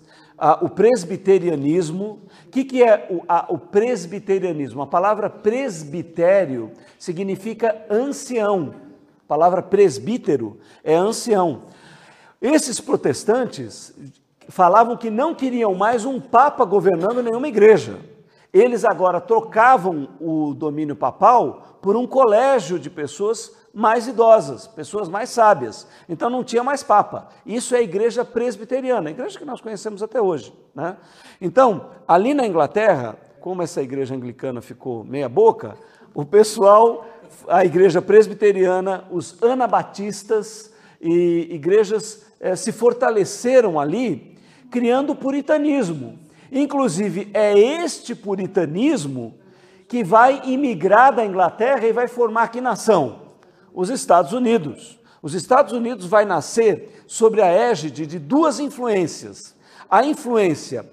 o 0.60 0.68
presbiterianismo. 0.68 2.18
O 2.46 2.50
que, 2.50 2.64
que 2.64 2.82
é 2.82 3.06
o, 3.08 3.22
a, 3.28 3.46
o 3.48 3.56
presbiterianismo? 3.56 4.82
A 4.82 4.86
palavra 4.88 5.30
presbitério 5.30 6.72
significa 6.98 7.86
ancião. 7.88 8.74
A 9.24 9.28
palavra 9.28 9.62
presbítero 9.62 10.58
é 10.82 10.96
ancião. 10.96 11.66
Esses 12.42 12.80
protestantes 12.80 13.94
falavam 14.48 14.96
que 14.96 15.10
não 15.10 15.34
queriam 15.34 15.74
mais 15.74 16.04
um 16.04 16.20
papa 16.20 16.64
governando 16.64 17.22
nenhuma 17.22 17.48
igreja. 17.48 17.98
Eles 18.52 18.84
agora 18.84 19.20
trocavam 19.20 20.08
o 20.20 20.54
domínio 20.54 20.94
papal 20.94 21.78
por 21.82 21.96
um 21.96 22.06
colégio 22.06 22.78
de 22.78 22.88
pessoas 22.88 23.52
mais 23.74 24.06
idosas, 24.06 24.68
pessoas 24.68 25.08
mais 25.08 25.30
sábias. 25.30 25.88
Então 26.08 26.30
não 26.30 26.44
tinha 26.44 26.62
mais 26.62 26.82
papa. 26.82 27.28
Isso 27.44 27.74
é 27.74 27.78
a 27.78 27.82
igreja 27.82 28.24
presbiteriana, 28.24 29.08
a 29.08 29.12
igreja 29.12 29.38
que 29.38 29.44
nós 29.44 29.60
conhecemos 29.60 30.02
até 30.02 30.22
hoje. 30.22 30.54
Né? 30.72 30.96
Então, 31.40 31.90
ali 32.06 32.32
na 32.32 32.46
Inglaterra, 32.46 33.16
como 33.40 33.60
essa 33.60 33.82
igreja 33.82 34.14
anglicana 34.14 34.62
ficou 34.62 35.02
meia 35.02 35.28
boca, 35.28 35.76
o 36.14 36.24
pessoal, 36.24 37.04
a 37.48 37.64
igreja 37.64 38.00
presbiteriana, 38.00 39.04
os 39.10 39.42
anabatistas 39.42 40.72
e 41.00 41.48
igrejas 41.50 42.24
eh, 42.38 42.54
se 42.54 42.70
fortaleceram 42.70 43.80
ali, 43.80 44.33
criando 44.74 45.14
puritanismo. 45.14 46.18
Inclusive, 46.50 47.30
é 47.32 47.56
este 47.56 48.12
puritanismo 48.12 49.38
que 49.86 50.02
vai 50.02 50.42
imigrar 50.46 51.14
da 51.14 51.24
Inglaterra 51.24 51.86
e 51.86 51.92
vai 51.92 52.08
formar 52.08 52.48
que 52.48 52.60
nação? 52.60 53.22
os 53.74 53.90
Estados 53.90 54.32
Unidos. 54.32 54.98
Os 55.20 55.34
Estados 55.34 55.72
Unidos 55.72 56.06
vai 56.06 56.24
nascer 56.24 57.04
sobre 57.06 57.40
a 57.42 57.46
égide 57.46 58.04
de 58.04 58.18
duas 58.18 58.60
influências. 58.60 59.54
A 59.90 60.04
influência 60.04 60.88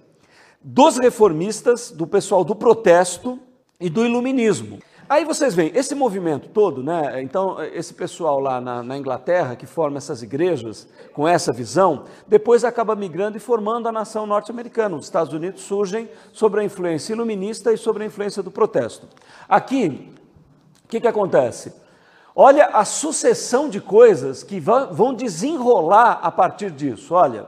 dos 0.61 0.97
reformistas, 0.97 1.91
do 1.91 2.07
pessoal 2.07 2.43
do 2.43 2.55
protesto 2.55 3.39
e 3.79 3.89
do 3.89 4.05
iluminismo. 4.05 4.79
Aí 5.11 5.25
vocês 5.25 5.53
veem, 5.53 5.73
esse 5.75 5.93
movimento 5.93 6.47
todo, 6.47 6.81
né? 6.81 7.21
Então, 7.21 7.61
esse 7.61 7.93
pessoal 7.93 8.39
lá 8.39 8.61
na, 8.61 8.81
na, 8.81 8.97
Inglaterra 8.97 9.57
que 9.57 9.65
forma 9.65 9.97
essas 9.97 10.23
igrejas 10.23 10.87
com 11.11 11.27
essa 11.27 11.51
visão, 11.51 12.05
depois 12.25 12.63
acaba 12.63 12.95
migrando 12.95 13.35
e 13.35 13.39
formando 13.41 13.89
a 13.89 13.91
nação 13.91 14.25
norte-americana. 14.25 14.95
Os 14.95 15.03
Estados 15.03 15.33
Unidos 15.33 15.63
surgem 15.63 16.09
sobre 16.31 16.61
a 16.61 16.63
influência 16.63 17.11
iluminista 17.11 17.73
e 17.73 17.77
sobre 17.77 18.03
a 18.03 18.05
influência 18.05 18.41
do 18.41 18.49
protesto. 18.49 19.05
Aqui, 19.49 20.13
o 20.85 20.87
que, 20.87 21.01
que 21.01 21.07
acontece? 21.09 21.73
Olha 22.33 22.67
a 22.67 22.85
sucessão 22.85 23.67
de 23.67 23.81
coisas 23.81 24.43
que 24.43 24.61
vão 24.61 25.13
desenrolar 25.13 26.21
a 26.23 26.31
partir 26.31 26.71
disso. 26.71 27.15
Olha, 27.15 27.47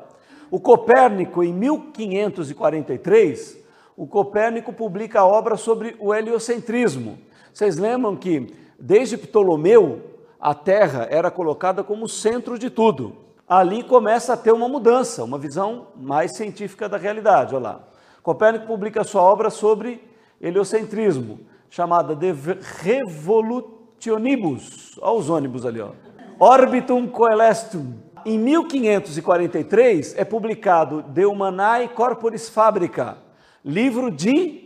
o 0.51 0.59
Copérnico, 0.59 1.41
em 1.41 1.53
1543, 1.53 3.57
o 3.95 4.05
Copérnico 4.05 4.73
publica 4.73 5.21
a 5.21 5.25
obra 5.25 5.55
sobre 5.55 5.95
o 5.97 6.13
heliocentrismo. 6.13 7.31
Vocês 7.53 7.77
lembram 7.77 8.15
que, 8.15 8.47
desde 8.79 9.15
Ptolomeu, 9.15 10.01
a 10.39 10.55
Terra 10.55 11.07
era 11.11 11.29
colocada 11.29 11.83
como 11.83 12.09
centro 12.09 12.57
de 12.57 12.71
tudo. 12.71 13.15
Ali 13.47 13.83
começa 13.83 14.33
a 14.33 14.37
ter 14.37 14.51
uma 14.51 14.67
mudança, 14.67 15.23
uma 15.23 15.37
visão 15.37 15.89
mais 15.95 16.35
científica 16.35 16.89
da 16.89 16.97
realidade. 16.97 17.53
Olha 17.53 17.63
lá. 17.63 17.83
Copérnico 18.23 18.65
publica 18.65 19.03
sua 19.03 19.21
obra 19.21 19.51
sobre 19.51 20.03
heliocentrismo, 20.41 21.41
chamada 21.69 22.15
de 22.15 22.33
Revolutionibus. 22.81 24.97
Olha 24.99 25.19
os 25.19 25.29
ônibus 25.29 25.63
ali, 25.65 25.79
ó. 25.79 25.91
Orbitum 26.39 27.07
Coelestum. 27.07 27.93
Em 28.25 28.39
1543 28.39 30.17
é 30.17 30.25
publicado 30.25 31.03
De 31.03 31.25
Humanae 31.25 31.89
Corporis 31.89 32.49
Fabrica, 32.49 33.17
livro 33.63 34.09
de 34.09 34.63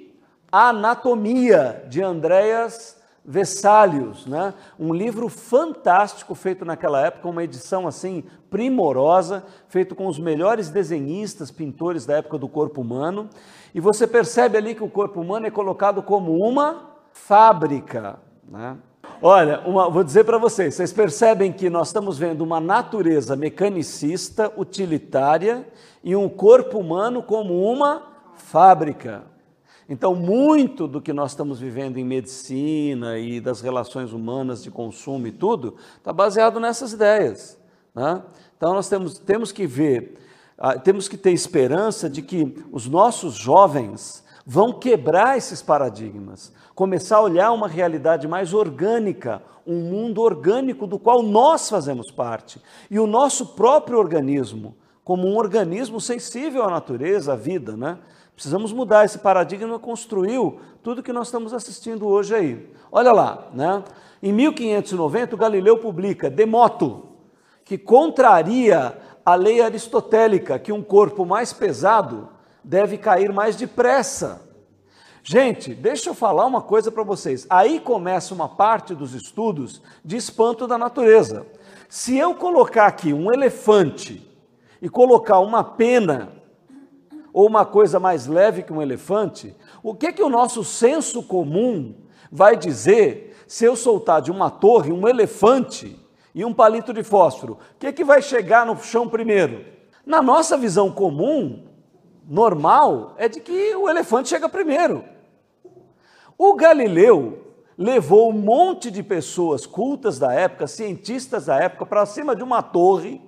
anatomia 0.52 1.86
de 1.90 2.02
Andreas 2.02 2.98
Vessálios, 3.30 4.26
né? 4.26 4.54
um 4.80 4.94
livro 4.94 5.28
fantástico 5.28 6.34
feito 6.34 6.64
naquela 6.64 7.06
época, 7.06 7.28
uma 7.28 7.44
edição 7.44 7.86
assim 7.86 8.24
primorosa, 8.50 9.44
feito 9.68 9.94
com 9.94 10.08
os 10.08 10.18
melhores 10.18 10.70
desenhistas, 10.70 11.52
pintores 11.52 12.06
da 12.06 12.18
época 12.18 12.38
do 12.38 12.48
corpo 12.48 12.80
humano, 12.80 13.30
e 13.76 13.82
você 13.82 14.08
percebe 14.08 14.58
ali 14.58 14.74
que 14.74 14.84
o 14.84 14.90
corpo 14.90 15.20
humano 15.20 15.46
é 15.46 15.52
colocado 15.52 16.02
como 16.02 16.38
uma 16.38 16.92
fábrica. 17.12 18.18
Né? 18.50 18.78
Olha, 19.22 19.60
uma, 19.66 19.90
vou 19.90 20.06
dizer 20.06 20.24
para 20.24 20.38
vocês, 20.38 20.76
vocês 20.76 20.94
percebem 20.94 21.52
que 21.52 21.70
nós 21.70 21.88
estamos 21.88 22.18
vendo 22.18 22.42
uma 22.42 22.62
natureza 22.62 23.36
mecanicista, 23.36 24.54
utilitária, 24.56 25.68
e 26.02 26.16
um 26.16 26.30
corpo 26.30 26.80
humano 26.80 27.22
como 27.22 27.62
uma 27.70 28.04
fábrica. 28.36 29.24
Então, 29.90 30.14
muito 30.14 30.86
do 30.88 31.02
que 31.02 31.14
nós 31.14 31.32
estamos 31.32 31.60
vivendo 31.60 31.98
em 31.98 32.04
medicina 32.04 33.18
e 33.18 33.40
das 33.40 33.62
relações 33.62 34.12
humanas 34.12 34.62
de 34.62 34.70
consumo 34.70 35.28
e 35.28 35.32
tudo, 35.32 35.76
está 35.98 36.12
baseado 36.12 36.60
nessas 36.60 36.92
ideias. 36.92 37.58
Né? 37.96 38.22
Então, 38.58 38.74
nós 38.74 38.90
temos, 38.90 39.18
temos 39.18 39.52
que 39.52 39.66
ver, 39.66 40.18
ah, 40.58 40.78
temos 40.78 41.08
que 41.08 41.16
ter 41.16 41.32
esperança 41.32 42.10
de 42.10 42.22
que 42.22 42.54
os 42.72 42.86
nossos 42.86 43.36
jovens 43.36 44.26
vão 44.46 44.74
quebrar 44.74 45.38
esses 45.38 45.62
paradigmas, 45.62 46.52
começar 46.76 47.18
a 47.18 47.22
olhar 47.22 47.52
uma 47.52 47.68
realidade 47.68 48.28
mais 48.28 48.54
orgânica, 48.54 49.42
um 49.66 49.80
mundo 49.82 50.22
orgânico 50.22 50.86
do 50.86 51.00
qual 51.00 51.24
nós 51.24 51.70
fazemos 51.70 52.12
parte, 52.12 52.62
e 52.92 53.00
o 53.00 53.08
nosso 53.08 53.48
próprio 53.48 53.98
organismo, 53.98 54.76
como 55.04 55.28
um 55.28 55.38
organismo 55.38 56.02
sensível 56.02 56.64
à 56.64 56.70
natureza, 56.70 57.34
à 57.34 57.36
vida, 57.36 57.78
né? 57.78 57.98
Precisamos 58.38 58.72
mudar 58.72 59.04
esse 59.04 59.18
paradigma, 59.18 59.80
construiu 59.80 60.60
tudo 60.84 61.02
que 61.02 61.12
nós 61.12 61.26
estamos 61.26 61.56
assistindo 61.56 62.08
hoje 62.08 62.36
aí. 62.36 62.72
Olha 62.92 63.12
lá, 63.12 63.48
né? 63.52 63.84
Em 64.22 64.32
1590, 64.32 65.34
o 65.34 65.38
Galileu 65.40 65.80
publica 65.80 66.30
De 66.30 66.46
Moto, 66.46 67.08
que 67.66 67.80
contraria 67.80 68.96
a 69.26 69.34
lei 69.34 69.60
aristotélica 69.60 70.60
que 70.60 70.72
um 70.72 70.84
corpo 70.84 71.26
mais 71.26 71.52
pesado 71.52 72.30
deve 72.64 73.00
cair 73.00 73.34
mais 73.34 73.56
depressa. 73.56 74.48
Gente, 75.24 75.74
deixa 75.74 76.12
eu 76.12 76.14
falar 76.14 76.46
uma 76.46 76.62
coisa 76.62 76.92
para 76.92 77.02
vocês. 77.02 77.48
Aí 77.50 77.80
começa 77.80 78.36
uma 78.36 78.48
parte 78.48 78.94
dos 78.94 79.16
estudos 79.16 79.82
de 80.06 80.16
espanto 80.16 80.68
da 80.68 80.78
natureza. 80.78 81.44
Se 81.90 82.16
eu 82.16 82.36
colocar 82.36 82.86
aqui 82.86 83.12
um 83.12 83.34
elefante 83.34 84.32
e 84.80 84.88
colocar 84.88 85.40
uma 85.40 85.64
pena 85.64 86.37
ou 87.38 87.46
uma 87.46 87.64
coisa 87.64 88.00
mais 88.00 88.26
leve 88.26 88.64
que 88.64 88.74
um 88.74 88.82
elefante, 88.82 89.56
o 89.84 89.94
que 89.94 90.12
que 90.12 90.24
o 90.24 90.30
nosso 90.30 90.64
senso 90.64 91.22
comum 91.22 91.94
vai 92.32 92.58
dizer 92.58 93.38
se 93.48 93.64
eu 93.64 93.76
soltar 93.76 94.24
de 94.24 94.32
uma 94.32 94.50
torre 94.50 94.92
um 94.92 95.08
elefante 95.08 96.04
e 96.34 96.44
um 96.44 96.52
palito 96.52 96.92
de 96.92 97.04
fósforo? 97.04 97.54
O 97.54 97.78
que 97.78 97.94
que 97.94 98.04
vai 98.04 98.24
chegar 98.24 98.66
no 98.66 98.76
chão 98.82 99.08
primeiro? 99.08 99.64
Na 100.04 100.20
nossa 100.20 100.58
visão 100.58 100.90
comum, 100.90 101.68
normal, 102.28 103.14
é 103.20 103.30
de 103.30 103.40
que 103.40 103.76
o 103.76 103.88
elefante 103.88 104.30
chega 104.30 104.50
primeiro. 104.50 105.06
O 106.40 106.56
Galileu 106.56 107.54
levou 107.78 108.32
um 108.32 108.34
monte 108.34 108.90
de 108.90 109.04
pessoas 109.04 109.68
cultas 109.68 110.18
da 110.18 110.34
época, 110.34 110.66
cientistas 110.66 111.46
da 111.46 111.56
época, 111.58 111.86
para 111.86 112.04
cima 112.08 112.36
de 112.36 112.42
uma 112.42 112.64
torre, 112.64 113.22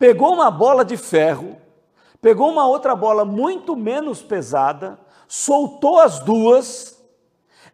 pegou 0.00 0.34
uma 0.34 0.50
bola 0.50 0.84
de 0.84 0.96
ferro, 0.96 1.69
pegou 2.20 2.50
uma 2.50 2.66
outra 2.66 2.94
bola 2.94 3.24
muito 3.24 3.76
menos 3.76 4.22
pesada, 4.22 4.98
soltou 5.26 6.00
as 6.00 6.20
duas, 6.20 7.00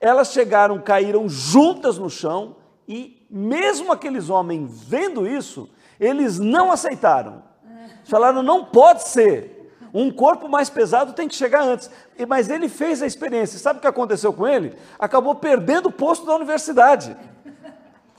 elas 0.00 0.32
chegaram, 0.32 0.80
caíram 0.80 1.28
juntas 1.28 1.98
no 1.98 2.10
chão 2.10 2.56
e, 2.86 3.26
mesmo 3.30 3.92
aqueles 3.92 4.30
homens 4.30 4.70
vendo 4.84 5.26
isso, 5.26 5.68
eles 5.98 6.38
não 6.38 6.70
aceitaram. 6.70 7.42
Falaram: 8.04 8.42
não 8.42 8.64
pode 8.64 9.08
ser. 9.08 9.54
Um 9.92 10.10
corpo 10.10 10.48
mais 10.48 10.68
pesado 10.68 11.14
tem 11.14 11.26
que 11.26 11.34
chegar 11.34 11.62
antes. 11.62 11.90
Mas 12.28 12.50
ele 12.50 12.68
fez 12.68 13.02
a 13.02 13.06
experiência. 13.06 13.58
Sabe 13.58 13.78
o 13.78 13.80
que 13.80 13.86
aconteceu 13.86 14.32
com 14.32 14.46
ele? 14.46 14.76
Acabou 14.98 15.34
perdendo 15.34 15.86
o 15.86 15.92
posto 15.92 16.26
da 16.26 16.34
universidade. 16.34 17.16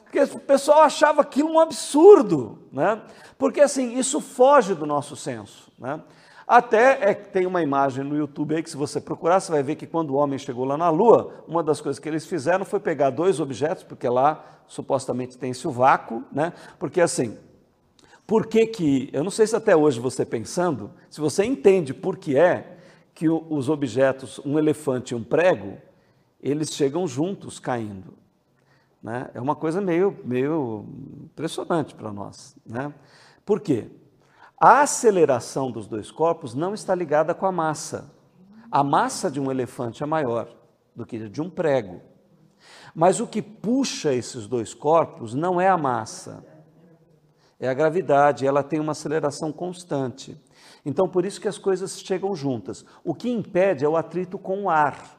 Porque 0.03 0.19
o 0.19 0.39
pessoal 0.39 0.82
achava 0.82 1.21
aquilo 1.21 1.51
um 1.51 1.59
absurdo. 1.59 2.63
Né? 2.71 2.99
Porque 3.38 3.61
assim, 3.61 3.95
isso 3.97 4.19
foge 4.19 4.73
do 4.73 4.88
nosso 4.88 5.15
senso. 5.15 5.71
Né? 5.78 6.01
Até 6.48 7.10
é, 7.10 7.14
tem 7.14 7.45
uma 7.45 7.62
imagem 7.62 8.06
no 8.06 8.16
YouTube 8.16 8.56
aí 8.56 8.64
que, 8.64 8.70
se 8.70 8.78
você 8.78 9.02
procurar, 9.02 9.41
você 9.41 9.52
vai 9.52 9.62
ver 9.62 9.76
que 9.76 9.86
quando 9.86 10.12
o 10.12 10.16
homem 10.16 10.39
chegou 10.39 10.64
lá 10.64 10.78
na 10.78 10.89
Lua, 10.89 11.43
uma 11.45 11.62
das 11.62 11.82
coisas 11.82 12.00
que 12.00 12.08
eles 12.08 12.26
fizeram 12.26 12.64
foi 12.64 12.80
pegar 12.80 13.10
dois 13.10 13.41
objetos, 13.41 13.84
porque 13.84 14.08
lá 14.08 14.62
supostamente 14.66 15.38
tem 15.38 15.52
esse 15.52 15.68
vácuo, 15.68 16.24
né? 16.32 16.54
Porque 16.80 17.02
assim, 17.02 17.38
por 18.26 18.48
que 18.48 18.66
que, 18.66 19.10
eu 19.12 19.26
não 19.26 19.32
sei 19.32 19.45
se 19.45 19.58
até 19.58 19.76
hoje 19.76 20.00
você 20.00 20.26
pensando, 20.26 20.91
se 21.10 21.20
você 21.20 21.43
entende 21.43 21.93
por 21.93 22.18
que 22.18 22.38
é 22.38 22.78
que 23.14 23.28
os 23.28 23.68
objetos, 23.68 24.39
um 24.45 24.58
elefante 24.58 25.14
e 25.14 25.18
um 25.18 25.24
prego, 25.24 25.78
eles 26.41 26.74
chegam 26.74 27.06
juntos 27.08 27.60
caindo. 27.60 28.14
Né? 29.04 29.30
É 29.34 29.41
uma 29.41 29.56
coisa 29.56 29.82
meio, 29.82 30.18
meio 30.24 30.86
impressionante 31.24 31.93
para 31.93 32.14
nós. 32.14 32.56
Né? 32.66 32.93
Por 33.45 33.60
quê? 33.60 33.88
A 34.60 34.82
aceleração 34.82 35.70
dos 35.70 35.88
dois 35.88 36.10
corpos 36.10 36.55
não 36.55 36.74
está 36.74 36.95
ligada 36.95 37.36
com 37.36 37.45
a 37.45 37.51
massa. 37.51 38.12
A 38.72 38.84
massa 38.84 39.30
de 39.30 39.39
um 39.39 39.51
elefante 39.51 40.01
é 40.01 40.05
maior 40.05 40.49
do 40.95 41.05
que 41.05 41.30
de 41.30 41.41
um 41.41 41.49
prego. 41.49 42.01
Mas 42.95 43.20
o 43.20 43.28
que 43.28 43.39
puxa 43.39 44.14
esses 44.14 44.47
dois 44.47 44.74
corpos 44.74 45.36
não 45.36 45.62
é 45.62 45.70
a 45.70 45.78
massa, 45.78 46.43
é 47.60 47.70
a 47.70 47.74
gravidade, 47.74 48.47
ela 48.47 48.64
tem 48.64 48.80
uma 48.80 48.93
aceleração 48.93 49.51
constante. 49.51 50.36
Então, 50.84 51.08
por 51.08 51.24
isso 51.24 51.39
que 51.39 51.47
as 51.47 51.60
coisas 51.60 51.99
chegam 51.99 52.36
juntas. 52.36 52.84
O 53.03 53.14
que 53.14 53.30
impede 53.30 53.86
é 53.86 53.89
o 53.89 53.95
atrito 53.95 54.39
com 54.39 54.64
o 54.64 54.70
ar. 54.70 55.18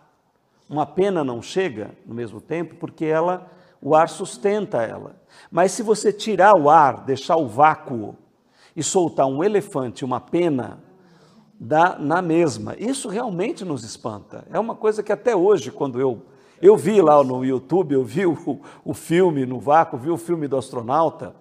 Uma 0.69 0.85
pena 0.85 1.23
não 1.23 1.41
chega 1.41 1.93
no 2.05 2.15
mesmo 2.15 2.41
tempo 2.41 2.75
porque 2.75 3.05
ela, 3.05 3.49
o 3.81 3.95
ar 3.95 4.09
sustenta 4.09 4.83
ela. 4.83 5.15
Mas 5.51 5.71
se 5.73 5.83
você 5.83 6.13
tirar 6.13 6.55
o 6.57 6.69
ar, 6.69 7.05
deixar 7.05 7.37
o 7.37 7.47
vácuo, 7.47 8.17
e 8.79 8.83
soltar 8.85 9.27
um 9.27 9.43
elefante, 9.43 10.05
uma 10.05 10.21
pena, 10.21 10.79
dá 11.59 11.99
na 11.99 12.23
mesma. 12.23 12.77
Isso 12.79 13.09
realmente 13.09 13.65
nos 13.65 13.83
espanta. 13.83 14.47
É 14.53 14.59
uma 14.59 14.77
coisa 14.77 15.03
que 15.03 15.11
até 15.11 15.35
hoje, 15.35 15.73
quando 15.73 16.01
eu 16.01 16.23
eu 16.61 16.77
vi 16.77 17.01
lá 17.01 17.23
no 17.23 17.45
YouTube, 17.45 17.95
eu 17.95 18.05
vi 18.05 18.27
o, 18.27 18.61
o 18.85 18.93
filme 18.93 19.47
no 19.47 19.61
vácuo, 19.61 19.97
vi 19.97 20.11
o 20.11 20.17
filme 20.17 20.49
do 20.49 20.57
astronauta. 20.57 21.35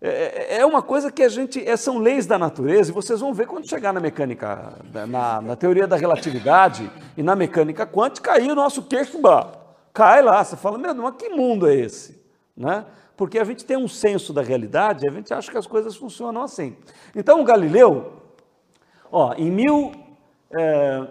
É, 0.00 0.56
é, 0.56 0.58
é 0.58 0.66
uma 0.66 0.80
coisa 0.80 1.10
que 1.10 1.22
a 1.22 1.28
gente. 1.28 1.64
É, 1.64 1.76
são 1.76 1.98
leis 1.98 2.26
da 2.26 2.38
natureza, 2.38 2.90
e 2.90 2.94
vocês 2.94 3.20
vão 3.20 3.34
ver 3.34 3.46
quando 3.46 3.68
chegar 3.68 3.92
na 3.92 4.00
mecânica, 4.00 4.74
na, 5.08 5.40
na 5.40 5.56
teoria 5.56 5.88
da 5.88 5.96
relatividade 5.96 6.90
e 7.16 7.22
na 7.22 7.34
mecânica 7.34 7.84
quântica, 7.86 8.32
aí 8.32 8.50
o 8.50 8.54
nosso 8.54 8.82
queixo 8.82 9.18
cai 9.92 10.22
lá. 10.22 10.42
Você 10.42 10.56
fala, 10.56 10.78
meu, 10.78 10.94
mas 10.94 11.14
que 11.16 11.28
mundo 11.30 11.66
é 11.68 11.74
esse? 11.74 12.20
Né? 12.56 12.84
Porque 13.18 13.36
a 13.36 13.44
gente 13.44 13.64
tem 13.64 13.76
um 13.76 13.88
senso 13.88 14.32
da 14.32 14.40
realidade, 14.40 15.06
a 15.08 15.10
gente 15.10 15.34
acha 15.34 15.50
que 15.50 15.58
as 15.58 15.66
coisas 15.66 15.96
funcionam 15.96 16.40
assim. 16.40 16.76
Então, 17.16 17.40
o 17.40 17.44
Galileu, 17.44 18.12
ó, 19.10 19.34
em 19.34 19.50
mil, 19.50 19.90
é, 20.56 21.04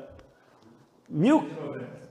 mil, 1.10 1.45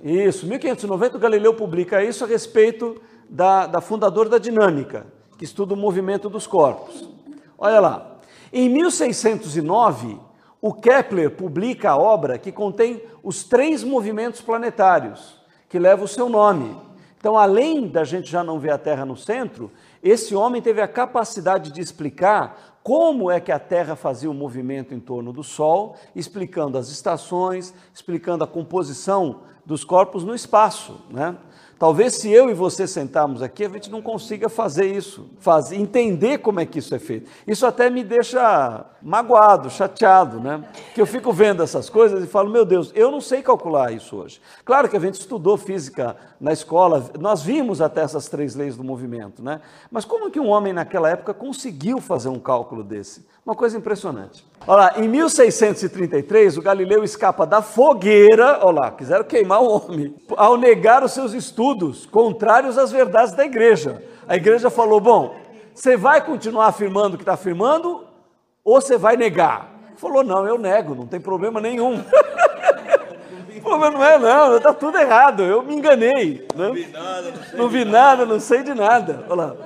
isso, 0.03 0.47
1590, 0.47 1.17
o 1.17 1.19
Galileu 1.19 1.55
publica 1.55 2.05
isso 2.05 2.25
a 2.25 2.27
respeito 2.27 3.01
da, 3.27 3.67
da 3.67 3.81
fundadora 3.81 4.29
da 4.29 4.37
dinâmica, 4.37 5.07
que 5.39 5.45
estuda 5.45 5.73
o 5.73 5.79
movimento 5.79 6.29
dos 6.29 6.47
corpos. 6.47 7.09
Olha 7.57 7.81
lá, 7.81 8.19
em 8.53 8.69
1609, 8.69 10.21
o 10.61 10.75
Kepler 10.75 11.31
publica 11.31 11.93
a 11.93 11.97
obra 11.97 12.39
que 12.39 12.53
contém 12.53 13.03
os 13.23 13.45
três 13.45 13.83
movimentos 13.83 14.43
planetários, 14.43 15.41
que 15.71 15.79
leva 15.79 16.05
o 16.05 16.09
seu 16.09 16.29
nome. 16.29 16.85
Então, 17.19 17.37
além 17.37 17.89
da 17.89 18.05
gente 18.05 18.31
já 18.31 18.45
não 18.45 18.59
ver 18.59 18.71
a 18.71 18.79
Terra 18.79 19.05
no 19.05 19.17
centro, 19.17 19.73
esse 20.11 20.35
homem 20.35 20.63
teve 20.63 20.81
a 20.81 20.89
capacidade 20.89 21.73
de 21.73 21.81
explicar 21.81 22.79
como 22.83 23.31
é 23.31 23.41
que 23.41 23.51
a 23.51 23.59
Terra 23.59 23.97
fazia 23.97 24.31
o 24.31 24.35
movimento 24.35 24.95
em 24.95 25.01
torno 25.01 25.33
do 25.33 25.43
Sol, 25.43 25.97
explicando 26.15 26.79
as 26.79 26.89
estações, 26.89 27.75
explicando 27.93 28.45
a 28.45 28.47
composição 28.47 29.41
dos 29.65 29.83
corpos 29.85 30.23
no 30.23 30.35
espaço. 30.35 31.01
Né? 31.11 31.37
Talvez 31.79 32.15
se 32.15 32.33
eu 32.33 32.49
e 32.49 32.55
você 32.55 32.87
sentarmos 32.87 33.43
aqui, 33.43 33.63
a 33.63 33.69
gente 33.69 33.91
não 33.91 34.01
consiga 34.01 34.49
fazer 34.49 34.87
isso, 34.87 35.29
fazer, 35.39 35.77
entender 35.77 36.39
como 36.39 36.59
é 36.59 36.65
que 36.65 36.79
isso 36.79 36.95
é 36.95 36.99
feito. 36.99 37.31
Isso 37.47 37.67
até 37.67 37.91
me 37.91 38.03
deixa 38.03 38.87
magoado, 39.03 39.69
chateado, 39.69 40.41
né? 40.41 40.65
Que 40.95 41.03
eu 41.03 41.07
fico 41.07 41.35
vendo 41.35 41.63
essas 41.63 41.91
coisas 41.91 42.25
e 42.25 42.27
falo, 42.27 42.51
meu 42.51 42.65
Deus, 42.65 42.91
eu 42.95 43.11
não 43.11 43.21
sei 43.21 43.43
calcular 43.43 43.93
isso 43.93 44.17
hoje. 44.17 44.41
Claro 44.65 44.89
que 44.89 44.97
a 44.97 45.01
gente 45.01 45.21
estudou 45.21 45.59
física 45.59 46.17
na 46.41 46.51
escola, 46.51 47.11
nós 47.21 47.43
vimos 47.43 47.83
até 47.83 48.01
essas 48.01 48.27
três 48.27 48.55
leis 48.55 48.75
do 48.75 48.83
movimento, 48.83 49.43
né? 49.43 49.61
Mas 49.91 50.07
como 50.07 50.31
que 50.31 50.41
um 50.41 50.49
homem 50.49 50.73
naquela 50.73 51.11
época 51.11 51.35
conseguiu 51.35 52.01
fazer 52.01 52.31
um 52.31 52.39
cálculo 52.39 52.83
desse? 52.83 53.27
Uma 53.47 53.55
coisa 53.55 53.79
impressionante. 53.79 54.45
Olha 54.67 54.77
lá, 54.77 54.95
em 54.97 55.07
1633, 55.07 56.59
o 56.59 56.63
Galileu 56.63 57.05
escapa 57.05 57.47
da 57.47 57.63
fogueira, 57.63 58.59
olha 58.61 58.81
lá, 58.81 58.91
quiseram 58.91 59.23
queimar 59.23 59.63
o 59.63 59.69
homem, 59.69 60.17
ao 60.37 60.57
negar 60.57 61.05
os 61.05 61.13
seus 61.13 61.33
estudos, 61.33 62.07
contrários 62.07 62.77
às 62.77 62.91
verdades 62.91 63.35
da 63.35 63.45
igreja. 63.45 64.03
A 64.27 64.35
igreja 64.35 64.69
falou: 64.69 64.99
bom, 65.01 65.37
você 65.73 65.97
vai 65.97 66.27
continuar 66.27 66.67
afirmando 66.67 67.15
o 67.15 67.19
que 67.19 67.23
está 67.23 67.35
afirmando, 67.35 68.05
ou 68.65 68.81
você 68.81 68.99
vai 68.99 69.17
negar? 69.17 69.71
Ele 69.91 69.97
falou: 69.97 70.25
não, 70.25 70.45
eu 70.45 70.59
nego, 70.59 70.97
não 70.97 71.07
tem 71.07 71.21
problema 71.21 71.61
nenhum. 71.61 72.03
Pô, 73.63 73.79
mas 73.79 73.93
não 73.93 74.05
é 74.05 74.19
não, 74.19 74.57
está 74.57 74.75
tudo 74.75 74.99
errado, 74.99 75.45
eu 75.45 75.63
me 75.63 75.77
enganei. 75.77 76.47
Né? 76.55 76.67
Não 76.67 76.73
vi 76.73 76.87
nada, 76.89 77.31
não 77.31 77.45
sei, 77.45 77.59
não 77.59 77.69
vi 77.69 77.85
nada, 77.85 78.27
não 78.27 78.41
sei 78.41 78.63
de 78.65 78.75
nada. 78.75 79.25
Olha 79.29 79.43
lá. 79.43 79.57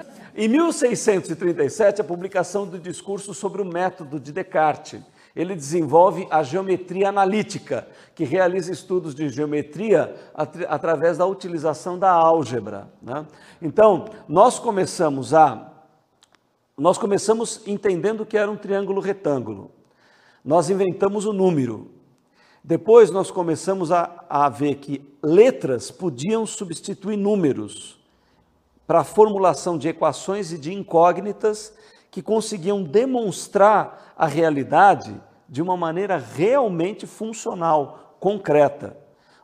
Em 0.42 0.48
1637, 0.48 2.00
a 2.00 2.04
publicação 2.04 2.66
do 2.66 2.78
discurso 2.78 3.34
sobre 3.34 3.60
o 3.60 3.64
método 3.66 4.18
de 4.18 4.32
Descartes. 4.32 5.02
Ele 5.36 5.54
desenvolve 5.54 6.26
a 6.30 6.42
geometria 6.42 7.10
analítica, 7.10 7.86
que 8.14 8.24
realiza 8.24 8.72
estudos 8.72 9.14
de 9.14 9.28
geometria 9.28 10.16
at 10.34 10.56
através 10.66 11.18
da 11.18 11.26
utilização 11.26 11.98
da 11.98 12.10
álgebra. 12.10 12.90
Né? 13.02 13.26
Então, 13.60 14.06
nós 14.26 14.58
começamos 14.58 15.34
a 15.34 15.74
nós 16.74 16.96
começamos 16.96 17.60
entendendo 17.66 18.24
que 18.24 18.38
era 18.38 18.50
um 18.50 18.56
triângulo 18.56 19.02
retângulo. 19.02 19.70
Nós 20.42 20.70
inventamos 20.70 21.26
o 21.26 21.34
número. 21.34 21.90
Depois 22.64 23.10
nós 23.10 23.30
começamos 23.30 23.92
a, 23.92 24.24
a 24.26 24.48
ver 24.48 24.76
que 24.76 25.06
letras 25.22 25.90
podiam 25.90 26.46
substituir 26.46 27.18
números 27.18 27.99
para 28.90 29.02
a 29.02 29.04
formulação 29.04 29.78
de 29.78 29.88
equações 29.88 30.50
e 30.50 30.58
de 30.58 30.74
incógnitas 30.74 31.72
que 32.10 32.20
conseguiam 32.20 32.82
demonstrar 32.82 34.12
a 34.18 34.26
realidade 34.26 35.14
de 35.48 35.62
uma 35.62 35.76
maneira 35.76 36.16
realmente 36.16 37.06
funcional, 37.06 38.16
concreta. 38.18 38.96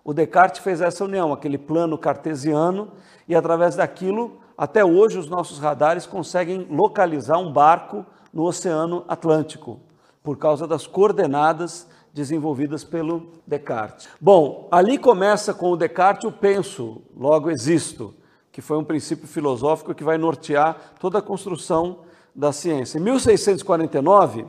O 0.03 0.13
Descartes 0.13 0.61
fez 0.61 0.81
essa 0.81 1.05
união, 1.05 1.33
aquele 1.33 1.59
plano 1.59 1.97
cartesiano, 1.97 2.91
e 3.29 3.37
através 3.37 3.77
daquilo, 3.77 4.41
até 4.59 4.85
hoje, 4.85 5.17
os 5.17 5.29
nossos 5.29 5.61
radares 5.61 6.07
conseguem 6.07 6.67
localizar 6.69 7.39
um 7.39 7.53
barco 7.53 8.05
no 8.33 8.43
Oceano 8.43 9.05
Atlântico, 9.07 9.79
por 10.25 10.37
causa 10.39 10.67
das 10.67 10.89
coordenadas 10.89 11.87
desenvolvidas 12.13 12.83
pelo 12.83 13.29
Descartes. 13.47 14.09
Bom, 14.21 14.67
ali 14.73 14.99
começa 14.99 15.55
com 15.55 15.71
o 15.71 15.77
Descartes 15.77 16.29
o 16.29 16.33
penso, 16.33 17.01
logo 17.17 17.49
existo 17.49 18.13
que 18.57 18.63
foi 18.63 18.79
um 18.79 18.85
princípio 18.85 19.29
filosófico 19.29 19.95
que 19.95 20.03
vai 20.03 20.17
nortear 20.17 20.95
toda 20.99 21.19
a 21.19 21.23
construção 21.23 21.99
da 22.35 22.53
ciência. 22.53 22.97
Em 22.97 23.03
1649, 23.03 24.47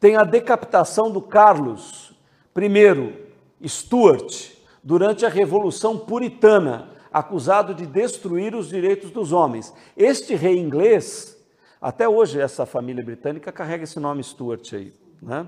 tem 0.00 0.16
a 0.16 0.24
decapitação 0.24 1.08
do 1.08 1.22
Carlos 1.22 2.12
I 2.58 3.68
Stuart 3.68 4.50
durante 4.82 5.24
a 5.24 5.28
Revolução 5.28 5.96
Puritana, 5.96 6.90
acusado 7.12 7.72
de 7.72 7.86
destruir 7.86 8.56
os 8.56 8.70
direitos 8.70 9.12
dos 9.12 9.30
homens. 9.30 9.72
Este 9.96 10.34
rei 10.34 10.58
inglês, 10.58 11.40
até 11.80 12.08
hoje 12.08 12.40
essa 12.40 12.66
família 12.66 13.04
britânica 13.04 13.52
carrega 13.52 13.84
esse 13.84 14.00
nome 14.00 14.24
Stuart 14.24 14.72
aí, 14.72 14.92
né? 15.22 15.46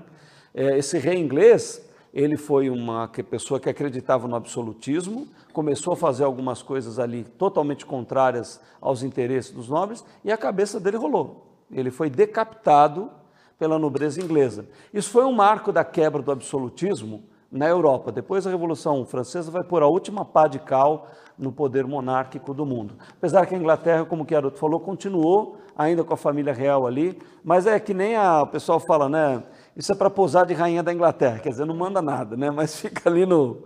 É, 0.53 0.77
esse 0.77 0.97
rei 0.97 1.17
inglês, 1.17 1.85
ele 2.17 2.35
foi 2.35 2.67
uma 2.67 3.07
pessoa 3.29 3.59
que 3.59 3.69
acreditava 3.69 4.27
no 4.27 4.35
absolutismo, 4.35 5.27
começou 5.53 5.93
a 5.93 5.95
fazer 5.95 6.23
algumas 6.23 6.63
coisas 6.63 6.97
ali 6.97 7.23
totalmente 7.23 7.85
contrárias 7.85 8.59
aos 8.81 9.03
interesses 9.03 9.51
dos 9.51 9.69
nobres 9.69 10.03
e 10.25 10.31
a 10.31 10.37
cabeça 10.37 10.79
dele 10.79 10.97
rolou. 10.97 11.45
Ele 11.71 11.91
foi 11.91 12.09
decapitado 12.09 13.11
pela 13.59 13.77
nobreza 13.77 14.19
inglesa. 14.19 14.67
Isso 14.91 15.11
foi 15.11 15.25
um 15.25 15.31
marco 15.31 15.71
da 15.71 15.83
quebra 15.83 16.23
do 16.23 16.31
absolutismo 16.31 17.23
na 17.51 17.67
Europa. 17.67 18.11
Depois 18.11 18.47
a 18.47 18.49
Revolução 18.49 19.05
Francesa 19.05 19.51
vai 19.51 19.63
pôr 19.63 19.83
a 19.83 19.87
última 19.87 20.25
pá 20.25 20.47
de 20.47 20.57
cal 20.57 21.07
no 21.37 21.51
poder 21.51 21.85
monárquico 21.85 22.51
do 22.51 22.65
mundo. 22.65 22.95
Apesar 23.11 23.45
que 23.45 23.53
a 23.53 23.57
Inglaterra, 23.59 24.05
como 24.05 24.23
o 24.23 24.25
Garoto 24.25 24.57
falou, 24.57 24.79
continuou 24.79 25.57
ainda 25.77 26.03
com 26.03 26.15
a 26.15 26.17
família 26.17 26.51
real 26.51 26.87
ali, 26.87 27.19
mas 27.43 27.67
é 27.67 27.79
que 27.79 27.93
nem 27.93 28.15
a, 28.15 28.41
o 28.41 28.47
pessoal 28.47 28.79
fala, 28.79 29.07
né? 29.07 29.43
Isso 29.77 29.91
é 29.91 29.95
para 29.95 30.09
posar 30.09 30.47
de 30.47 30.55
rainha 30.55 30.81
da 30.81 30.91
Inglaterra, 30.91 31.37
quer 31.37 31.49
dizer, 31.49 31.63
não 31.63 31.75
manda 31.75 32.01
nada, 32.01 32.35
né? 32.35 32.49
Mas 32.49 32.75
fica 32.81 33.07
ali 33.07 33.27
no, 33.27 33.59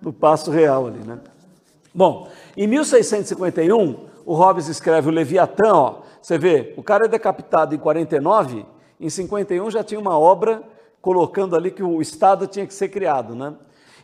no 0.00 0.12
passo 0.12 0.50
real 0.50 0.88
ali, 0.88 0.98
né? 0.98 1.20
Bom, 1.94 2.28
em 2.56 2.66
1651, 2.66 3.96
o 4.26 4.34
Hobbes 4.34 4.66
escreve 4.66 5.08
o 5.08 5.12
Leviatã, 5.12 5.72
ó, 5.72 5.94
você 6.20 6.36
vê, 6.36 6.74
o 6.76 6.82
cara 6.82 7.04
é 7.04 7.08
decapitado 7.08 7.76
em 7.76 7.78
49, 7.78 8.66
em 8.98 9.08
51 9.08 9.70
já 9.70 9.84
tinha 9.84 10.00
uma 10.00 10.18
obra 10.18 10.64
colocando 11.00 11.54
ali 11.54 11.70
que 11.70 11.82
o 11.82 12.02
Estado 12.02 12.48
tinha 12.48 12.66
que 12.66 12.74
ser 12.74 12.88
criado, 12.88 13.36
né? 13.36 13.54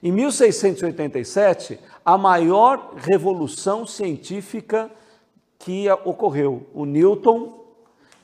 Em 0.01 0.13
1687, 0.13 1.81
a 2.05 2.17
maior 2.17 2.93
revolução 2.99 3.85
científica 3.85 4.89
que 5.59 5.91
ocorreu, 6.05 6.69
o 6.73 6.85
Newton, 6.85 7.65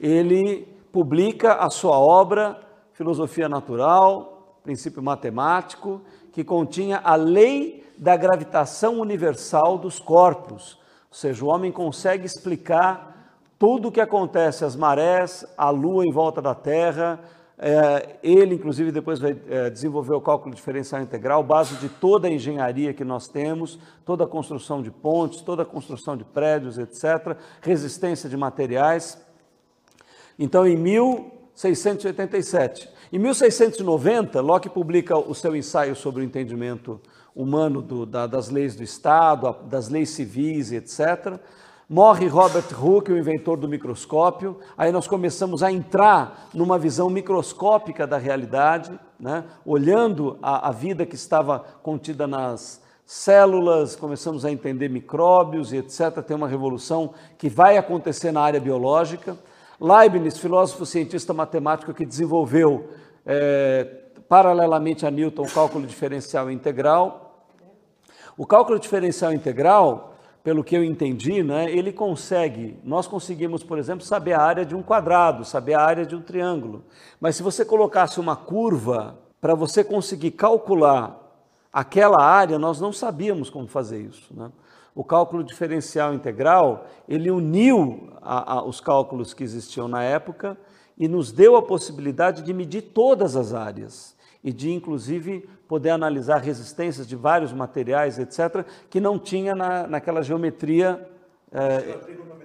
ele 0.01 0.69
publica 0.93 1.55
a 1.55 1.69
sua 1.69 1.99
obra 1.99 2.61
Filosofia 2.95 3.49
Natural, 3.49 4.59
Princípio 4.63 5.03
Matemático, 5.03 6.01
que 6.33 6.45
continha 6.45 7.01
a 7.05 7.17
lei 7.17 7.85
da 7.99 8.17
gravitação 8.17 9.01
universal 9.01 9.77
dos 9.77 9.99
corpos. 9.99 10.79
Ou 11.11 11.17
seja, 11.17 11.45
o 11.45 11.49
homem 11.49 11.71
consegue 11.71 12.25
explicar 12.25 13.43
tudo 13.59 13.89
o 13.89 13.93
que 13.93 14.01
acontece, 14.01 14.65
as 14.65 14.77
marés, 14.77 15.45
a 15.59 15.71
lua 15.71 16.07
em 16.07 16.13
volta 16.13 16.41
da 16.41 16.55
Terra. 16.55 17.21
É, 17.59 18.17
ele, 18.23 18.55
inclusive, 18.55 18.93
depois 18.93 19.19
vai 19.19 19.37
é, 19.49 19.71
desenvolver 19.71 20.15
o 20.15 20.21
cálculo 20.21 20.55
diferencial 20.55 21.03
integral, 21.03 21.43
base 21.43 21.75
de 21.77 21.89
toda 21.89 22.29
a 22.29 22.31
engenharia 22.31 22.95
que 22.95 23.05
nós 23.05 23.27
temos, 23.27 23.79
toda 24.05 24.23
a 24.23 24.27
construção 24.29 24.81
de 24.81 24.91
pontes, 24.91 25.41
toda 25.41 25.63
a 25.63 25.67
construção 25.67 26.17
de 26.17 26.25
prédios, 26.25 26.79
etc., 26.79 27.37
resistência 27.61 28.29
de 28.29 28.37
materiais. 28.37 29.21
Então, 30.39 30.67
em 30.67 30.77
1687. 31.55 32.89
Em 33.13 33.19
1690, 33.19 34.41
Locke 34.41 34.69
publica 34.69 35.17
o 35.17 35.35
seu 35.35 35.55
ensaio 35.55 35.95
sobre 35.95 36.23
o 36.23 36.25
entendimento 36.25 37.01
humano 37.35 37.81
do, 37.81 38.05
da, 38.05 38.27
das 38.27 38.49
leis 38.49 38.75
do 38.75 38.83
Estado, 38.83 39.55
das 39.69 39.89
leis 39.89 40.11
civis, 40.11 40.73
etc. 40.73 41.39
Morre 41.89 42.27
Robert 42.27 42.67
Hooke, 42.77 43.13
o 43.13 43.19
inventor 43.19 43.57
do 43.57 43.69
microscópio. 43.69 44.59
Aí 44.77 44.91
nós 44.91 45.07
começamos 45.07 45.63
a 45.63 45.71
entrar 45.71 46.49
numa 46.55 46.79
visão 46.79 47.09
microscópica 47.09 48.07
da 48.07 48.19
realidade, 48.19 48.99
né? 49.19 49.45
olhando 49.65 50.39
a, 50.43 50.69
a 50.69 50.73
vida 50.73 51.05
que 51.07 51.15
estava 51.15 51.61
contida 51.83 52.27
nas 52.27 52.83
células, 53.07 53.95
começamos 53.95 54.45
a 54.45 54.51
entender 54.51 54.89
micróbios 54.89 55.73
e 55.73 55.77
etc. 55.77 56.23
Tem 56.27 56.37
uma 56.37 56.49
revolução 56.49 57.13
que 57.37 57.49
vai 57.49 57.77
acontecer 57.77 58.33
na 58.33 58.41
área 58.41 58.61
biológica. 58.61 59.37
Leibniz, 59.81 60.39
filósofo, 60.39 60.87
cientista 60.87 61.33
matemático 61.33 61.93
que 61.93 62.07
desenvolveu, 62.07 62.89
é, 63.27 63.85
paralelamente 64.29 65.05
a 65.05 65.11
Newton, 65.11 65.43
o 65.43 65.51
cálculo 65.51 65.87
diferencial 65.87 66.51
integral. 66.51 67.47
O 68.37 68.47
cálculo 68.47 68.79
diferencial 68.79 69.33
integral, 69.33 70.17
pelo 70.43 70.63
que 70.63 70.77
eu 70.77 70.85
entendi, 70.85 71.43
né, 71.43 71.71
ele 71.71 71.93
consegue, 71.93 72.79
nós 72.85 73.07
conseguimos, 73.07 73.63
por 73.63 73.79
exemplo, 73.79 74.05
saber 74.05 74.35
a 74.35 74.43
área 74.43 74.65
de 74.65 74.75
um 74.75 74.83
quadrado, 74.83 75.45
saber 75.45 75.75
a 75.75 75.83
área 75.83 76.05
de 76.05 76.15
um 76.15 76.21
triângulo. 76.21 76.85
Mas 77.21 77.37
se 77.37 77.43
você 77.43 77.65
colocasse 77.65 78.21
uma 78.21 78.37
curva 78.37 79.19
para 79.41 79.55
você 79.55 79.83
conseguir 79.83 80.33
calcular 80.33 81.21
aquela 81.73 82.23
área, 82.23 82.59
nós 82.59 82.81
não 82.81 82.93
sabíamos 82.93 83.51
como 83.51 83.67
fazer 83.67 84.01
isso. 84.01 84.33
Né? 84.35 84.51
O 84.95 85.03
cálculo 85.03 85.43
diferencial 85.43 86.15
integral, 86.15 86.87
ele 87.09 87.31
uniu 87.31 88.11
a, 88.23 88.55
a, 88.55 88.65
os 88.65 88.81
cálculos 88.81 89.35
que 89.35 89.43
existiam 89.43 89.89
na 89.89 90.03
época 90.03 90.57
e 90.97 91.09
nos 91.09 91.33
deu 91.33 91.57
a 91.57 91.63
possibilidade 91.63 92.43
de 92.43 92.53
medir 92.55 92.83
todas 92.83 93.35
as 93.35 93.53
áreas 93.53 94.15
e 94.43 94.53
de, 94.53 94.71
inclusive, 94.71 95.49
poder 95.67 95.91
analisar 95.91 96.37
resistências 96.39 97.09
de 97.09 97.17
vários 97.17 97.53
materiais, 97.53 98.19
etc., 98.19 98.65
que 98.91 99.01
não 99.01 99.19
tinha 99.19 99.55
na, 99.55 99.87
naquela 99.87 100.23
geometria. 100.23 101.09
É, 101.51 102.44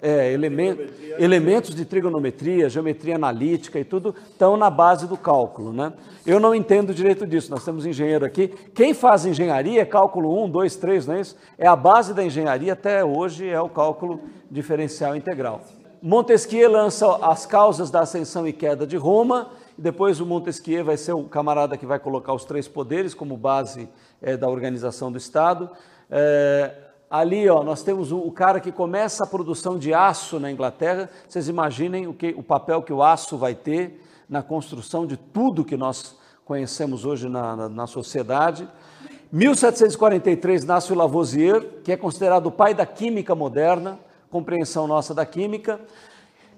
é, 0.00 0.32
elemen 0.32 0.78
elementos 1.18 1.74
de 1.74 1.84
trigonometria, 1.84 2.68
geometria 2.68 3.16
analítica 3.16 3.78
e 3.78 3.84
tudo 3.84 4.14
estão 4.30 4.56
na 4.56 4.70
base 4.70 5.06
do 5.06 5.16
cálculo. 5.16 5.72
Né? 5.72 5.92
Eu 6.24 6.38
não 6.38 6.54
entendo 6.54 6.94
direito 6.94 7.26
disso, 7.26 7.50
nós 7.50 7.64
temos 7.64 7.84
engenheiro 7.84 8.24
aqui. 8.24 8.48
Quem 8.74 8.94
faz 8.94 9.26
engenharia 9.26 9.82
é 9.82 9.84
cálculo 9.84 10.44
1, 10.44 10.50
2, 10.50 10.76
3, 10.76 11.06
não 11.06 11.14
é 11.14 11.20
isso? 11.20 11.36
É 11.58 11.66
a 11.66 11.76
base 11.76 12.14
da 12.14 12.24
engenharia 12.24 12.72
até 12.72 13.04
hoje, 13.04 13.48
é 13.48 13.60
o 13.60 13.68
cálculo 13.68 14.20
diferencial 14.50 15.16
integral. 15.16 15.62
Montesquieu 16.00 16.70
lança 16.70 17.16
as 17.24 17.46
causas 17.46 17.90
da 17.90 18.00
ascensão 18.00 18.46
e 18.46 18.52
queda 18.52 18.86
de 18.86 18.96
Roma, 18.96 19.50
depois 19.76 20.20
o 20.20 20.26
Montesquieu 20.26 20.84
vai 20.84 20.96
ser 20.96 21.12
o 21.12 21.24
camarada 21.24 21.76
que 21.76 21.86
vai 21.86 21.98
colocar 21.98 22.34
os 22.34 22.44
três 22.44 22.68
poderes 22.68 23.14
como 23.14 23.36
base 23.36 23.88
é, 24.20 24.36
da 24.36 24.48
organização 24.48 25.10
do 25.10 25.18
Estado. 25.18 25.70
É, 26.10 26.72
ali 27.12 27.46
ó, 27.46 27.62
nós 27.62 27.82
temos 27.82 28.10
o, 28.10 28.30
cara 28.30 28.58
que 28.58 28.72
começa 28.72 29.22
a 29.22 29.26
produção 29.26 29.78
de 29.78 29.92
aço 29.92 30.40
na 30.40 30.50
Inglaterra. 30.50 31.10
Vocês 31.28 31.46
imaginem 31.46 32.06
o, 32.06 32.14
que, 32.14 32.34
o 32.34 32.42
papel 32.42 32.82
que 32.82 32.90
o 32.90 33.02
aço 33.02 33.36
vai 33.36 33.54
ter 33.54 34.02
na 34.26 34.42
construção 34.42 35.06
de 35.06 35.18
tudo 35.18 35.62
que 35.62 35.76
nós 35.76 36.16
conhecemos 36.42 37.04
hoje 37.04 37.28
na, 37.28 37.54
na, 37.54 37.68
na 37.68 37.86
sociedade. 37.86 38.66
1743 39.30 40.64
nasce 40.64 40.90
o 40.90 40.96
Lavoisier, 40.96 41.82
que 41.84 41.92
é 41.92 41.98
considerado 41.98 42.46
o 42.46 42.50
pai 42.50 42.72
da 42.72 42.86
química 42.86 43.34
moderna, 43.34 44.00
compreensão 44.30 44.86
nossa 44.86 45.12
da 45.12 45.26
química. 45.26 45.78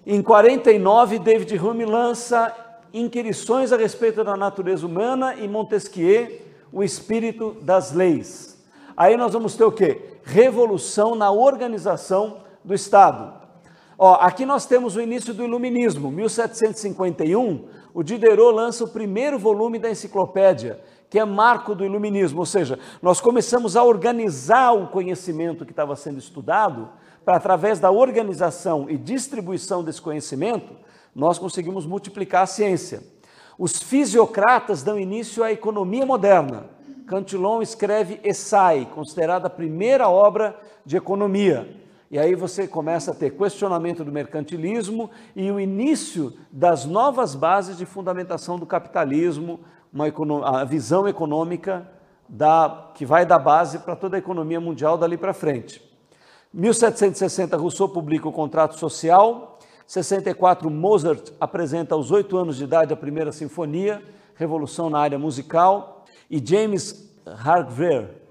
Em 0.06 0.22
49, 0.22 1.18
David 1.18 1.58
Hume 1.58 1.84
lança 1.84 2.54
Inquirições 2.92 3.72
a 3.72 3.76
respeito 3.76 4.22
da 4.22 4.36
natureza 4.36 4.86
humana 4.86 5.34
e 5.34 5.48
Montesquieu, 5.48 6.40
o 6.72 6.80
espírito 6.80 7.56
das 7.60 7.92
leis. 7.92 8.56
Aí 8.96 9.16
nós 9.16 9.32
vamos 9.32 9.56
ter 9.56 9.64
o 9.64 9.72
quê? 9.72 10.13
Revolução 10.24 11.14
na 11.14 11.30
organização 11.30 12.38
do 12.64 12.74
Estado. 12.74 13.32
Ó, 13.96 14.14
aqui 14.14 14.44
nós 14.44 14.66
temos 14.66 14.96
o 14.96 15.00
início 15.00 15.32
do 15.32 15.44
Iluminismo, 15.44 16.10
1751, 16.10 17.64
o 17.92 18.02
Diderot 18.02 18.52
lança 18.52 18.82
o 18.84 18.88
primeiro 18.88 19.38
volume 19.38 19.78
da 19.78 19.88
enciclopédia, 19.88 20.80
que 21.08 21.18
é 21.18 21.24
marco 21.24 21.76
do 21.76 21.84
Iluminismo, 21.84 22.40
ou 22.40 22.46
seja, 22.46 22.78
nós 23.00 23.20
começamos 23.20 23.76
a 23.76 23.84
organizar 23.84 24.72
o 24.72 24.88
conhecimento 24.88 25.64
que 25.64 25.70
estava 25.70 25.94
sendo 25.94 26.18
estudado, 26.18 26.88
para 27.24 27.36
através 27.36 27.78
da 27.78 27.90
organização 27.90 28.90
e 28.90 28.98
distribuição 28.98 29.84
desse 29.84 30.02
conhecimento, 30.02 30.74
nós 31.14 31.38
conseguimos 31.38 31.86
multiplicar 31.86 32.42
a 32.42 32.46
ciência. 32.46 33.02
Os 33.58 33.80
fisiocratas 33.80 34.82
dão 34.82 34.98
início 34.98 35.44
à 35.44 35.52
economia 35.52 36.04
moderna. 36.04 36.66
Cantillon 37.06 37.60
escreve 37.60 38.20
Essai, 38.24 38.88
considerada 38.94 39.46
a 39.46 39.50
primeira 39.50 40.08
obra 40.08 40.58
de 40.84 40.96
economia. 40.96 41.68
E 42.10 42.18
aí 42.18 42.34
você 42.34 42.66
começa 42.66 43.10
a 43.10 43.14
ter 43.14 43.30
questionamento 43.30 44.04
do 44.04 44.12
mercantilismo 44.12 45.10
e 45.34 45.50
o 45.50 45.58
início 45.58 46.32
das 46.50 46.84
novas 46.84 47.34
bases 47.34 47.76
de 47.76 47.84
fundamentação 47.84 48.58
do 48.58 48.66
capitalismo, 48.66 49.60
uma 49.92 50.06
a 50.46 50.64
visão 50.64 51.08
econômica 51.08 51.88
da, 52.28 52.90
que 52.94 53.04
vai 53.04 53.26
dar 53.26 53.38
base 53.38 53.80
para 53.80 53.96
toda 53.96 54.16
a 54.16 54.18
economia 54.18 54.60
mundial 54.60 54.96
dali 54.96 55.16
para 55.16 55.32
frente. 55.32 55.82
1760, 56.52 57.56
Rousseau 57.56 57.88
publica 57.88 58.28
o 58.28 58.32
Contrato 58.32 58.78
Social, 58.78 59.58
64, 59.86 60.70
Mozart 60.70 61.32
apresenta 61.40 61.94
aos 61.94 62.10
oito 62.10 62.36
anos 62.36 62.56
de 62.56 62.64
idade 62.64 62.92
a 62.92 62.96
primeira 62.96 63.32
sinfonia, 63.32 64.02
revolução 64.36 64.88
na 64.88 64.98
área 64.98 65.18
musical, 65.18 65.93
e 66.30 66.42
James 66.44 67.14
Hargreaves, 67.26 68.24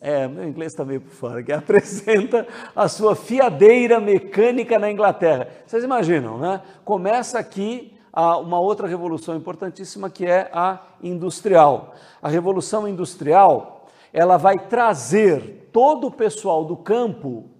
é, 0.00 0.28
meu 0.28 0.44
inglês 0.44 0.72
está 0.72 0.84
meio 0.84 1.00
por 1.00 1.10
fora, 1.10 1.42
que 1.42 1.50
apresenta 1.52 2.46
a 2.74 2.88
sua 2.88 3.16
fiadeira 3.16 4.00
mecânica 4.00 4.78
na 4.78 4.90
Inglaterra. 4.90 5.48
Vocês 5.66 5.82
imaginam, 5.82 6.38
né? 6.38 6.62
Começa 6.84 7.38
aqui 7.38 7.98
uma 8.12 8.58
outra 8.58 8.88
revolução 8.88 9.36
importantíssima 9.36 10.10
que 10.10 10.26
é 10.26 10.50
a 10.52 10.80
industrial. 11.02 11.94
A 12.22 12.28
revolução 12.28 12.88
industrial, 12.88 13.86
ela 14.12 14.36
vai 14.36 14.58
trazer 14.58 15.68
todo 15.72 16.08
o 16.08 16.12
pessoal 16.12 16.64
do 16.64 16.76
campo, 16.76 17.50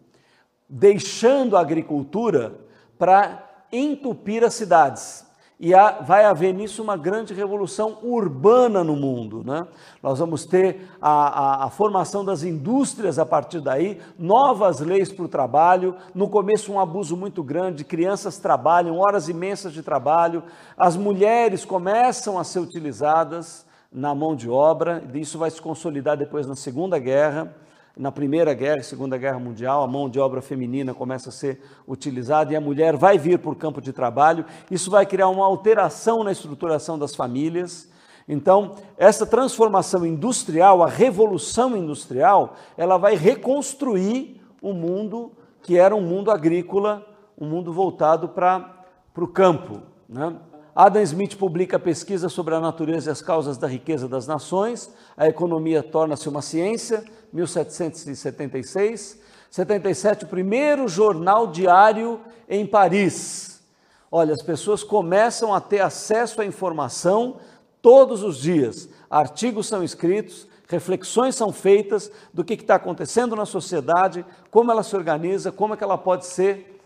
deixando 0.69 1.57
a 1.57 1.61
agricultura, 1.61 2.55
para 2.99 3.47
entupir 3.71 4.43
as 4.43 4.55
cidades. 4.55 5.28
E 5.61 5.73
vai 6.07 6.25
haver 6.25 6.55
nisso 6.55 6.81
uma 6.81 6.97
grande 6.97 7.35
revolução 7.35 7.99
urbana 8.05 8.85
no 8.85 8.95
mundo. 8.95 9.43
Né? 9.45 9.67
Nós 10.01 10.21
vamos 10.21 10.47
ter 10.47 10.89
a, 11.03 11.11
a, 11.11 11.65
a 11.65 11.71
formação 11.71 12.25
das 12.25 12.45
indústrias 12.45 13.19
a 13.19 13.27
partir 13.27 13.61
daí, 13.61 13.99
novas 14.17 14.79
leis 14.79 15.11
para 15.13 15.25
o 15.25 15.29
trabalho. 15.29 15.97
No 16.15 16.29
começo, 16.29 16.73
um 16.73 16.79
abuso 16.79 17.17
muito 17.17 17.43
grande: 17.43 17.83
crianças 17.83 18.39
trabalham, 18.39 19.01
horas 19.01 19.29
imensas 19.29 19.73
de 19.73 19.83
trabalho, 19.83 20.45
as 20.77 20.97
mulheres 20.97 21.65
começam 21.65 22.39
a 22.39 22.45
ser 22.45 22.61
utilizadas 22.61 23.67
na 23.91 24.15
mão 24.15 24.37
de 24.37 24.49
obra, 24.49 25.03
e 25.13 25.21
isso 25.21 25.39
vai 25.39 25.51
se 25.51 25.61
consolidar 25.61 26.17
depois 26.17 26.47
na 26.47 26.55
Segunda 26.55 27.01
Guerra 27.01 27.53
na 27.99 28.13
Primeira 28.13 28.55
Guerra, 28.55 28.83
Segunda 28.83 29.19
Guerra 29.19 29.41
Mundial, 29.41 29.83
a 29.83 29.89
mão 29.89 30.09
de 30.09 30.21
obra 30.21 30.41
feminina 30.41 30.95
começa 30.95 31.31
a 31.31 31.33
ser 31.33 31.61
utilizada 31.87 32.53
e 32.53 32.57
a 32.57 32.61
mulher 32.61 32.97
vai 32.97 33.19
vir 33.19 33.41
para 33.41 33.51
o 33.51 33.57
campo 33.57 33.81
de 33.81 33.93
trabalho. 33.93 34.45
Isso 34.71 34.89
vai 34.89 35.05
criar 35.05 35.29
uma 35.29 35.45
alteração 35.45 36.23
na 36.23 36.31
estruturação 36.31 36.97
das 36.97 37.17
famílias. 37.17 37.89
Então, 38.29 38.77
essa 38.97 39.27
transformação 39.27 40.07
industrial, 40.07 40.83
a 40.83 40.87
revolução 40.87 41.77
industrial, 41.77 42.55
ela 42.77 42.97
vai 42.97 43.17
reconstruir 43.17 44.41
o 44.63 44.73
mundo 44.73 45.33
que 45.63 45.77
era 45.77 45.95
um 45.95 46.01
mundo 46.01 46.31
agrícola, 46.31 47.05
um 47.37 47.49
mundo 47.49 47.73
voltado 47.73 48.29
para, 48.29 48.85
para 49.13 49.25
o 49.25 49.29
campo. 49.29 49.83
Né? 50.09 50.37
Adam 50.81 51.03
Smith 51.03 51.35
publica 51.37 51.77
pesquisa 51.77 52.29
sobre 52.29 52.55
a 52.55 52.61
natureza 52.61 53.11
e 53.11 53.13
as 53.13 53.21
causas 53.21 53.59
da 53.59 53.67
riqueza 53.67 54.07
das 54.07 54.29
nações, 54.29 54.89
a 55.17 55.27
economia 55.27 55.83
torna-se 55.83 56.29
uma 56.29 56.41
ciência, 56.41 57.03
1776. 57.33 59.19
77, 59.51 60.25
o 60.25 60.29
primeiro 60.29 60.87
jornal 60.87 61.49
diário 61.49 62.21
em 62.49 62.65
Paris. 62.65 63.61
Olha, 64.09 64.33
as 64.33 64.41
pessoas 64.41 64.85
começam 64.85 65.53
a 65.53 65.61
ter 65.61 65.81
acesso 65.81 66.41
à 66.41 66.45
informação 66.45 67.39
todos 67.83 68.23
os 68.23 68.39
dias. 68.39 68.89
Artigos 69.11 69.67
são 69.67 69.83
escritos, 69.83 70.47
reflexões 70.69 71.35
são 71.35 71.53
feitas 71.53 72.09
do 72.33 72.45
que 72.45 72.55
está 72.55 72.77
acontecendo 72.77 73.35
na 73.35 73.47
sociedade, 73.47 74.25
como 74.49 74.71
ela 74.71 74.85
se 74.85 74.95
organiza, 74.95 75.51
como 75.51 75.75
é 75.75 75.77
que 75.77 75.83
ela 75.83 75.99
pode 75.99 76.25
ser 76.25 76.81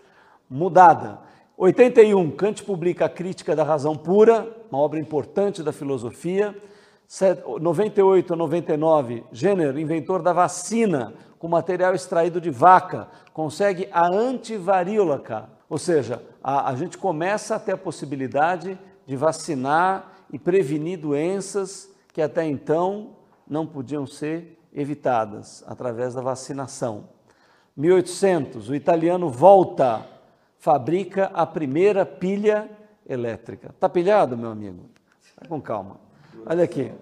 mudada. 0.48 1.30
81, 1.56 2.30
Kant 2.32 2.64
publica 2.64 3.04
a 3.04 3.08
Crítica 3.08 3.54
da 3.54 3.62
Razão 3.62 3.96
Pura, 3.96 4.48
uma 4.70 4.80
obra 4.80 4.98
importante 4.98 5.62
da 5.62 5.72
filosofia. 5.72 6.56
98 7.60 8.32
a 8.32 8.36
99, 8.36 9.24
Jenner, 9.30 9.76
inventor 9.76 10.22
da 10.22 10.32
vacina 10.32 11.12
com 11.38 11.48
material 11.48 11.94
extraído 11.94 12.40
de 12.40 12.50
vaca, 12.50 13.08
consegue 13.32 13.88
a 13.92 14.06
antivaríola, 14.06 15.50
ou 15.68 15.76
seja, 15.76 16.22
a, 16.42 16.70
a 16.70 16.76
gente 16.76 16.96
começa 16.96 17.56
a 17.56 17.58
ter 17.58 17.72
a 17.72 17.76
possibilidade 17.76 18.78
de 19.04 19.16
vacinar 19.16 20.12
e 20.32 20.38
prevenir 20.38 20.98
doenças 20.98 21.90
que 22.12 22.22
até 22.22 22.44
então 22.44 23.16
não 23.46 23.66
podiam 23.66 24.06
ser 24.06 24.58
evitadas 24.72 25.64
através 25.66 26.14
da 26.14 26.22
vacinação. 26.22 27.08
1800, 27.76 28.68
o 28.70 28.74
italiano 28.74 29.28
Volta 29.28 30.06
fabrica 30.62 31.28
a 31.34 31.44
primeira 31.44 32.06
pilha 32.06 32.70
elétrica. 33.04 33.70
Está 33.74 33.88
pilhado, 33.88 34.38
meu 34.38 34.48
amigo? 34.48 34.88
Tá 35.34 35.48
com 35.48 35.60
calma. 35.60 35.96
Olha 36.46 36.62
aqui. 36.62 36.92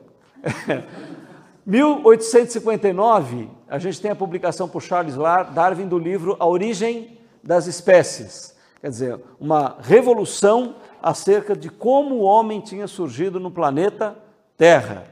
1859, 1.66 3.50
a 3.68 3.78
gente 3.78 4.00
tem 4.00 4.11
a 4.11 4.16
publicação 4.16 4.66
por 4.66 4.80
Charles 4.80 5.14
Darwin 5.54 5.86
do 5.86 5.98
livro 5.98 6.36
A 6.40 6.46
Origem 6.46 7.18
das 7.44 7.66
Espécies. 7.66 8.56
Quer 8.80 8.88
dizer, 8.88 9.20
uma 9.38 9.76
revolução 9.82 10.76
acerca 11.02 11.54
de 11.54 11.68
como 11.68 12.14
o 12.14 12.22
homem 12.22 12.62
tinha 12.62 12.88
surgido 12.88 13.38
no 13.38 13.50
planeta 13.50 14.16
Terra. 14.56 15.04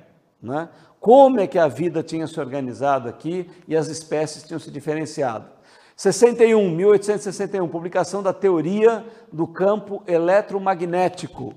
Né? 0.43 0.71
Como 0.99 1.39
é 1.39 1.47
que 1.47 1.59
a 1.59 1.69
vida 1.69 2.03
tinha 2.03 2.27
se 2.27 2.41
organizado 2.41 3.11
aqui 3.11 3.47
e 3.69 3.77
as 3.77 3.89
espécies 3.89 4.43
tinham 4.43 4.59
se 4.59 4.71
diferenciado. 4.71 5.58
61, 5.99 6.71
1861, 6.71 7.67
publicação 7.67 8.23
da 8.23 8.33
teoria 8.33 9.05
do 9.33 9.49
campo 9.49 10.01
eletromagnético 10.07 11.55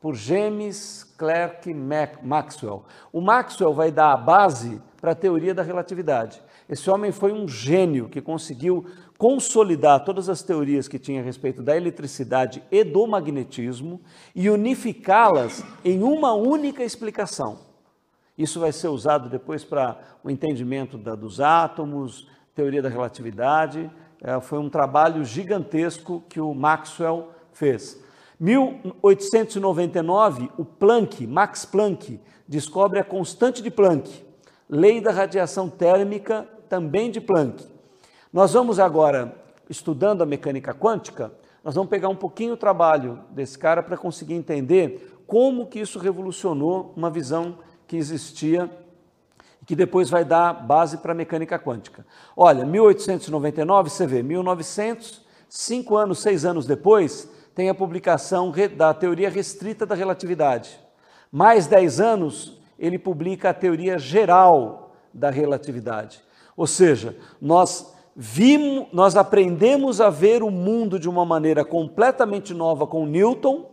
por 0.00 0.16
James 0.16 1.04
Clerk 1.16 1.72
Maxwell. 1.72 2.86
O 3.12 3.20
Maxwell 3.20 3.72
vai 3.72 3.92
dar 3.92 4.12
a 4.12 4.16
base 4.16 4.82
para 5.00 5.12
a 5.12 5.14
teoria 5.14 5.54
da 5.54 5.62
relatividade. 5.62 6.42
Esse 6.68 6.90
homem 6.90 7.12
foi 7.12 7.32
um 7.32 7.46
gênio 7.46 8.08
que 8.08 8.20
conseguiu 8.20 8.84
consolidar 9.16 10.04
todas 10.04 10.28
as 10.28 10.42
teorias 10.42 10.88
que 10.88 10.98
tinha 10.98 11.20
a 11.20 11.24
respeito 11.24 11.62
da 11.62 11.76
eletricidade 11.76 12.64
e 12.72 12.82
do 12.82 13.06
magnetismo 13.06 14.00
e 14.34 14.50
unificá-las 14.50 15.62
em 15.84 16.02
uma 16.02 16.34
única 16.34 16.82
explicação. 16.82 17.60
Isso 18.36 18.58
vai 18.58 18.72
ser 18.72 18.88
usado 18.88 19.28
depois 19.28 19.62
para 19.62 20.00
o 20.24 20.28
entendimento 20.28 20.98
da, 20.98 21.14
dos 21.14 21.40
átomos, 21.40 22.26
teoria 22.54 22.82
da 22.82 22.88
relatividade, 22.88 23.90
É, 24.26 24.40
foi 24.40 24.58
um 24.58 24.70
trabalho 24.70 25.22
gigantesco 25.22 26.24
que 26.30 26.40
o 26.40 26.54
Maxwell 26.54 27.28
fez. 27.52 28.02
1899, 28.40 30.50
o 30.56 30.64
Planck, 30.64 31.26
Max 31.26 31.66
Planck, 31.66 32.18
descobre 32.48 32.98
a 32.98 33.04
constante 33.04 33.62
de 33.62 33.70
Planck, 33.70 34.24
lei 34.66 34.98
da 34.98 35.12
radiação 35.12 35.68
térmica 35.68 36.48
também 36.70 37.10
de 37.10 37.20
Planck. 37.20 37.66
Nós 38.32 38.54
vamos 38.54 38.80
agora, 38.80 39.36
estudando 39.68 40.22
a 40.22 40.26
mecânica 40.26 40.72
quântica, 40.72 41.30
nós 41.62 41.74
vamos 41.74 41.90
pegar 41.90 42.08
um 42.08 42.16
pouquinho 42.16 42.54
o 42.54 42.56
trabalho 42.56 43.20
desse 43.30 43.58
cara 43.58 43.82
para 43.82 43.98
conseguir 43.98 44.32
entender 44.32 45.22
como 45.26 45.66
que 45.66 45.80
isso 45.80 45.98
revolucionou 45.98 46.94
uma 46.96 47.10
visão 47.10 47.58
que 47.86 47.96
existia 47.96 48.70
que 49.64 49.76
depois 49.76 50.10
vai 50.10 50.24
dar 50.24 50.52
base 50.52 50.98
para 50.98 51.12
a 51.12 51.14
mecânica 51.14 51.58
quântica. 51.58 52.06
Olha, 52.36 52.64
1899, 52.64 53.90
você 53.90 54.06
vê, 54.06 54.22
1900, 54.22 55.22
cinco 55.48 55.96
anos, 55.96 56.18
seis 56.18 56.44
anos 56.44 56.66
depois, 56.66 57.28
tem 57.54 57.68
a 57.68 57.74
publicação 57.74 58.52
da 58.76 58.92
teoria 58.92 59.30
restrita 59.30 59.86
da 59.86 59.94
relatividade. 59.94 60.78
Mais 61.30 61.66
dez 61.66 62.00
anos, 62.00 62.60
ele 62.78 62.98
publica 62.98 63.50
a 63.50 63.54
teoria 63.54 63.98
geral 63.98 64.94
da 65.12 65.30
relatividade. 65.30 66.22
Ou 66.56 66.66
seja, 66.66 67.16
nós 67.40 67.94
vimos, 68.14 68.88
nós 68.92 69.16
aprendemos 69.16 70.00
a 70.00 70.10
ver 70.10 70.42
o 70.42 70.50
mundo 70.50 70.98
de 70.98 71.08
uma 71.08 71.24
maneira 71.24 71.64
completamente 71.64 72.52
nova 72.52 72.86
com 72.86 73.06
Newton, 73.06 73.70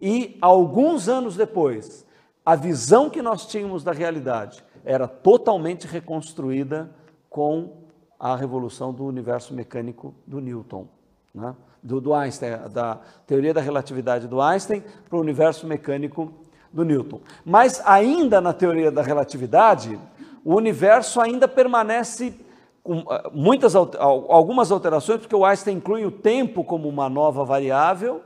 e 0.00 0.36
alguns 0.40 1.08
anos 1.08 1.36
depois, 1.36 2.06
a 2.48 2.56
visão 2.56 3.10
que 3.10 3.20
nós 3.20 3.46
tínhamos 3.46 3.84
da 3.84 3.92
realidade 3.92 4.64
era 4.82 5.06
totalmente 5.06 5.86
reconstruída 5.86 6.90
com 7.28 7.84
a 8.18 8.34
revolução 8.34 8.90
do 8.90 9.04
universo 9.04 9.52
mecânico 9.52 10.14
do 10.26 10.40
Newton. 10.40 10.88
Né? 11.34 11.54
do, 11.82 12.00
do 12.00 12.14
Einstein, 12.14 12.52
da 12.72 12.98
teoria 13.26 13.52
da 13.52 13.60
relatividade 13.60 14.26
do 14.26 14.40
Einstein 14.40 14.82
para 15.10 15.18
o 15.18 15.20
universo 15.20 15.66
mecânico 15.66 16.32
do 16.72 16.86
Newton. 16.86 17.20
Mas 17.44 17.82
ainda 17.84 18.40
na 18.40 18.54
teoria 18.54 18.90
da 18.90 19.02
relatividade, 19.02 20.00
o 20.42 20.54
universo 20.54 21.20
ainda 21.20 21.46
permanece 21.46 22.34
com 22.82 23.04
ah, 23.10 23.30
muitas 23.30 23.74
algumas 23.74 24.72
alterações, 24.72 25.20
porque 25.20 25.36
o 25.36 25.44
Einstein 25.44 25.76
inclui 25.76 26.06
o 26.06 26.10
tempo 26.10 26.64
como 26.64 26.88
uma 26.88 27.10
nova 27.10 27.44
variável, 27.44 28.22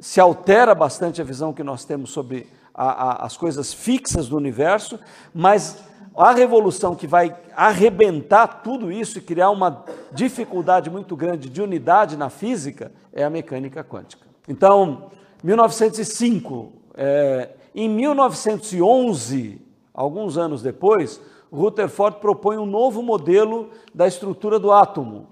se 0.00 0.18
altera 0.18 0.74
bastante 0.74 1.20
a 1.20 1.24
visão 1.24 1.52
que 1.52 1.62
nós 1.62 1.84
temos 1.84 2.08
sobre 2.08 2.46
a, 2.76 2.90
a, 2.90 3.26
as 3.26 3.36
coisas 3.38 3.72
fixas 3.72 4.28
do 4.28 4.36
universo, 4.36 5.00
mas 5.34 5.78
a 6.14 6.32
revolução 6.32 6.94
que 6.94 7.06
vai 7.06 7.34
arrebentar 7.56 8.62
tudo 8.62 8.92
isso 8.92 9.18
e 9.18 9.22
criar 9.22 9.50
uma 9.50 9.84
dificuldade 10.12 10.90
muito 10.90 11.16
grande 11.16 11.48
de 11.48 11.62
unidade 11.62 12.16
na 12.16 12.28
física 12.28 12.92
é 13.12 13.24
a 13.24 13.30
mecânica 13.30 13.82
quântica. 13.82 14.26
Então, 14.46 15.10
1905, 15.42 16.72
é, 16.94 17.50
em 17.74 17.88
1911, 17.88 19.60
alguns 19.92 20.36
anos 20.36 20.62
depois, 20.62 21.20
Rutherford 21.50 22.18
propõe 22.20 22.58
um 22.58 22.66
novo 22.66 23.02
modelo 23.02 23.70
da 23.94 24.06
estrutura 24.06 24.58
do 24.58 24.70
átomo 24.70 25.28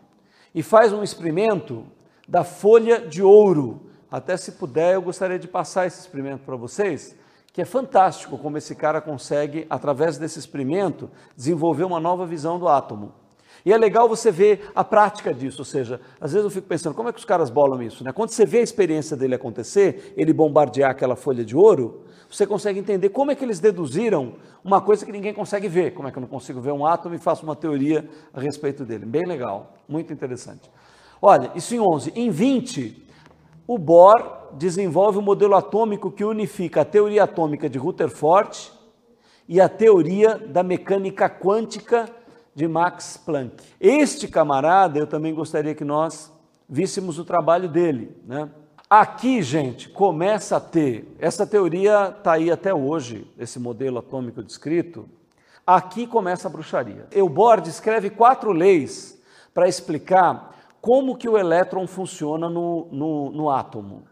e 0.55 0.63
faz 0.63 0.93
um 0.93 1.03
experimento 1.03 1.85
da 2.27 2.43
folha 2.43 3.01
de 3.01 3.23
ouro. 3.23 3.83
Até 4.11 4.37
se 4.37 4.53
puder, 4.53 4.95
eu 4.95 5.03
gostaria 5.03 5.39
de 5.39 5.49
passar 5.49 5.87
esse 5.87 6.01
experimento 6.01 6.45
para 6.45 6.57
vocês 6.57 7.17
que 7.55 7.63
é 7.63 7.65
fantástico 7.65 8.37
como 8.37 8.59
esse 8.59 8.75
cara 8.75 9.01
consegue, 9.01 9.65
através 9.71 10.19
desse 10.19 10.41
experimento, 10.41 11.09
desenvolver 11.37 11.85
uma 11.85 12.01
nova 12.01 12.27
visão 12.27 12.59
do 12.59 12.67
átomo. 12.67 13.13
E 13.65 13.73
é 13.73 13.79
legal 13.79 14.09
você 14.09 14.33
ver 14.33 14.73
a 14.75 14.83
prática 14.83 15.33
disso, 15.33 15.61
ou 15.61 15.65
seja, 15.65 16.01
às 16.21 16.33
vezes 16.33 16.45
eu 16.45 16.51
fico 16.51 16.67
pensando, 16.67 16.97
como 16.97 17.09
é 17.09 17.13
que 17.13 17.19
os 17.21 17.25
caras 17.25 17.51
bolam 17.51 17.81
isso? 17.81 18.03
Né? 18.03 18.13
Quando 18.13 18.31
você 18.31 18.45
vê 18.45 18.59
a 18.59 18.63
experiência 18.63 19.17
dele 19.17 19.37
acontecer, 19.37 20.13
ele 20.17 20.33
bombardear 20.33 20.91
aquela 20.91 21.15
folha 21.15 21.45
de 21.45 21.57
ouro, 21.57 22.03
você 22.29 22.45
consegue 22.45 22.81
entender 22.81 23.11
como 23.11 23.31
é 23.31 23.37
que 23.37 23.45
eles 23.45 23.61
deduziram 23.61 24.35
uma 24.65 24.81
coisa 24.81 25.07
que 25.07 25.13
ninguém 25.13 25.33
consegue 25.33 25.69
ver. 25.69 25.95
Como 25.95 26.09
é 26.09 26.11
que 26.11 26.19
eu 26.19 26.23
não 26.23 26.29
consigo 26.29 26.61
ver 26.61 26.73
um 26.73 26.85
átomo 26.85 27.15
e 27.15 27.19
faço 27.19 27.45
uma 27.45 27.55
teoria 27.55 28.11
a 28.33 28.41
respeito 28.41 28.85
dele? 28.85 29.07
Bem 29.07 29.23
legal, 29.29 29.75
muito 29.89 30.13
interessante. 30.13 30.69
Olha, 31.23 31.53
isso 31.55 31.73
em 31.73 31.79
11. 31.79 32.13
Em 32.17 32.31
20, 32.31 33.04
o 33.67 33.79
Bohr 33.79 34.49
desenvolve 34.53 35.19
um 35.19 35.23
modelo 35.23 35.55
atômico 35.55 36.11
que 36.11 36.25
unifica 36.25 36.83
a 36.83 36.85
teoria 36.85 37.25
atômica 37.25 37.69
de 37.69 37.79
Rutherford 37.79 38.73
e 39.49 39.61
a 39.61 39.69
teoria 39.69 40.39
da 40.39 40.63
mecânica 40.63 41.29
quântica 41.29 42.09
de 42.55 42.69
Max 42.69 43.17
Planck. 43.17 43.65
Este 43.81 44.29
camarada, 44.29 44.99
eu 44.99 45.07
também 45.07 45.35
gostaria 45.35 45.75
que 45.75 45.85
nós 45.85 46.33
víssemos 46.69 47.19
o 47.19 47.25
trabalho 47.25 47.69
dele. 47.69 48.17
Né? 48.27 48.49
Aqui, 48.89 49.43
gente, 49.43 49.89
começa 49.89 50.57
a 50.57 50.61
ter, 50.61 51.15
essa 51.19 51.47
teoria 51.47 52.15
está 52.17 52.35
aí 52.35 52.51
até 52.51 52.73
hoje, 52.73 53.27
esse 53.39 53.59
modelo 53.59 53.99
atômico 53.99 54.43
descrito, 54.43 55.09
aqui 55.67 56.07
começa 56.07 56.49
a 56.49 56.51
bruxaria. 56.51 57.07
O 57.17 57.29
Bohr 57.29 57.61
descreve 57.61 58.11
quatro 58.11 58.53
leis 58.53 59.21
para 59.53 59.69
explicar 59.69 60.54
como 60.85 61.17
que 61.17 61.27
o 61.27 61.39
elétron 61.39 61.87
funciona 61.87 62.47
no, 62.47 62.89
no, 62.93 63.31
no 63.31 63.49
átomo. 63.49 64.03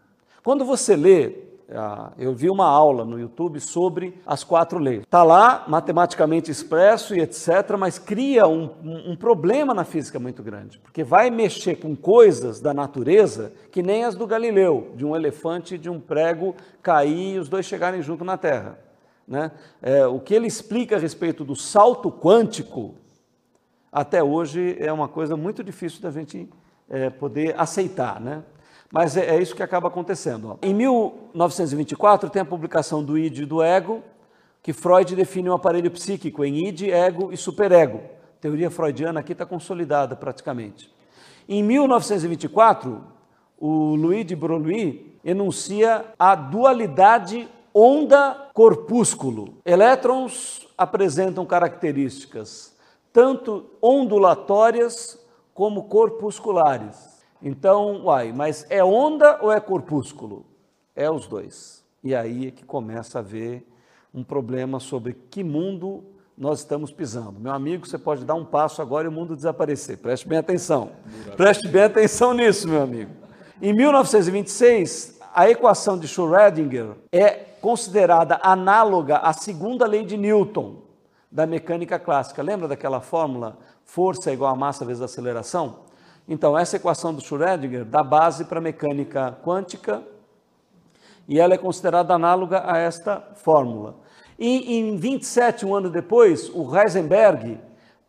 Quando 0.43 0.65
você 0.65 0.95
lê, 0.95 1.35
ah, 1.71 2.13
eu 2.17 2.33
vi 2.33 2.49
uma 2.49 2.65
aula 2.65 3.05
no 3.05 3.19
YouTube 3.19 3.59
sobre 3.59 4.19
as 4.25 4.43
quatro 4.43 4.79
leis. 4.79 5.03
Está 5.03 5.21
lá, 5.21 5.65
matematicamente 5.67 6.49
expresso 6.49 7.13
e 7.13 7.21
etc., 7.21 7.77
mas 7.77 7.99
cria 7.99 8.47
um, 8.47 8.71
um, 8.83 9.15
problema 9.15 9.71
na 9.71 9.83
física 9.83 10.17
muito 10.17 10.41
grande, 10.41 10.79
porque 10.79 11.03
vai 11.03 11.29
mexer 11.29 11.75
com 11.75 11.95
coisas 11.95 12.59
da 12.59 12.73
natureza 12.73 13.53
que 13.71 13.83
nem 13.83 14.03
as 14.03 14.15
do 14.15 14.25
Galileu, 14.25 14.93
de 14.95 15.05
um 15.05 15.15
elefante 15.15 15.75
e 15.75 15.77
de 15.77 15.91
um 15.91 15.99
prego 15.99 16.55
cair 16.81 17.35
e 17.35 17.37
os 17.37 17.49
dois 17.49 17.67
chegarem 17.67 18.01
junto 18.01 18.25
na 18.25 18.35
Terra. 18.35 18.79
Né? 19.27 19.51
É, 19.79 20.07
o 20.07 20.19
que 20.19 20.33
ele 20.33 20.47
explica 20.47 20.95
a 20.95 20.99
respeito 20.99 21.45
do 21.45 21.55
salto 21.55 22.11
quântico, 22.11 22.95
até 23.91 24.23
hoje 24.23 24.75
é 24.79 24.91
uma 24.91 25.07
coisa 25.07 25.37
muito 25.37 25.63
difícil 25.63 26.01
da 26.01 26.09
gente 26.09 26.49
é, 26.89 27.09
poder 27.09 27.55
aceitar, 27.57 28.19
né? 28.19 28.43
Mas 28.91 29.17
é, 29.17 29.35
é, 29.35 29.41
isso 29.41 29.55
que 29.55 29.63
acaba 29.63 29.87
acontecendo. 29.87 30.57
Em 30.61 30.73
1924 30.73 32.29
tem 32.29 32.41
a 32.41 32.45
publicação 32.45 33.03
do 33.03 33.17
id 33.17 33.39
e 33.39 33.45
do 33.45 33.63
ego, 33.63 34.03
que 34.61 34.71
Freud 34.71 35.15
define 35.15 35.49
um 35.49 35.53
aparelho 35.53 35.89
psíquico 35.89 36.45
em 36.45 36.67
id, 36.67 36.83
ego 36.89 37.31
e 37.31 37.37
superego. 37.37 37.97
A 37.97 38.41
teoria 38.41 38.69
freudiana 38.69 39.19
aqui 39.19 39.31
está 39.31 39.45
consolidada 39.45 40.15
praticamente. 40.15 40.93
Em 41.49 41.63
1924, 41.63 43.03
o 43.59 43.95
Louis 43.95 44.25
de 44.25 44.35
Broglie 44.35 45.17
enuncia 45.25 46.05
a 46.17 46.35
dualidade 46.35 47.47
onda-corpúsculo. 47.73 49.55
Elétrons 49.65 50.67
apresentam 50.77 51.45
características 51.45 52.73
tanto 53.13 53.67
ondulatórias 53.79 55.19
como 55.53 55.83
corpusculares. 55.83 57.23
Então, 57.41 58.05
uai, 58.05 58.31
mas 58.31 58.65
é 58.69 58.83
onda 58.83 59.39
ou 59.41 59.51
é 59.51 59.59
corpúsculo? 59.59 60.45
É 60.95 61.09
os 61.09 61.27
dois. 61.27 61.83
E 62.03 62.15
aí 62.15 62.47
é 62.47 62.51
que 62.51 62.63
começa 62.63 63.19
a 63.19 63.21
haver 63.21 63.65
um 64.13 64.23
problema 64.23 64.79
sobre 64.79 65.13
que 65.13 65.43
mundo 65.43 66.03
nós 66.37 66.59
estamos 66.59 66.91
pisando. 66.91 67.39
Meu 67.39 67.51
amigo, 67.51 67.85
você 67.85 67.97
pode 67.97 68.25
dar 68.25 68.35
um 68.35 68.45
passo 68.45 68.81
agora 68.81 69.05
e 69.05 69.07
o 69.07 69.11
mundo 69.11 69.35
desaparecer. 69.35 69.97
Preste 69.97 70.27
bem 70.27 70.37
atenção. 70.37 70.91
Preste 71.37 71.67
bem 71.67 71.83
atenção 71.83 72.33
nisso, 72.33 72.67
meu 72.67 72.81
amigo. 72.81 73.11
Em 73.61 73.73
1926, 73.73 75.19
a 75.33 75.49
equação 75.49 75.97
de 75.97 76.07
Schrödinger 76.07 76.91
é 77.11 77.29
considerada 77.61 78.39
análoga 78.43 79.17
à 79.17 79.31
segunda 79.31 79.85
lei 79.85 80.03
de 80.03 80.17
Newton 80.17 80.81
da 81.31 81.47
mecânica 81.47 81.97
clássica. 81.97 82.43
Lembra 82.43 82.67
daquela 82.67 83.01
fórmula 83.01 83.57
força 83.85 84.29
é 84.29 84.33
igual 84.33 84.53
a 84.53 84.55
massa 84.55 84.85
vezes 84.85 85.01
a 85.01 85.05
aceleração? 85.05 85.79
Então, 86.27 86.57
essa 86.57 86.77
equação 86.77 87.13
do 87.13 87.21
Schrödinger 87.21 87.83
dá 87.83 88.01
base 88.01 88.45
para 88.45 88.59
a 88.59 88.61
mecânica 88.61 89.37
quântica 89.43 90.01
e 91.27 91.39
ela 91.39 91.53
é 91.53 91.57
considerada 91.57 92.13
análoga 92.13 92.63
a 92.65 92.77
esta 92.77 93.21
fórmula. 93.35 93.95
E 94.37 94.77
em 94.77 94.97
27, 94.97 95.65
um 95.65 95.75
ano 95.75 95.89
depois, 95.89 96.49
o 96.49 96.75
Heisenberg 96.75 97.59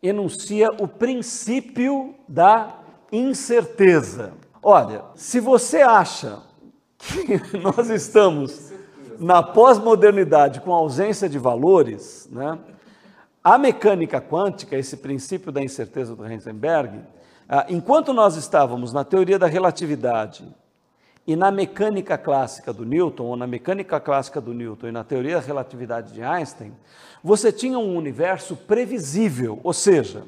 enuncia 0.01 0.71
o 0.79 0.87
princípio 0.87 2.15
da 2.27 2.79
incerteza. 3.11 4.33
Olha, 4.61 5.03
se 5.15 5.39
você 5.39 5.81
acha 5.81 6.39
que 6.97 7.39
nós 7.57 7.89
estamos 7.89 8.71
na 9.19 9.41
pós-modernidade 9.41 10.61
com 10.61 10.73
ausência 10.73 11.29
de 11.29 11.37
valores, 11.37 12.27
né, 12.31 12.57
a 13.45 13.57
mecânica 13.57 14.19
quântica, 14.19 14.75
esse 14.75 14.97
princípio 14.97 15.51
da 15.51 15.63
incerteza 15.63 16.15
do 16.15 16.25
Heisenberg, 16.25 16.99
ah, 17.47 17.65
enquanto 17.69 18.11
nós 18.11 18.35
estávamos 18.35 18.91
na 18.91 19.05
teoria 19.05 19.39
da 19.39 19.47
relatividade 19.47 20.43
e 21.25 21.35
na 21.35 21.49
mecânica 21.51 22.17
clássica 22.17 22.73
do 22.73 22.83
Newton, 22.83 23.23
ou 23.23 23.37
na 23.37 23.47
mecânica 23.47 23.99
clássica 23.99 24.41
do 24.41 24.53
Newton 24.53 24.87
e 24.87 24.91
na 24.91 25.03
teoria 25.03 25.35
da 25.35 25.45
relatividade 25.45 26.11
de 26.11 26.21
Einstein, 26.21 26.73
você 27.23 27.51
tinha 27.51 27.79
um 27.79 27.95
universo 27.95 28.55
previsível, 28.57 29.61
ou 29.63 29.71
seja, 29.71 30.23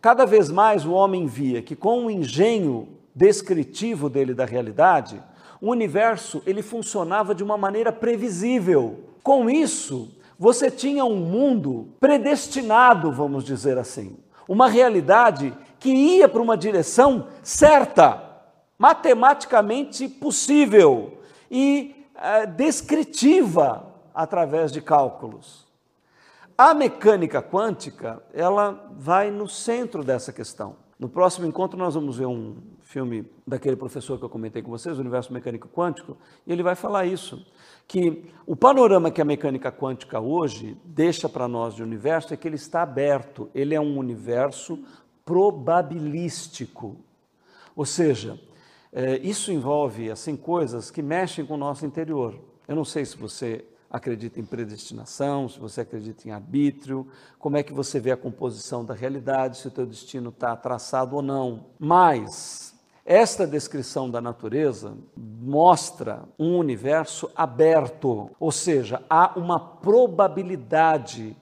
Cada 0.00 0.24
vez 0.24 0.48
mais 0.48 0.86
o 0.86 0.92
homem 0.92 1.26
via 1.26 1.60
que 1.60 1.74
com 1.74 2.06
o 2.06 2.10
engenho 2.10 2.88
descritivo 3.14 4.08
dele 4.08 4.32
da 4.32 4.44
realidade, 4.44 5.20
o 5.60 5.70
universo 5.70 6.40
ele 6.46 6.62
funcionava 6.62 7.34
de 7.34 7.42
uma 7.42 7.56
maneira 7.56 7.90
previsível. 7.90 9.00
Com 9.24 9.50
isso, 9.50 10.08
você 10.38 10.70
tinha 10.70 11.04
um 11.04 11.16
mundo 11.16 11.88
predestinado, 11.98 13.10
vamos 13.10 13.42
dizer 13.44 13.76
assim, 13.76 14.16
uma 14.48 14.68
realidade 14.68 15.52
que 15.78 15.90
ia 15.90 16.28
para 16.28 16.40
uma 16.40 16.56
direção 16.56 17.26
certa, 17.42 18.22
matematicamente 18.78 20.08
possível 20.08 21.18
e 21.50 22.06
é, 22.14 22.46
descritiva 22.46 23.86
através 24.14 24.70
de 24.70 24.80
cálculos. 24.80 25.66
A 26.56 26.74
mecânica 26.74 27.42
quântica, 27.42 28.22
ela 28.32 28.88
vai 28.96 29.30
no 29.30 29.48
centro 29.48 30.02
dessa 30.02 30.32
questão. 30.32 30.76
No 30.98 31.08
próximo 31.08 31.46
encontro 31.46 31.78
nós 31.78 31.94
vamos 31.94 32.18
ver 32.18 32.26
um 32.26 32.56
filme 32.82 33.30
daquele 33.46 33.76
professor 33.76 34.18
que 34.18 34.24
eu 34.24 34.28
comentei 34.28 34.62
com 34.62 34.70
vocês, 34.70 34.98
o 34.98 35.00
Universo 35.00 35.32
Mecânico 35.32 35.68
Quântico, 35.68 36.16
e 36.46 36.52
ele 36.52 36.62
vai 36.62 36.74
falar 36.74 37.04
isso, 37.04 37.46
que 37.88 38.30
o 38.46 38.54
panorama 38.54 39.10
que 39.10 39.22
a 39.22 39.24
mecânica 39.24 39.72
quântica 39.72 40.20
hoje 40.20 40.76
deixa 40.84 41.26
para 41.26 41.48
nós 41.48 41.74
de 41.74 41.82
universo 41.82 42.34
é 42.34 42.36
que 42.36 42.46
ele 42.46 42.56
está 42.56 42.82
aberto, 42.82 43.50
ele 43.54 43.74
é 43.74 43.80
um 43.80 43.96
universo 43.96 44.78
probabilístico. 45.24 46.96
Ou 47.74 47.86
seja, 47.86 48.38
é, 48.92 49.16
isso 49.18 49.50
envolve 49.50 50.10
assim 50.10 50.36
coisas 50.36 50.90
que 50.90 51.00
mexem 51.00 51.46
com 51.46 51.54
o 51.54 51.58
nosso 51.58 51.86
interior. 51.86 52.38
Eu 52.66 52.76
não 52.76 52.84
sei 52.84 53.06
se 53.06 53.16
você 53.16 53.64
acredita 53.90 54.38
em 54.38 54.44
predestinação, 54.44 55.48
se 55.48 55.58
você 55.58 55.80
acredita 55.80 56.28
em 56.28 56.30
arbítrio, 56.30 57.06
como 57.38 57.56
é 57.56 57.62
que 57.62 57.72
você 57.72 57.98
vê 57.98 58.10
a 58.10 58.18
composição 58.18 58.84
da 58.84 58.92
realidade, 58.92 59.56
se 59.56 59.66
o 59.66 59.70
teu 59.70 59.86
destino 59.86 60.28
está 60.28 60.54
traçado 60.54 61.16
ou 61.16 61.22
não. 61.22 61.66
Mas 61.78 62.77
esta 63.10 63.46
descrição 63.46 64.10
da 64.10 64.20
natureza 64.20 64.92
mostra 65.16 66.24
um 66.38 66.58
universo 66.58 67.30
aberto, 67.34 68.30
ou 68.38 68.52
seja, 68.52 69.00
há 69.08 69.32
uma 69.34 69.58
probabilidade 69.58 71.34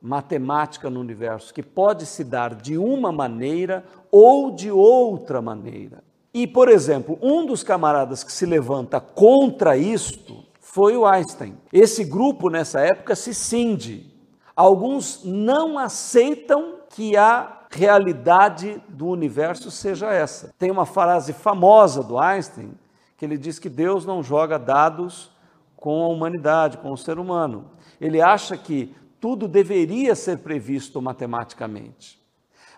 matemática 0.00 0.88
no 0.88 0.98
universo 0.98 1.52
que 1.52 1.62
pode 1.62 2.06
se 2.06 2.24
dar 2.24 2.54
de 2.54 2.78
uma 2.78 3.12
maneira 3.12 3.84
ou 4.10 4.50
de 4.50 4.70
outra 4.70 5.42
maneira. 5.42 6.02
E, 6.32 6.46
por 6.46 6.66
exemplo, 6.66 7.18
um 7.20 7.44
dos 7.44 7.62
camaradas 7.62 8.24
que 8.24 8.32
se 8.32 8.46
levanta 8.46 8.98
contra 8.98 9.76
isto 9.76 10.46
foi 10.58 10.96
o 10.96 11.04
Einstein. 11.04 11.58
Esse 11.70 12.04
grupo, 12.04 12.48
nessa 12.48 12.80
época, 12.80 13.14
se 13.14 13.34
cinde. 13.34 14.10
Alguns 14.56 15.22
não 15.22 15.78
aceitam 15.78 16.76
que 16.88 17.18
a 17.18 17.55
realidade 17.70 18.82
do 18.88 19.06
universo 19.06 19.70
seja 19.70 20.12
essa. 20.12 20.54
Tem 20.58 20.70
uma 20.70 20.86
frase 20.86 21.32
famosa 21.32 22.02
do 22.02 22.18
Einstein 22.18 22.72
que 23.16 23.24
ele 23.24 23.38
diz 23.38 23.58
que 23.58 23.68
Deus 23.68 24.04
não 24.04 24.22
joga 24.22 24.58
dados 24.58 25.30
com 25.76 26.04
a 26.04 26.08
humanidade, 26.08 26.78
com 26.78 26.92
o 26.92 26.96
ser 26.96 27.18
humano. 27.18 27.70
Ele 28.00 28.20
acha 28.20 28.56
que 28.56 28.94
tudo 29.20 29.48
deveria 29.48 30.14
ser 30.14 30.38
previsto 30.38 31.00
matematicamente. 31.00 32.20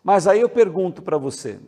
Mas 0.03 0.27
aí 0.27 0.41
eu 0.41 0.49
pergunto 0.49 1.03
para 1.03 1.19
você: 1.19 1.59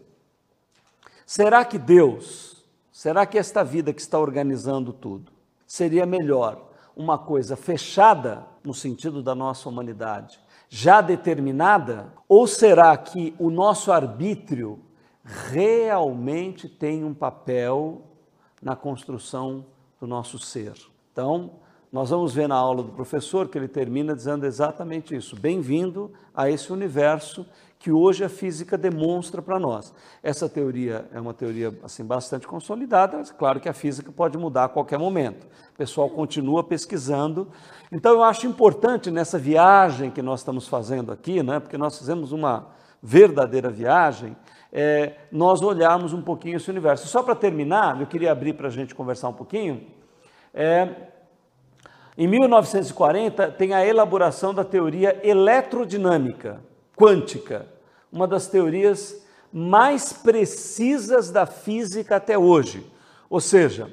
será 1.27 1.65
que 1.65 1.79
Deus, 1.79 2.65
será 2.93 3.27
que 3.27 3.39
esta 3.39 3.65
vida 3.65 3.93
que 3.93 4.01
está 4.01 4.19
organizando 4.19 4.93
tudo, 4.93 5.33
seria 5.67 6.07
melhor 6.07 6.71
uma 6.97 7.19
coisa 7.19 7.57
fechada, 7.57 8.47
no 8.63 8.75
sentido 8.75 9.23
da 9.23 9.35
nossa 9.35 9.69
humanidade, 9.69 10.39
já 10.71 11.01
determinada? 11.01 12.13
Ou 12.29 12.47
será 12.47 12.97
que 12.97 13.35
o 13.39 13.51
nosso 13.51 13.91
arbítrio 13.91 14.79
realmente 15.25 16.69
tem 16.69 17.05
um 17.05 17.13
papel 17.13 18.03
na 18.63 18.77
construção 18.77 19.67
do 20.01 20.07
nosso 20.07 20.39
ser? 20.39 20.75
Então, 21.13 21.51
nós 21.93 22.11
vamos 22.11 22.33
ver 22.33 22.49
na 22.49 22.55
aula 22.55 22.85
do 22.85 22.93
professor 22.93 23.49
que 23.49 23.59
ele 23.59 23.67
termina 23.67 24.15
dizendo 24.15 24.47
exatamente 24.47 25.15
isso. 25.15 25.35
Bem-vindo 25.35 26.13
a 26.33 26.49
esse 26.49 26.73
universo 26.73 27.45
que 27.81 27.91
hoje 27.91 28.23
a 28.23 28.29
física 28.29 28.77
demonstra 28.77 29.41
para 29.41 29.59
nós. 29.59 29.95
Essa 30.23 30.51
teoria 30.51 31.09
é 31.15 31.19
uma 31.19 31.33
teoria 31.33 31.75
assim 31.83 32.05
bastante 32.05 32.47
consolidada, 32.47 33.17
mas 33.17 33.31
claro 33.31 33.59
que 33.59 33.71
a 33.71 33.73
física 33.73 34.13
pode 34.13 34.37
mudar 34.37 34.65
a 34.65 34.69
qualquer 34.69 34.99
momento. 34.99 35.47
O 35.73 35.79
pessoal 35.79 36.11
continua 36.11 36.63
pesquisando. 36.63 37.49
Então 37.91 38.13
eu 38.13 38.23
acho 38.23 38.47
importante 38.47 39.11
nessa 39.11 39.39
viagem 39.39 40.11
que 40.11 40.21
nós 40.21 40.41
estamos 40.41 40.69
fazendo 40.69 41.11
aqui, 41.11 41.43
né, 41.43 41.59
porque 41.59 41.79
nós 41.79 41.97
fizemos 41.97 42.33
uma 42.33 42.67
verdadeira 43.03 43.71
viagem, 43.71 44.37
é, 44.71 45.15
nós 45.33 45.63
olharmos 45.63 46.13
um 46.13 46.21
pouquinho 46.21 46.59
esse 46.59 46.69
universo. 46.69 47.09
Só 47.09 47.23
para 47.23 47.35
terminar, 47.35 47.99
eu 47.99 48.07
queria 48.07 48.31
abrir 48.31 48.53
para 48.53 48.69
a 48.69 48.71
gente 48.71 48.95
conversar 48.95 49.31
um 49.31 49.33
pouquinho. 49.33 49.87
É, 50.53 50.87
em 52.19 52.29
1940 52.29 53.53
tem 53.53 53.73
a 53.73 53.87
elaboração 53.87 54.53
da 54.53 54.65
teoria 54.65 55.19
eletrodinâmica 55.27 56.69
quântica, 57.01 57.67
uma 58.13 58.29
das 58.29 58.47
teorias 58.47 59.25
mais 59.51 60.13
precisas 60.13 61.31
da 61.31 61.47
física 61.47 62.17
até 62.17 62.37
hoje. 62.37 62.87
Ou 63.31 63.41
seja, 63.41 63.91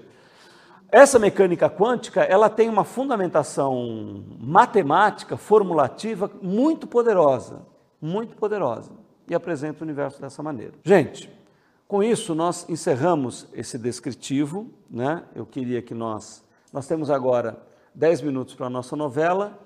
essa 0.92 1.18
mecânica 1.18 1.70
quântica, 1.70 2.22
ela 2.22 2.50
tem 2.50 2.68
uma 2.68 2.84
fundamentação 2.84 4.24
matemática, 4.40 5.38
formulativa 5.38 6.30
muito 6.42 6.86
poderosa, 6.86 7.66
muito 8.02 8.36
poderosa, 8.36 8.92
e 9.28 9.34
apresenta 9.34 9.80
o 9.80 9.84
universo 9.84 10.20
dessa 10.20 10.44
maneira. 10.44 10.74
Gente, 10.84 11.32
com 11.88 12.04
isso 12.04 12.36
nós 12.36 12.68
encerramos 12.68 13.48
esse 13.54 13.78
descritivo, 13.78 14.70
né? 14.90 15.24
Eu 15.34 15.46
queria 15.46 15.82
que 15.82 15.94
nós 15.94 16.46
nós 16.74 16.86
temos 16.86 17.10
agora 17.10 17.58
10 17.96 18.22
minutos 18.22 18.54
para 18.54 18.68
a 18.68 18.70
nossa 18.70 18.96
novela 18.96 19.58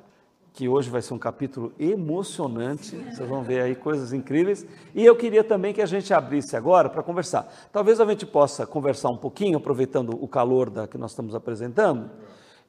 que 0.53 0.67
hoje 0.67 0.89
vai 0.89 1.01
ser 1.01 1.13
um 1.13 1.17
capítulo 1.17 1.71
emocionante, 1.79 2.95
vocês 2.95 3.27
vão 3.27 3.41
ver 3.41 3.61
aí 3.61 3.75
coisas 3.75 4.11
incríveis. 4.11 4.65
E 4.93 5.05
eu 5.05 5.15
queria 5.15 5.43
também 5.43 5.73
que 5.73 5.81
a 5.81 5.85
gente 5.85 6.13
abrisse 6.13 6.57
agora 6.57 6.89
para 6.89 7.01
conversar. 7.01 7.51
Talvez 7.71 7.99
a 8.01 8.05
gente 8.05 8.25
possa 8.25 8.65
conversar 8.65 9.09
um 9.09 9.17
pouquinho, 9.17 9.57
aproveitando 9.57 10.11
o 10.21 10.27
calor 10.27 10.69
da 10.69 10.87
que 10.87 10.97
nós 10.97 11.11
estamos 11.11 11.33
apresentando, 11.33 12.09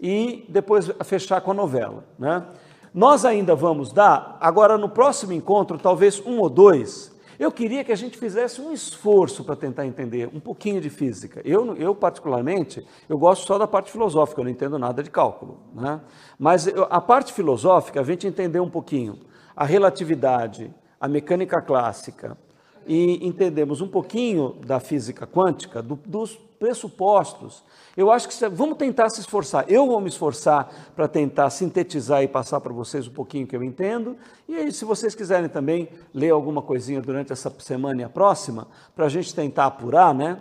e 0.00 0.44
depois 0.48 0.90
fechar 1.04 1.40
com 1.40 1.50
a 1.50 1.54
novela. 1.54 2.04
Né? 2.18 2.44
Nós 2.94 3.24
ainda 3.24 3.54
vamos 3.54 3.92
dar, 3.92 4.36
agora 4.40 4.78
no 4.78 4.88
próximo 4.88 5.32
encontro, 5.32 5.78
talvez 5.78 6.20
um 6.24 6.38
ou 6.38 6.48
dois, 6.48 7.11
eu 7.42 7.50
queria 7.50 7.82
que 7.82 7.90
a 7.90 7.96
gente 7.96 8.16
fizesse 8.16 8.60
um 8.60 8.72
esforço 8.72 9.42
para 9.42 9.56
tentar 9.56 9.84
entender 9.84 10.30
um 10.32 10.38
pouquinho 10.38 10.80
de 10.80 10.88
física. 10.88 11.42
Eu, 11.44 11.74
eu, 11.76 11.92
particularmente, 11.92 12.86
eu 13.08 13.18
gosto 13.18 13.44
só 13.44 13.58
da 13.58 13.66
parte 13.66 13.90
filosófica, 13.90 14.40
eu 14.40 14.44
não 14.44 14.50
entendo 14.50 14.78
nada 14.78 15.02
de 15.02 15.10
cálculo. 15.10 15.58
Né? 15.74 16.00
Mas 16.38 16.68
eu, 16.68 16.86
a 16.88 17.00
parte 17.00 17.32
filosófica, 17.32 18.00
a 18.00 18.04
gente 18.04 18.28
entender 18.28 18.60
um 18.60 18.70
pouquinho 18.70 19.18
a 19.56 19.64
relatividade, 19.64 20.72
a 21.00 21.08
mecânica 21.08 21.60
clássica, 21.60 22.38
e 22.86 23.26
entendemos 23.26 23.80
um 23.80 23.88
pouquinho 23.88 24.56
da 24.66 24.80
física 24.80 25.26
quântica, 25.26 25.82
do, 25.82 25.98
dos 26.06 26.38
pressupostos, 26.58 27.62
eu 27.96 28.10
acho 28.10 28.28
que 28.28 28.48
vamos 28.48 28.78
tentar 28.78 29.10
se 29.10 29.20
esforçar. 29.20 29.64
Eu 29.68 29.86
vou 29.86 30.00
me 30.00 30.08
esforçar 30.08 30.92
para 30.94 31.08
tentar 31.08 31.50
sintetizar 31.50 32.22
e 32.22 32.28
passar 32.28 32.60
para 32.60 32.72
vocês 32.72 33.06
um 33.06 33.12
pouquinho 33.12 33.46
que 33.46 33.54
eu 33.54 33.62
entendo. 33.62 34.16
E 34.48 34.54
aí, 34.54 34.72
se 34.72 34.84
vocês 34.84 35.14
quiserem 35.14 35.48
também 35.48 35.88
ler 36.14 36.30
alguma 36.30 36.62
coisinha 36.62 37.00
durante 37.00 37.32
essa 37.32 37.52
semana 37.58 38.02
e 38.02 38.04
a 38.04 38.08
próxima, 38.08 38.68
para 38.94 39.06
a 39.06 39.08
gente 39.08 39.34
tentar 39.34 39.66
apurar, 39.66 40.14
né? 40.14 40.40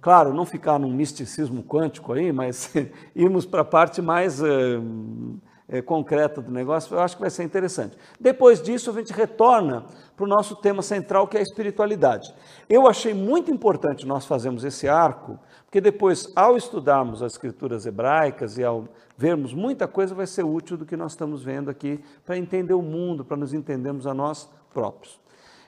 Claro, 0.00 0.34
não 0.34 0.44
ficar 0.44 0.78
num 0.78 0.92
misticismo 0.92 1.62
quântico 1.62 2.12
aí, 2.12 2.32
mas 2.32 2.72
irmos 3.16 3.46
para 3.46 3.62
a 3.62 3.64
parte 3.64 4.02
mais. 4.02 4.40
Uh, 4.42 5.40
é, 5.72 5.80
concreta 5.80 6.42
do 6.42 6.52
negócio, 6.52 6.94
eu 6.94 7.00
acho 7.00 7.16
que 7.16 7.22
vai 7.22 7.30
ser 7.30 7.44
interessante. 7.44 7.96
Depois 8.20 8.60
disso, 8.60 8.90
a 8.90 8.92
gente 8.92 9.10
retorna 9.10 9.86
para 10.14 10.24
o 10.24 10.28
nosso 10.28 10.54
tema 10.54 10.82
central, 10.82 11.26
que 11.26 11.38
é 11.38 11.40
a 11.40 11.42
espiritualidade. 11.42 12.32
Eu 12.68 12.86
achei 12.86 13.14
muito 13.14 13.50
importante 13.50 14.06
nós 14.06 14.26
fazermos 14.26 14.64
esse 14.64 14.86
arco, 14.86 15.38
porque 15.64 15.80
depois, 15.80 16.30
ao 16.36 16.58
estudarmos 16.58 17.22
as 17.22 17.32
escrituras 17.32 17.86
hebraicas 17.86 18.58
e 18.58 18.62
ao 18.62 18.86
vermos 19.16 19.54
muita 19.54 19.88
coisa, 19.88 20.14
vai 20.14 20.26
ser 20.26 20.44
útil 20.44 20.76
do 20.76 20.84
que 20.84 20.94
nós 20.94 21.12
estamos 21.12 21.42
vendo 21.42 21.70
aqui 21.70 22.04
para 22.26 22.36
entender 22.36 22.74
o 22.74 22.82
mundo, 22.82 23.24
para 23.24 23.38
nos 23.38 23.54
entendermos 23.54 24.06
a 24.06 24.12
nós 24.12 24.50
próprios. 24.74 25.18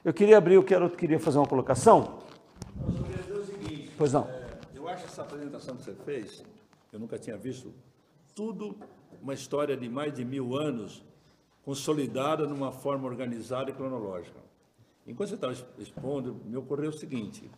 Eu 0.05 0.12
queria 0.12 0.36
abrir, 0.36 0.57
eu 0.57 0.62
quero, 0.62 0.90
queria 0.90 1.18
fazer 1.18 1.38
uma 1.38 1.46
colocação. 1.46 2.18
Eu 2.86 2.92
queria 2.92 3.22
dizer 3.22 3.38
o 3.38 3.46
seguinte. 3.46 3.92
Pois 3.96 4.12
não. 4.12 4.24
É, 4.28 4.59
eu 4.74 4.86
acho 4.86 5.07
essa 5.07 5.22
apresentação 5.22 5.76
que 5.76 5.82
você 5.82 5.94
fez, 6.05 6.44
eu 6.92 6.98
nunca 6.98 7.18
tinha 7.18 7.38
visto 7.38 7.72
tudo 8.34 8.76
uma 9.25 9.33
história 9.33 9.75
de 9.75 9.89
mais 9.89 10.12
de 10.12 10.22
mil 10.22 10.55
anos, 10.55 11.03
consolidada 11.64 12.47
numa 12.47 12.70
forma 12.70 13.09
organizada 13.09 13.70
e 13.70 13.72
cronológica. 13.72 14.39
Enquanto 15.07 15.31
você 15.31 15.35
estava 15.35 15.55
expondo, 15.79 16.37
me 16.45 16.57
ocorreu 16.59 16.91
o 16.91 16.93
seguinte: 16.93 17.51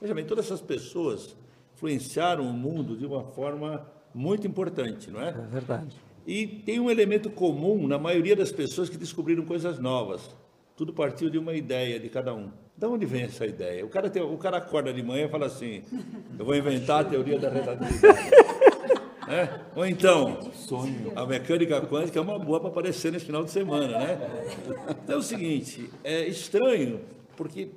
veja 0.00 0.14
bem, 0.14 0.24
todas 0.24 0.46
essas 0.46 0.62
pessoas 0.62 1.36
influenciaram 1.74 2.44
o 2.48 2.52
mundo 2.52 2.96
de 2.96 3.04
uma 3.04 3.24
forma 3.24 3.86
muito 4.14 4.46
importante, 4.46 5.10
não 5.10 5.20
é? 5.20 5.28
É 5.28 5.32
verdade. 5.32 5.94
E 6.26 6.46
tem 6.46 6.80
um 6.80 6.90
elemento 6.90 7.28
comum 7.28 7.86
na 7.86 7.98
maioria 7.98 8.34
das 8.34 8.50
pessoas 8.50 8.88
que 8.88 8.96
descobriram 8.96 9.44
coisas 9.44 9.78
novas. 9.78 10.34
tudo 10.76 10.94
partiu 10.94 11.28
de 11.28 11.36
uma 11.36 11.52
ideia 11.52 12.00
de 12.00 12.08
cada 12.08 12.34
um. 12.34 12.50
De 12.74 12.86
onde 12.86 13.04
vem 13.04 13.22
essa 13.22 13.44
ideia? 13.44 13.84
O 13.84 13.88
cara, 13.88 14.08
tem, 14.08 14.22
o 14.22 14.38
cara 14.38 14.56
acorda 14.56 14.92
de 14.92 15.02
manhã 15.02 15.26
e 15.26 15.28
fala 15.28 15.46
assim: 15.46 15.82
eu 16.38 16.44
vou 16.44 16.54
inventar 16.56 17.02
a 17.02 17.04
teoria 17.04 17.38
da 17.38 17.50
relatividade. 17.50 18.30
É? 19.32 19.60
Ou 19.74 19.86
então, 19.86 20.38
Sonho. 20.52 21.10
a 21.16 21.24
mecânica 21.24 21.80
quântica 21.80 22.18
é 22.18 22.22
uma 22.22 22.38
boa 22.38 22.60
para 22.60 22.68
aparecer 22.68 23.10
nesse 23.10 23.24
final 23.24 23.42
de 23.42 23.50
semana, 23.50 23.98
né? 23.98 24.18
Então 25.02 25.16
é 25.16 25.18
o 25.18 25.22
seguinte, 25.22 25.88
é 26.04 26.26
estranho, 26.26 27.00
porque 27.34 27.70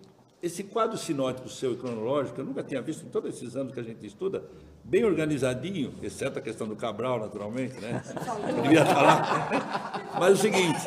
esse 0.44 0.66
quadro 0.66 0.98
sinótico 0.98 1.48
seu 1.48 1.72
e 1.72 1.78
cronológico, 1.78 2.42
eu 2.42 2.46
nunca 2.46 2.62
tinha 2.62 2.82
visto 2.82 3.06
em 3.06 3.10
todos 3.10 3.34
esses 3.34 3.56
anos 3.56 3.74
que 3.74 3.80
a 3.80 3.84
gente 3.84 4.06
estuda, 4.06 4.44
bem 4.84 5.06
organizadinho, 5.06 5.94
exceto 6.04 6.40
a 6.40 6.42
questão 6.42 6.68
do 6.68 6.76
Cabral, 6.76 7.20
naturalmente, 7.20 7.80
né? 7.80 8.04
Eu 8.50 8.62
devia 8.62 8.86
falar. 8.86 10.12
Mas 10.20 10.38
o 10.38 10.42
seguinte, 10.42 10.82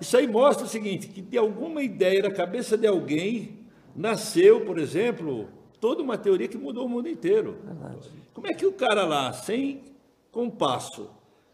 isso 0.00 0.16
aí 0.18 0.26
mostra 0.28 0.66
o 0.66 0.68
seguinte, 0.68 1.08
que 1.08 1.22
de 1.22 1.38
alguma 1.38 1.82
ideia 1.82 2.22
da 2.22 2.30
cabeça 2.30 2.76
de 2.76 2.86
alguém 2.86 3.58
nasceu, 3.96 4.60
por 4.66 4.78
exemplo, 4.78 5.48
toda 5.80 6.02
uma 6.02 6.18
teoria 6.18 6.46
que 6.46 6.58
mudou 6.58 6.84
o 6.84 6.88
mundo 6.88 7.08
inteiro. 7.08 7.56
Como 8.34 8.46
é 8.46 8.52
que 8.52 8.66
o 8.66 8.72
cara 8.72 9.04
lá, 9.04 9.32
sem 9.32 9.93
compasso, 10.34 11.08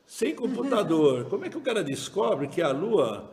sem 0.07 0.35
computador, 0.35 1.27
como 1.27 1.45
é 1.45 1.51
que 1.51 1.59
o 1.59 1.61
cara 1.61 1.85
descobre 1.85 2.49
que 2.49 2.63
a 2.63 2.73
Lua 2.73 3.31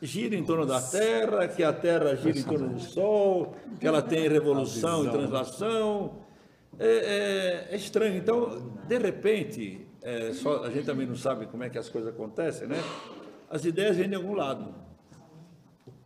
gira 0.00 0.36
em 0.36 0.44
torno 0.44 0.64
da 0.64 0.80
Terra, 0.80 1.48
que 1.48 1.64
a 1.64 1.72
Terra 1.72 2.14
gira 2.14 2.38
em 2.38 2.42
torno 2.44 2.68
do 2.68 2.80
Sol, 2.80 3.56
que 3.80 3.86
ela 3.86 4.00
tem 4.00 4.28
revolução 4.28 5.04
e 5.04 5.10
translação? 5.10 6.22
É, 6.78 6.86
é, 6.86 7.74
é, 7.74 7.76
estranho. 7.76 8.16
Então, 8.16 8.72
de 8.86 8.98
repente, 8.98 9.86
é, 10.00 10.32
só, 10.32 10.64
a 10.64 10.70
gente 10.70 10.86
também 10.86 11.06
não 11.06 11.16
sabe 11.16 11.46
como 11.46 11.64
é 11.64 11.68
que 11.68 11.78
as 11.78 11.88
coisas 11.88 12.14
acontecem, 12.14 12.68
né? 12.68 12.82
As 13.50 13.64
ideias 13.64 13.96
vêm 13.96 14.08
de 14.08 14.14
algum 14.14 14.34
lado. 14.34 14.74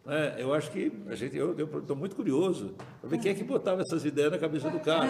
É, 0.08 0.36
eu 0.38 0.54
acho 0.54 0.70
que 0.70 0.90
a 1.06 1.14
gente, 1.14 1.36
eu 1.36 1.52
estou 1.52 1.94
muito 1.94 2.16
curioso 2.16 2.74
para 2.98 3.10
ver 3.10 3.18
quem 3.18 3.30
é 3.30 3.34
que 3.34 3.44
botava 3.44 3.82
essas 3.82 4.06
ideias 4.06 4.30
na 4.30 4.38
cabeça 4.38 4.70
do 4.70 4.80
cara. 4.80 5.06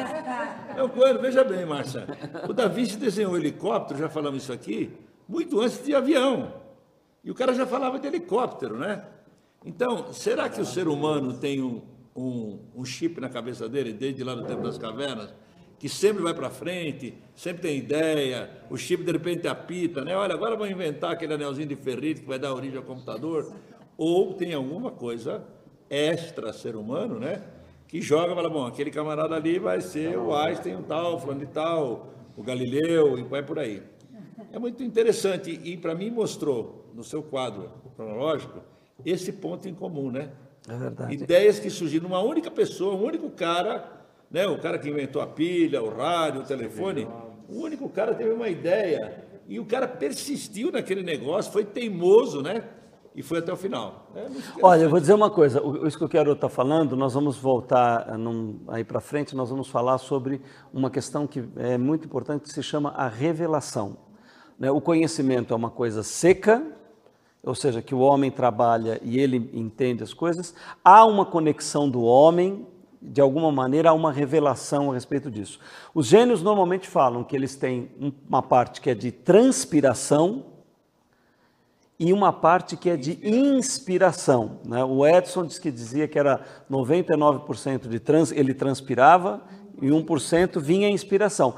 É 0.77 0.83
o 0.83 0.89
Coelho, 0.89 1.21
veja 1.21 1.45
bem, 1.45 1.65
Márcia. 1.65 2.05
O 2.49 2.53
Da 2.53 2.67
Vinci 2.67 2.97
desenhou 2.97 3.33
um 3.33 3.37
helicóptero, 3.37 4.01
já 4.01 4.09
falamos 4.09 4.43
isso 4.43 4.53
aqui, 4.53 4.91
muito 5.29 5.61
antes 5.61 5.85
de 5.85 5.95
avião. 5.95 6.53
E 7.23 7.31
o 7.31 7.35
cara 7.35 7.55
já 7.55 7.65
falava 7.65 8.01
de 8.01 8.09
helicóptero, 8.09 8.77
né? 8.77 9.05
Então, 9.65 10.13
será 10.13 10.49
que 10.49 10.61
o 10.61 10.65
ser 10.65 10.89
humano 10.89 11.33
tem 11.35 11.63
um, 11.63 11.81
um, 12.17 12.59
um 12.75 12.85
chip 12.85 13.21
na 13.21 13.29
cabeça 13.29 13.69
dele, 13.69 13.93
desde 13.93 14.25
lá 14.25 14.35
do 14.35 14.45
tempo 14.47 14.63
das 14.63 14.79
cavernas, 14.79 15.33
que 15.79 15.89
sempre 15.89 16.25
vai 16.25 16.35
para 16.35 16.51
frente, 16.51 17.15
sempre 17.37 17.63
tem 17.63 17.79
ideia, 17.79 18.51
o 18.69 18.77
chip 18.77 19.05
de 19.05 19.13
repente 19.13 19.47
apita, 19.47 20.05
né? 20.05 20.17
Olha, 20.17 20.35
agora 20.35 20.57
vamos 20.57 20.73
inventar 20.73 21.13
aquele 21.13 21.35
anelzinho 21.35 21.69
de 21.69 21.77
ferrite 21.77 22.23
que 22.23 22.27
vai 22.27 22.39
dar 22.39 22.53
origem 22.53 22.79
ao 22.79 22.83
computador 22.83 23.53
ou 23.99 24.33
tem 24.33 24.55
alguma 24.55 24.93
coisa 24.93 25.45
extra 25.91 26.53
ser 26.53 26.77
humano, 26.77 27.19
né? 27.19 27.43
Que 27.89 28.01
joga 28.01 28.33
e 28.33 28.35
fala, 28.35 28.49
bom, 28.49 28.65
aquele 28.65 28.91
camarada 28.91 29.35
ali 29.35 29.59
vai 29.59 29.81
ser 29.81 30.17
o 30.17 30.33
Einstein, 30.35 30.77
o 30.77 30.83
tal, 30.83 31.17
o 31.17 31.19
fulano 31.19 31.41
de 31.41 31.47
tal, 31.47 32.15
o 32.37 32.43
Galileu, 32.43 33.19
e 33.19 33.23
vai 33.25 33.43
por 33.43 33.59
aí. 33.59 33.83
É 34.53 34.59
muito 34.59 34.85
interessante 34.85 35.61
e 35.65 35.77
para 35.77 35.95
mim 35.95 36.11
mostrou 36.11 36.91
no 36.95 37.03
seu 37.03 37.23
quadro 37.23 37.71
cronológico 37.97 38.61
esse 39.05 39.33
ponto 39.33 39.69
em 39.69 39.75
comum, 39.75 40.11
né? 40.11 40.31
É 40.69 40.77
verdade. 40.77 41.15
Ideias 41.15 41.59
que 41.59 41.69
surgiram 41.69 42.09
numa 42.09 42.21
única 42.21 42.51
pessoa, 42.51 42.95
um 42.95 43.05
único 43.05 43.31
cara, 43.31 43.91
né? 44.31 44.47
O 44.47 44.59
cara 44.59 44.79
que 44.79 44.89
inventou 44.89 45.21
a 45.21 45.27
pilha, 45.27 45.83
o 45.83 45.89
rádio, 45.89 46.43
o 46.43 46.45
telefone, 46.45 47.09
o 47.49 47.63
único 47.63 47.89
cara 47.89 48.15
teve 48.15 48.31
uma 48.31 48.49
ideia 48.49 49.25
e 49.49 49.59
o 49.59 49.65
cara 49.65 49.89
persistiu 49.89 50.71
naquele 50.71 51.03
negócio, 51.03 51.51
foi 51.51 51.65
teimoso, 51.65 52.43
né? 52.43 52.65
E 53.19 53.23
foi 53.23 53.41
até 53.41 53.53
o 53.53 53.57
final. 53.57 54.07
É 54.15 54.29
Olha, 54.63 54.83
eu 54.83 54.89
vou 54.89 55.01
dizer 55.01 55.13
uma 55.13 55.29
coisa, 55.29 55.61
isso 55.85 55.99
que 55.99 56.05
o 56.05 56.09
Quero 56.09 56.31
está 56.31 56.49
falando, 56.49 56.95
nós 56.95 57.15
vamos 57.15 57.37
voltar 57.37 58.11
eh, 58.11 58.17
num, 58.17 58.61
aí 58.69 58.85
para 58.85 59.01
frente, 59.01 59.35
nós 59.35 59.51
vamos 59.51 59.67
falar 59.67 59.99
sobre 59.99 60.41
uma 60.73 60.89
questão 60.89 61.27
que 61.27 61.43
é 61.57 61.77
muito 61.77 62.07
importante, 62.07 62.43
que 62.43 62.53
se 62.53 62.63
chama 62.63 62.91
a 62.91 63.09
revelação. 63.09 63.97
Né? 64.57 64.71
O 64.71 64.81
conhecimento 64.81 65.53
é 65.53 65.57
uma 65.57 65.69
coisa 65.69 66.05
seca, 66.05 66.65
ou 67.43 67.57
seja, 67.57 67.83
que 67.83 67.93
o 67.93 67.99
homem 67.99 68.31
trabalha 68.31 69.01
e 69.03 69.19
ele 69.19 69.51
entende 69.53 70.05
as 70.05 70.15
coisas, 70.15 70.55
há 70.85 71.05
uma 71.05 71.27
conexão 71.27 71.91
do 71.91 72.03
homem, 72.03 72.69
de 73.03 73.21
alguma 73.21 73.51
maneira 73.51 73.91
há 73.91 73.93
uma 73.93 74.13
revelação 74.13 74.93
a 74.93 74.95
respeito 74.95 75.29
disso. 75.29 75.59
Os 75.93 76.07
gênios 76.07 76.41
normalmente 76.41 76.87
falam 76.87 77.25
que 77.25 77.35
eles 77.35 77.57
têm 77.57 77.91
uma 78.29 78.43
parte 78.43 78.81
que 78.81 78.91
é 78.91 78.95
de 78.95 79.11
transpiração, 79.11 80.58
e 81.99 82.13
uma 82.13 82.33
parte 82.33 82.77
que 82.77 82.89
é 82.89 82.97
de 82.97 83.19
inspiração. 83.23 84.61
Né? 84.65 84.85
O 84.85 85.05
Edson 85.07 85.45
disse 85.45 85.61
que 85.61 85.71
dizia 85.71 86.07
que 86.07 86.19
era 86.19 86.41
99% 86.71 87.89
de 87.89 87.99
trans, 87.99 88.31
ele 88.31 88.55
transpirava 88.55 89.43
e 89.83 89.89
1% 89.89 90.61
vinha 90.61 90.89
inspiração. 90.89 91.57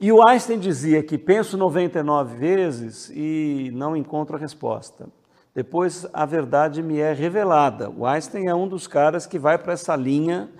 E 0.00 0.12
o 0.12 0.26
Einstein 0.28 0.58
dizia 0.58 1.02
que 1.02 1.16
penso 1.16 1.56
99 1.56 2.36
vezes 2.36 3.10
e 3.14 3.70
não 3.74 3.96
encontro 3.96 4.36
a 4.36 4.38
resposta. 4.38 5.08
Depois 5.54 6.06
a 6.12 6.24
verdade 6.24 6.82
me 6.82 7.00
é 7.00 7.12
revelada. 7.12 7.90
O 7.90 8.06
Einstein 8.06 8.46
é 8.46 8.54
um 8.54 8.68
dos 8.68 8.86
caras 8.86 9.26
que 9.26 9.38
vai 9.38 9.58
para 9.58 9.72
essa 9.72 9.96
linha. 9.96 10.50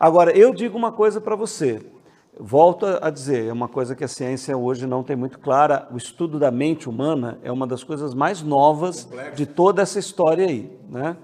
Agora, 0.00 0.30
eu 0.30 0.54
digo 0.54 0.78
uma 0.78 0.92
coisa 0.92 1.20
para 1.20 1.36
você. 1.36 1.84
Volto 2.38 2.84
a 3.00 3.08
dizer, 3.08 3.46
é 3.46 3.52
uma 3.52 3.66
coisa 3.66 3.96
que 3.96 4.04
a 4.04 4.08
ciência 4.08 4.54
hoje 4.58 4.86
não 4.86 5.02
tem 5.02 5.16
muito 5.16 5.38
clara. 5.38 5.88
O 5.90 5.96
estudo 5.96 6.38
da 6.38 6.50
mente 6.50 6.86
humana 6.86 7.38
é 7.42 7.50
uma 7.50 7.66
das 7.66 7.82
coisas 7.82 8.12
mais 8.12 8.42
novas 8.42 9.08
de 9.34 9.46
toda 9.46 9.80
essa 9.80 9.98
história 9.98 10.46
aí. 10.46 10.70
Né? 10.86 11.16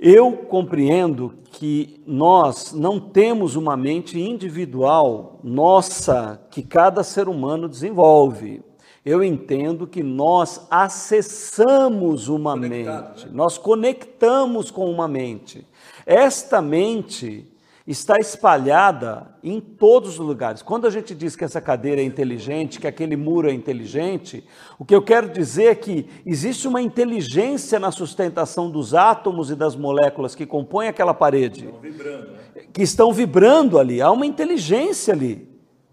Eu 0.00 0.32
compreendo 0.32 1.34
que 1.52 2.02
nós 2.04 2.72
não 2.72 2.98
temos 2.98 3.54
uma 3.54 3.76
mente 3.76 4.20
individual 4.20 5.38
nossa 5.44 6.40
que 6.50 6.60
cada 6.60 7.04
ser 7.04 7.28
humano 7.28 7.68
desenvolve. 7.68 8.64
Eu 9.04 9.22
entendo 9.22 9.86
que 9.86 10.02
nós 10.02 10.66
acessamos 10.68 12.28
uma 12.28 12.54
Conectado, 12.54 13.08
mente, 13.10 13.26
né? 13.26 13.32
nós 13.32 13.56
conectamos 13.56 14.72
com 14.72 14.90
uma 14.90 15.06
mente. 15.06 15.64
Esta 16.04 16.60
mente 16.60 17.48
está 17.86 18.18
espalhada 18.18 19.28
em 19.44 19.60
todos 19.60 20.10
os 20.10 20.18
lugares. 20.18 20.60
Quando 20.60 20.86
a 20.86 20.90
gente 20.90 21.14
diz 21.14 21.36
que 21.36 21.44
essa 21.44 21.60
cadeira 21.60 22.00
é 22.00 22.04
inteligente, 22.04 22.80
que 22.80 22.86
aquele 22.86 23.16
muro 23.16 23.48
é 23.48 23.52
inteligente, 23.52 24.44
o 24.76 24.84
que 24.84 24.94
eu 24.94 25.00
quero 25.00 25.28
dizer 25.28 25.66
é 25.66 25.74
que 25.74 26.08
existe 26.26 26.66
uma 26.66 26.82
inteligência 26.82 27.78
na 27.78 27.92
sustentação 27.92 28.70
dos 28.70 28.92
átomos 28.92 29.50
e 29.50 29.54
das 29.54 29.76
moléculas 29.76 30.34
que 30.34 30.44
compõem 30.44 30.88
aquela 30.88 31.14
parede, 31.14 31.66
estão 31.66 31.80
vibrando, 31.80 32.32
né? 32.32 32.62
que 32.72 32.82
estão 32.82 33.12
vibrando 33.12 33.78
ali. 33.78 34.02
Há 34.02 34.10
uma 34.10 34.26
inteligência 34.26 35.14
ali. 35.14 35.48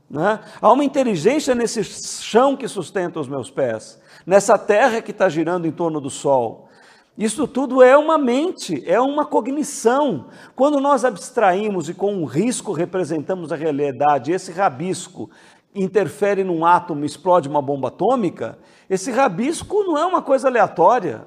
Né? 0.09 0.39
Há 0.59 0.71
uma 0.71 0.83
inteligência 0.83 1.53
nesse 1.53 1.83
chão 1.83 2.57
que 2.57 2.67
sustenta 2.67 3.19
os 3.19 3.27
meus 3.27 3.51
pés, 3.51 4.01
nessa 4.25 4.57
terra 4.57 5.01
que 5.01 5.11
está 5.11 5.29
girando 5.29 5.67
em 5.67 5.71
torno 5.71 6.01
do 6.01 6.09
sol. 6.09 6.69
Isso 7.17 7.47
tudo 7.47 7.83
é 7.83 7.95
uma 7.95 8.17
mente, 8.17 8.83
é 8.87 8.99
uma 8.99 9.23
cognição. 9.23 10.27
Quando 10.55 10.79
nós 10.79 11.05
abstraímos 11.05 11.87
e 11.87 11.93
com 11.93 12.13
um 12.13 12.25
risco 12.25 12.71
representamos 12.71 13.51
a 13.51 13.55
realidade, 13.55 14.31
esse 14.31 14.51
rabisco 14.51 15.29
interfere 15.75 16.43
num 16.43 16.65
átomo, 16.65 17.05
explode 17.05 17.47
uma 17.47 17.61
bomba 17.61 17.89
atômica, 17.89 18.57
esse 18.89 19.11
rabisco 19.11 19.83
não 19.83 19.97
é 19.97 20.05
uma 20.05 20.21
coisa 20.21 20.47
aleatória. 20.47 21.25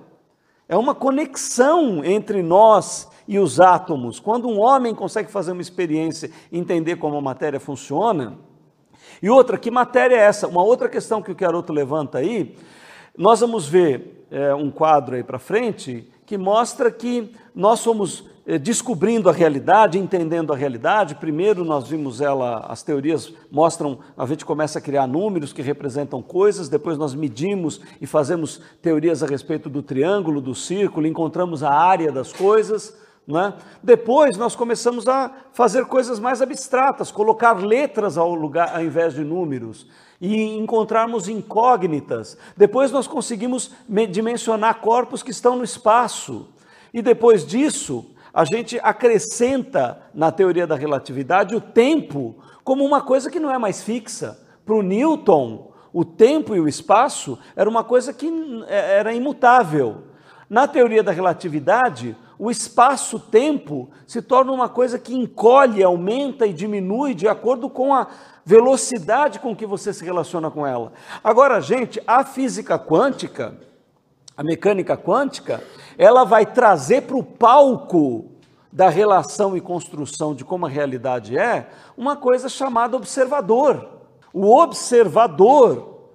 É 0.68 0.76
uma 0.76 0.95
conexão 0.95 2.05
entre 2.05 2.43
nós 2.43 3.09
e 3.28 3.39
os 3.39 3.61
átomos. 3.61 4.18
Quando 4.18 4.49
um 4.49 4.59
homem 4.59 4.93
consegue 4.93 5.30
fazer 5.30 5.53
uma 5.53 5.62
experiência 5.62 6.30
entender 6.51 6.97
como 6.97 7.16
a 7.16 7.20
matéria 7.20 7.61
funciona, 7.61 8.37
e 9.22 9.30
outra, 9.30 9.57
que 9.57 9.70
matéria 9.70 10.16
é 10.16 10.20
essa? 10.20 10.49
Uma 10.49 10.62
outra 10.64 10.89
questão 10.89 11.22
que 11.22 11.30
o 11.30 11.37
Caroto 11.37 11.72
levanta 11.72 12.18
aí, 12.18 12.57
nós 13.16 13.39
vamos 13.41 13.68
ver 13.68 14.15
é, 14.31 14.55
um 14.55 14.70
quadro 14.70 15.16
aí 15.16 15.22
para 15.22 15.39
frente 15.39 16.09
que 16.24 16.37
mostra 16.37 16.91
que 16.91 17.33
nós 17.55 17.81
somos 17.81 18.24
é, 18.47 18.59
descobrindo 18.59 19.28
a 19.28 19.32
realidade, 19.32 19.98
entendendo 19.98 20.53
a 20.53 20.57
realidade. 20.57 21.15
Primeiro 21.16 21.65
nós 21.65 21.89
vimos 21.89 22.20
ela, 22.20 22.66
as 22.69 22.82
teorias 22.82 23.32
mostram, 23.51 23.98
a 24.16 24.27
gente 24.27 24.44
começa 24.44 24.78
a 24.78 24.82
criar 24.82 25.07
números 25.07 25.53
que 25.53 25.62
representam 25.62 26.20
coisas, 26.20 26.69
depois 26.69 26.98
nós 26.98 27.15
medimos 27.15 27.81
e 28.01 28.07
fazemos 28.07 28.61
teorias 28.82 29.23
a 29.23 29.27
respeito 29.27 29.69
do 29.69 29.82
triângulo, 29.82 30.40
do 30.40 30.55
círculo, 30.55 31.07
encontramos 31.07 31.62
a 31.62 31.73
área 31.73 32.11
das 32.11 32.32
coisas. 32.32 32.97
É? 33.28 33.53
Depois 33.82 34.36
nós 34.36 34.55
começamos 34.55 35.09
a 35.09 35.32
fazer 35.53 35.86
coisas 35.86 36.20
mais 36.20 36.40
abstratas, 36.40 37.11
colocar 37.11 37.55
letras 37.55 38.16
ao, 38.16 38.32
lugar, 38.32 38.73
ao 38.73 38.85
invés 38.85 39.15
de 39.15 39.24
números 39.24 39.89
e 40.20 40.56
encontrarmos 40.56 41.28
incógnitas. 41.28 42.36
Depois 42.56 42.90
nós 42.90 43.06
conseguimos 43.06 43.70
dimensionar 44.10 44.80
corpos 44.80 45.22
que 45.22 45.30
estão 45.30 45.56
no 45.56 45.64
espaço. 45.64 46.48
E 46.93 47.02
depois 47.02 47.47
disso, 47.47 48.05
a 48.32 48.44
gente 48.44 48.78
acrescenta 48.82 49.98
na 50.14 50.30
teoria 50.30 50.66
da 50.66 50.76
relatividade 50.76 51.55
o 51.55 51.60
tempo 51.60 52.36
como 52.62 52.84
uma 52.84 53.01
coisa 53.01 53.30
que 53.30 53.40
não 53.40 53.51
é 53.51 53.59
mais 53.59 53.82
fixa. 53.82 54.38
Para 54.64 54.74
o 54.74 54.82
Newton, 54.82 55.72
o 55.93 56.05
tempo 56.05 56.55
e 56.55 56.60
o 56.60 56.68
espaço 56.68 57.38
era 57.55 57.70
uma 57.70 57.84
coisa 57.84 58.12
que 58.12 58.30
é, 58.66 58.98
era 58.98 59.14
imutável. 59.14 60.02
Na 60.48 60.68
teoria 60.68 61.02
da 61.02 61.12
relatividade, 61.12 62.16
o 62.38 62.50
espaço-tempo 62.50 63.90
se 64.06 64.20
torna 64.20 64.52
uma 64.52 64.68
coisa 64.68 64.98
que 64.98 65.14
encolhe, 65.14 65.82
aumenta 65.82 66.46
e 66.46 66.52
diminui 66.52 67.14
de 67.14 67.26
acordo 67.26 67.68
com 67.70 67.94
a 67.94 68.06
velocidade 68.44 69.38
com 69.38 69.56
que 69.56 69.66
você 69.66 69.92
se 69.92 70.04
relaciona 70.04 70.50
com 70.50 70.66
ela. 70.66 70.92
Agora, 71.24 71.60
gente, 71.60 72.00
a 72.06 72.24
física 72.24 72.78
quântica, 72.78 73.56
a 74.36 74.44
mecânica 74.44 74.96
quântica, 74.96 75.62
ela 75.96 76.24
vai 76.24 76.44
trazer 76.44 77.02
para 77.02 77.16
o 77.16 77.22
palco 77.22 78.32
da 78.70 78.90
relação 78.90 79.56
e 79.56 79.60
construção 79.60 80.34
de 80.34 80.44
como 80.44 80.66
a 80.66 80.68
realidade 80.68 81.38
é, 81.38 81.70
uma 81.96 82.14
coisa 82.16 82.48
chamada 82.48 82.96
observador. 82.96 83.88
O 84.32 84.54
observador 84.54 86.10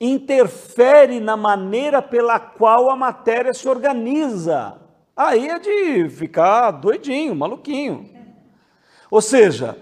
interfere 0.00 1.18
na 1.18 1.36
maneira 1.36 2.00
pela 2.00 2.38
qual 2.38 2.88
a 2.88 2.94
matéria 2.94 3.52
se 3.52 3.68
organiza. 3.68 4.85
Aí 5.16 5.48
é 5.48 5.58
de 5.58 6.10
ficar 6.10 6.70
doidinho, 6.72 7.34
maluquinho. 7.34 8.10
Ou 9.10 9.22
seja, 9.22 9.78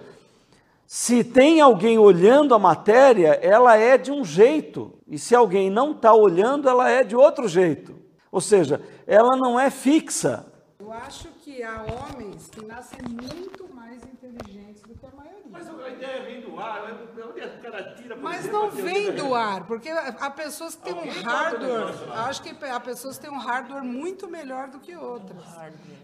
se 0.86 1.24
tem 1.24 1.60
alguém 1.60 1.98
olhando 1.98 2.54
a 2.54 2.58
matéria, 2.58 3.30
ela 3.42 3.76
é 3.76 3.98
de 3.98 4.12
um 4.12 4.24
jeito, 4.24 4.96
e 5.08 5.18
se 5.18 5.34
alguém 5.34 5.68
não 5.68 5.90
está 5.90 6.14
olhando, 6.14 6.68
ela 6.68 6.88
é 6.88 7.02
de 7.02 7.16
outro 7.16 7.48
jeito. 7.48 7.96
Ou 8.30 8.40
seja, 8.40 8.80
ela 9.06 9.36
não 9.36 9.58
é 9.58 9.70
fixa. 9.70 10.46
Eu 10.78 10.92
acho 10.92 11.28
que 11.42 11.64
há 11.64 11.82
homens 11.82 12.48
que 12.48 12.64
nascem 12.64 13.00
muito 13.08 13.74
mais 13.74 14.04
inteligentes 14.04 14.82
do 14.82 14.94
que 14.94 15.06
a 15.06 15.10
maioria. 15.16 15.33
Mas 15.72 15.84
a 15.84 15.88
ideia 15.90 16.22
vem 16.22 16.40
do 16.40 16.58
ar, 16.58 16.84
onde 16.84 17.40
o 17.40 17.62
cara 17.62 17.94
tira 17.94 18.16
Mas 18.16 18.40
exemplo, 18.40 18.60
não 18.60 18.70
vem 18.70 19.12
do 19.12 19.34
ar, 19.34 19.66
porque 19.66 19.88
há 19.88 20.30
pessoas 20.30 20.74
que 20.74 20.82
têm 20.82 20.94
um 20.94 21.22
hardware, 21.22 22.12
acho 22.26 22.42
que 22.42 22.64
há 22.64 22.80
pessoas 22.80 23.16
que 23.16 23.26
têm 23.26 23.34
um 23.34 23.38
hardware 23.38 23.82
muito 23.84 24.28
melhor 24.28 24.68
do 24.68 24.78
que 24.78 24.96
outras. 24.96 25.44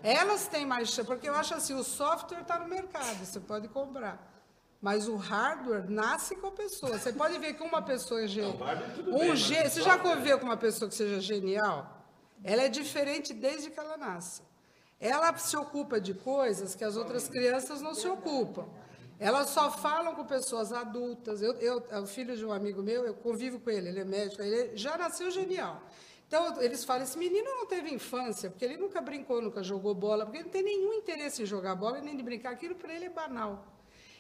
Elas 0.03 0.47
têm 0.49 0.65
mais 0.67 0.89
chance, 0.89 1.07
porque 1.07 1.29
eu 1.29 1.35
acho 1.35 1.55
assim, 1.55 1.75
o 1.75 1.85
software 1.85 2.41
está 2.41 2.59
no 2.59 2.69
mercado, 2.69 3.25
você 3.25 3.41
pode 3.41 3.69
comprar. 3.69 4.19
Mas 4.81 5.09
o 5.09 5.17
hardware 5.17 5.91
nasce 5.91 6.35
com 6.37 6.47
a 6.47 6.53
pessoa. 6.53 6.99
Você 6.99 7.13
pode 7.13 7.39
ver 7.39 7.53
que 7.53 7.63
uma 7.63 7.83
pessoa 7.83 8.23
é 8.23 8.27
genial. 8.27 8.57
Um 9.09 9.37
ge... 9.37 9.69
Você 9.69 9.83
já 9.83 9.99
conviveu 9.99 10.39
com 10.39 10.47
uma 10.47 10.57
pessoa 10.57 10.89
que 10.89 10.95
seja 10.95 11.21
genial? 11.21 11.99
Ela 12.43 12.63
é 12.63 12.69
diferente 12.69 13.35
desde 13.35 13.69
que 13.69 13.79
ela 13.79 13.99
nasce. 13.99 14.41
Ela 14.99 15.37
se 15.37 15.57
ocupa 15.57 16.01
de 16.01 16.15
coisas 16.15 16.75
que 16.75 16.85
as 16.85 16.97
outras 16.97 17.29
crianças 17.29 17.83
não 17.83 17.95
se 17.95 18.09
ocupam. 18.09 18.67
Elas 19.21 19.51
só 19.51 19.71
falam 19.71 20.15
com 20.15 20.25
pessoas 20.25 20.73
adultas. 20.73 21.43
Eu, 21.43 21.53
eu, 21.57 21.85
o 22.03 22.07
filho 22.07 22.35
de 22.35 22.45
um 22.45 22.51
amigo 22.51 22.83
meu, 22.83 23.05
eu 23.05 23.13
convivo 23.13 23.61
com 23.61 23.69
ele, 23.69 23.91
ele 23.91 24.01
é 24.01 24.05
médico, 24.05 24.41
ele 24.41 24.75
já 24.75 24.97
nasceu 24.97 25.31
genial. 25.31 25.83
Então, 26.27 26.63
eles 26.63 26.85
falam, 26.85 27.03
esse 27.03 27.19
menino 27.19 27.51
não 27.51 27.67
teve 27.67 27.93
infância, 27.93 28.49
porque 28.49 28.65
ele 28.65 28.79
nunca 28.79 29.01
brincou, 29.03 29.43
nunca 29.43 29.63
jogou 29.63 29.95
bola, 29.95 30.25
porque 30.25 30.39
ele 30.39 30.45
não 30.45 30.51
tem 30.51 30.63
nenhum 30.63 30.95
interesse 30.95 31.43
em 31.43 31.45
jogar 31.45 31.75
bola 31.75 31.99
e 31.99 32.01
nem 32.01 32.17
de 32.17 32.23
brincar. 32.23 32.53
Aquilo 32.53 32.75
para 32.75 32.95
ele 32.95 33.07
é 33.07 33.11
banal. 33.11 33.67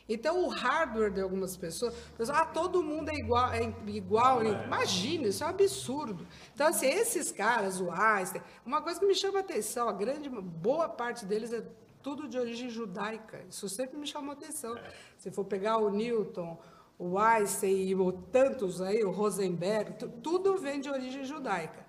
Então, 0.07 0.45
o 0.45 0.49
hardware 0.49 1.13
de 1.13 1.21
algumas 1.21 1.57
pessoas, 1.57 1.95
pessoas, 2.19 2.37
ah, 2.37 2.45
todo 2.45 2.83
mundo 2.83 3.09
é 3.11 3.15
igual, 3.15 3.53
é 3.53 3.63
igual. 3.87 4.45
Imagina, 4.45 5.29
isso 5.29 5.43
é 5.43 5.47
um 5.47 5.51
absurdo. 5.51 6.27
Então, 6.53 6.67
assim, 6.67 6.89
esses 6.89 7.31
caras, 7.31 7.81
o 7.81 7.91
Einstein, 7.91 8.43
uma 8.67 8.83
coisa 8.83 8.99
que 8.99 9.07
me 9.07 9.15
chama 9.15 9.39
a 9.39 9.41
atenção, 9.41 9.89
a 9.89 9.93
grande, 9.93 10.29
boa 10.29 10.89
parte 10.89 11.25
deles 11.25 11.53
é 11.53 11.65
tudo 12.03 12.29
de 12.29 12.39
origem 12.39 12.69
judaica. 12.71 13.43
Isso 13.49 13.69
sempre 13.69 13.97
me 13.99 14.07
chamou 14.07 14.33
atenção. 14.33 14.77
Se 15.19 15.31
for 15.31 15.45
pegar 15.45 15.77
o 15.79 15.91
Newton, 15.91 16.59
o 16.99 17.19
Einstein 17.19 17.89
e 17.89 17.95
o 17.95 18.13
tantos 18.13 18.81
aí, 18.83 19.03
o 19.05 19.11
Rosenberg, 19.11 19.95
tu- 19.99 20.09
tudo 20.23 20.57
vem 20.59 20.81
de 20.81 20.89
origem 20.91 21.25
judaica. 21.25 21.87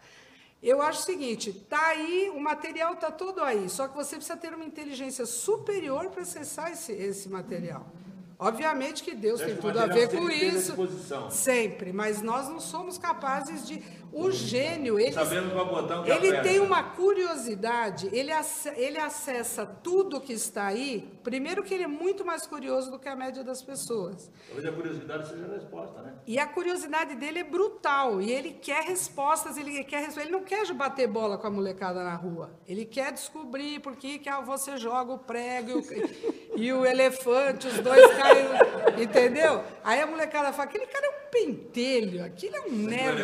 Eu 0.62 0.82
acho 0.82 1.00
o 1.00 1.04
seguinte, 1.04 1.52
tá 1.52 1.88
aí, 1.88 2.30
o 2.36 2.40
material 2.40 2.96
tá 2.96 3.10
todo 3.12 3.42
aí, 3.44 3.68
só 3.68 3.88
que 3.88 3.96
você 3.96 4.16
precisa 4.16 4.38
ter 4.38 4.54
uma 4.54 4.64
inteligência 4.64 5.26
superior 5.26 6.10
para 6.12 6.22
acessar 6.22 6.72
esse, 6.72 6.92
esse 6.92 7.28
material. 7.30 7.88
Obviamente 8.38 9.04
que 9.04 9.14
Deus 9.14 9.40
tem 9.40 9.56
tudo 9.58 9.80
a 9.80 9.86
ver 9.94 10.08
com 10.10 10.30
isso, 10.58 10.76
sempre, 11.32 11.94
mas 11.94 12.22
nós 12.22 12.48
não 12.50 12.60
somos 12.60 12.98
capazes 12.98 13.68
de. 13.68 13.80
O 14.14 14.30
gênio, 14.30 15.00
ele, 15.00 15.16
ele 16.06 16.42
tem 16.42 16.60
uma 16.60 16.84
curiosidade, 16.84 18.10
ele, 18.12 18.32
ele 18.76 18.98
acessa 18.98 19.66
tudo 19.66 20.20
que 20.20 20.34
está 20.34 20.66
aí. 20.66 21.10
Primeiro, 21.24 21.64
que 21.64 21.74
ele 21.74 21.84
é 21.84 21.88
muito 21.88 22.26
mais 22.26 22.46
curioso 22.46 22.92
do 22.92 23.00
que 23.00 23.08
a 23.08 23.16
média 23.16 23.42
das 23.42 23.62
pessoas. 23.62 24.30
Talvez 24.48 24.68
a 24.68 24.72
curiosidade 24.76 25.30
seja 25.30 25.46
a 25.46 25.54
resposta, 25.54 26.02
né? 26.02 26.14
E 26.28 26.38
a 26.38 26.46
curiosidade 26.46 27.16
dele 27.16 27.40
é 27.40 27.44
brutal. 27.44 28.22
E 28.22 28.32
ele 28.32 28.52
quer 28.52 28.84
respostas, 28.84 29.56
ele 29.58 29.84
quer 29.86 30.10
Ele 30.18 30.32
não 30.32 30.44
quer 30.44 30.72
bater 30.74 31.08
bola 31.08 31.38
com 31.38 31.48
a 31.48 31.52
molecada 31.52 32.04
na 32.04 32.16
rua. 32.16 32.52
Ele 32.68 32.84
quer 32.86 33.14
descobrir 33.14 33.80
por 33.80 33.96
que, 33.96 34.20
que 34.20 34.28
ah, 34.28 34.42
você 34.42 34.78
joga 34.78 35.14
o 35.14 35.18
prego 35.20 35.70
e 35.70 35.74
o, 35.74 35.84
e 36.60 36.74
o 36.74 36.86
elefante, 36.86 37.68
os 37.68 37.80
dois 37.80 38.14
caem. 38.16 39.02
Entendeu? 39.02 39.64
Aí 39.84 40.02
a 40.02 40.08
molecada 40.08 40.52
fala: 40.52 40.66
aquele 40.66 40.88
cara 40.88 41.06
é 41.06 41.10
um 41.10 41.21
pentelho, 41.32 42.24
aquele 42.24 42.56
é 42.56 42.62
um 42.62 42.72
nerd. 42.72 43.22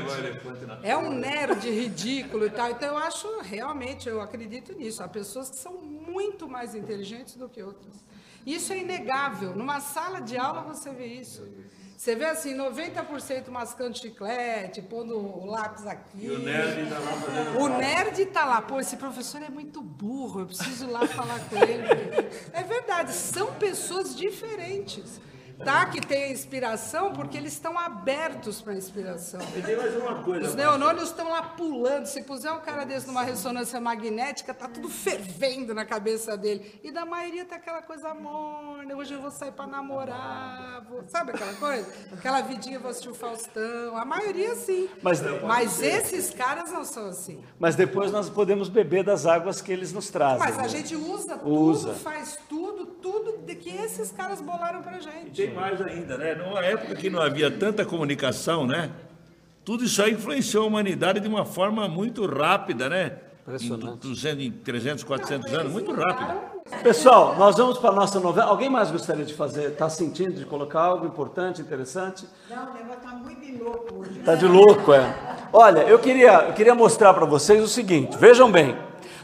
É 0.81 0.97
um 0.97 1.11
nerd 1.11 1.69
ridículo 1.69 2.45
e 2.45 2.49
tal. 2.49 2.71
Então 2.71 2.89
eu 2.89 2.97
acho, 2.97 3.27
realmente, 3.41 4.07
eu 4.07 4.21
acredito 4.21 4.73
nisso. 4.73 5.03
Há 5.03 5.07
pessoas 5.07 5.49
que 5.49 5.57
são 5.57 5.73
muito 5.73 6.47
mais 6.47 6.73
inteligentes 6.73 7.35
do 7.35 7.49
que 7.49 7.61
outras. 7.61 7.93
Isso 8.45 8.71
é 8.71 8.77
inegável. 8.77 9.55
Numa 9.55 9.81
sala 9.81 10.21
de 10.21 10.37
aula 10.37 10.61
você 10.61 10.91
vê 10.91 11.05
isso. 11.05 11.45
Você 11.97 12.15
vê 12.15 12.25
assim, 12.25 12.55
90% 12.55 13.49
mascando 13.49 13.97
chiclete, 13.97 14.83
pondo 14.83 15.17
o 15.17 15.47
lápis 15.47 15.85
aqui. 15.87 16.25
E 16.25 16.29
o 16.29 16.39
nerd 16.39 16.83
está 16.83 16.99
lá 16.99 17.11
fazendo. 17.13 17.59
O 17.59 17.69
nerd 17.69 18.25
tá 18.27 18.45
lá, 18.45 18.61
pô, 18.61 18.79
esse 18.79 18.97
professor 18.97 19.41
é 19.41 19.49
muito 19.49 19.81
burro, 19.81 20.41
eu 20.41 20.45
preciso 20.45 20.85
ir 20.85 20.91
lá 20.91 21.07
falar 21.07 21.39
com 21.49 21.57
ele. 21.57 21.87
É 22.53 22.61
verdade, 22.61 23.11
são 23.13 23.51
pessoas 23.55 24.15
diferentes. 24.15 25.19
Tá? 25.63 25.85
Que 25.87 25.99
tem 25.99 26.25
a 26.25 26.29
inspiração 26.31 27.13
porque 27.13 27.35
eles 27.35 27.53
estão 27.53 27.77
abertos 27.79 28.61
para 28.61 28.73
a 28.73 28.75
inspiração. 28.75 29.39
E 29.55 29.61
tem 29.61 29.75
mais 29.75 29.95
uma 29.95 30.21
coisa. 30.23 30.47
Os 30.49 30.55
neurônios 30.55 31.09
estão 31.09 31.29
lá 31.31 31.41
pulando. 31.41 32.05
Se 32.05 32.21
puser 32.23 32.51
um 32.53 32.59
cara 32.59 32.85
desse 32.85 33.07
numa 33.07 33.23
ressonância 33.23 33.79
magnética, 33.81 34.53
tá 34.53 34.67
tudo 34.67 34.87
fervendo 34.87 35.73
na 35.73 35.83
cabeça 35.83 36.37
dele. 36.37 36.79
E 36.83 36.91
da 36.91 37.05
maioria 37.05 37.43
tá 37.43 37.55
aquela 37.55 37.81
coisa 37.81 38.13
morna. 38.13 38.95
Hoje 38.95 39.15
eu 39.15 39.21
vou 39.21 39.31
sair 39.31 39.51
para 39.51 39.65
namorar. 39.67 40.85
vou- 40.89 41.03
Sabe 41.07 41.31
aquela 41.31 41.53
coisa? 41.53 41.91
Aquela 42.13 42.41
vidinha, 42.41 42.79
vou 42.79 42.89
assistir 42.91 43.09
o 43.09 43.15
Faustão. 43.15 43.97
A 43.97 44.05
maioria 44.05 44.55
sim. 44.55 44.87
Mas- 45.01 45.21
Mas 45.43 45.81
esses 45.81 46.29
caras 46.33 46.71
não 46.71 46.85
são 46.85 47.07
assim. 47.07 47.43
Mas 47.59 47.75
depois 47.75 48.11
nós 48.11 48.29
podemos 48.29 48.69
beber 48.69 49.03
das 49.03 49.25
águas 49.25 49.61
que 49.61 49.71
eles 49.71 49.91
nos 49.91 50.09
trazem. 50.09 50.39
Mas 50.39 50.57
a 50.57 50.63
né? 50.63 50.69
gente 50.69 50.95
usa 50.95 51.37
tudo, 51.37 51.49
Usa. 51.51 51.93
faz 51.95 52.37
tudo, 52.47 52.85
tudo 52.85 53.39
de 53.45 53.55
que 53.55 53.69
esses 53.69 54.11
caras 54.11 54.39
bolaram 54.39 54.81
pra 54.81 54.99
gente. 54.99 55.46
Tem 55.47 55.53
mais 55.53 55.81
ainda, 55.81 56.17
né? 56.17 56.35
Numa 56.35 56.63
época 56.63 56.95
que 56.95 57.09
não 57.09 57.21
havia 57.21 57.49
tanta 57.49 57.85
comunicação, 57.85 58.67
né? 58.67 58.91
Tudo 59.63 59.83
isso 59.83 60.01
aí 60.01 60.13
influenciou 60.13 60.63
a 60.63 60.67
humanidade 60.67 61.19
de 61.19 61.27
uma 61.27 61.45
forma 61.45 61.87
muito 61.87 62.25
rápida, 62.25 62.89
né? 62.89 63.13
Impressionante. 63.41 64.05
Em 64.05 64.09
200, 64.09 64.45
em 64.45 64.51
300, 64.51 65.03
400 65.03 65.53
anos, 65.53 65.71
muito 65.71 65.93
rápido. 65.93 66.57
Pessoal, 66.83 67.35
nós 67.37 67.55
vamos 67.55 67.77
para 67.77 67.91
a 67.91 67.93
nossa 67.93 68.19
novela. 68.19 68.49
Alguém 68.49 68.69
mais 68.69 68.91
gostaria 68.91 69.23
de 69.23 69.33
fazer? 69.33 69.69
Está 69.69 69.89
sentindo 69.89 70.33
de 70.33 70.45
colocar 70.45 70.81
algo 70.81 71.05
importante, 71.05 71.61
interessante? 71.61 72.25
Não, 72.49 72.71
o 72.71 72.73
negócio 72.73 73.01
tá 73.01 73.15
muito 73.15 73.39
de 73.39 73.57
louco 73.57 73.99
hoje. 73.99 74.19
Tá 74.19 74.35
de 74.35 74.45
louco, 74.45 74.93
é. 74.93 75.15
Olha, 75.53 75.79
eu 75.79 75.97
queria, 75.97 76.47
eu 76.47 76.53
queria 76.53 76.75
mostrar 76.75 77.13
para 77.13 77.25
vocês 77.25 77.63
o 77.63 77.69
seguinte: 77.69 78.17
vejam 78.17 78.51
bem, 78.51 78.75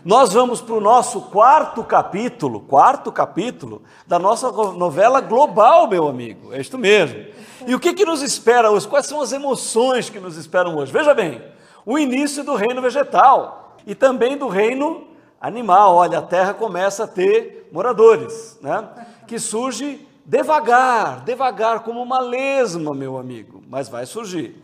nós 0.06 0.34
vamos 0.34 0.60
para 0.60 0.76
o 0.76 0.82
nosso 0.82 1.22
quarto 1.22 1.84
capítulo, 1.84 2.60
quarto 2.60 3.12
capítulo 3.12 3.82
da 4.06 4.20
nossa 4.20 4.52
novela 4.52 5.22
global, 5.22 5.88
meu 5.88 6.08
amigo. 6.08 6.54
É 6.54 6.60
isto 6.60 6.78
mesmo. 6.78 7.26
E 7.66 7.74
o 7.74 7.80
que, 7.80 7.94
que 7.94 8.06
nos 8.06 8.22
espera 8.22 8.70
hoje? 8.70 8.88
Quais 8.88 9.06
são 9.06 9.22
as 9.22 9.32
emoções 9.32 10.10
que 10.10 10.20
nos 10.20 10.36
esperam 10.36 10.76
hoje? 10.76 10.92
Veja 10.92 11.14
bem, 11.14 11.42
o 11.86 11.98
início 11.98 12.44
do 12.44 12.54
reino 12.54 12.82
vegetal 12.82 13.78
e 13.88 13.96
também 13.96 14.38
do 14.38 14.50
reino 14.50 15.08
animal. 15.40 15.96
Olha, 15.96 16.20
a 16.20 16.22
terra 16.22 16.54
começa 16.54 17.06
a 17.06 17.08
ter 17.08 17.70
moradores, 17.72 18.60
né? 18.62 18.90
Que 19.26 19.40
surge 19.40 20.06
devagar, 20.26 21.22
devagar, 21.22 21.80
como 21.82 22.02
uma 22.02 22.20
lesma, 22.20 22.94
meu 22.94 23.18
amigo, 23.18 23.64
mas 23.70 23.88
vai 23.88 24.06
surgir. 24.06 24.62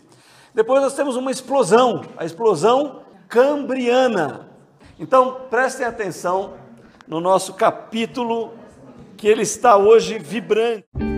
Depois 0.54 0.82
nós 0.82 0.94
temos 0.94 1.16
uma 1.16 1.32
explosão, 1.32 2.02
a 2.18 2.26
explosão 2.26 3.02
cambriana. 3.30 4.49
Então, 5.00 5.48
prestem 5.50 5.86
atenção 5.86 6.56
no 7.08 7.22
nosso 7.22 7.54
capítulo, 7.54 8.54
que 9.16 9.28
ele 9.28 9.44
está 9.44 9.78
hoje 9.78 10.20
vibrante. 10.20 11.09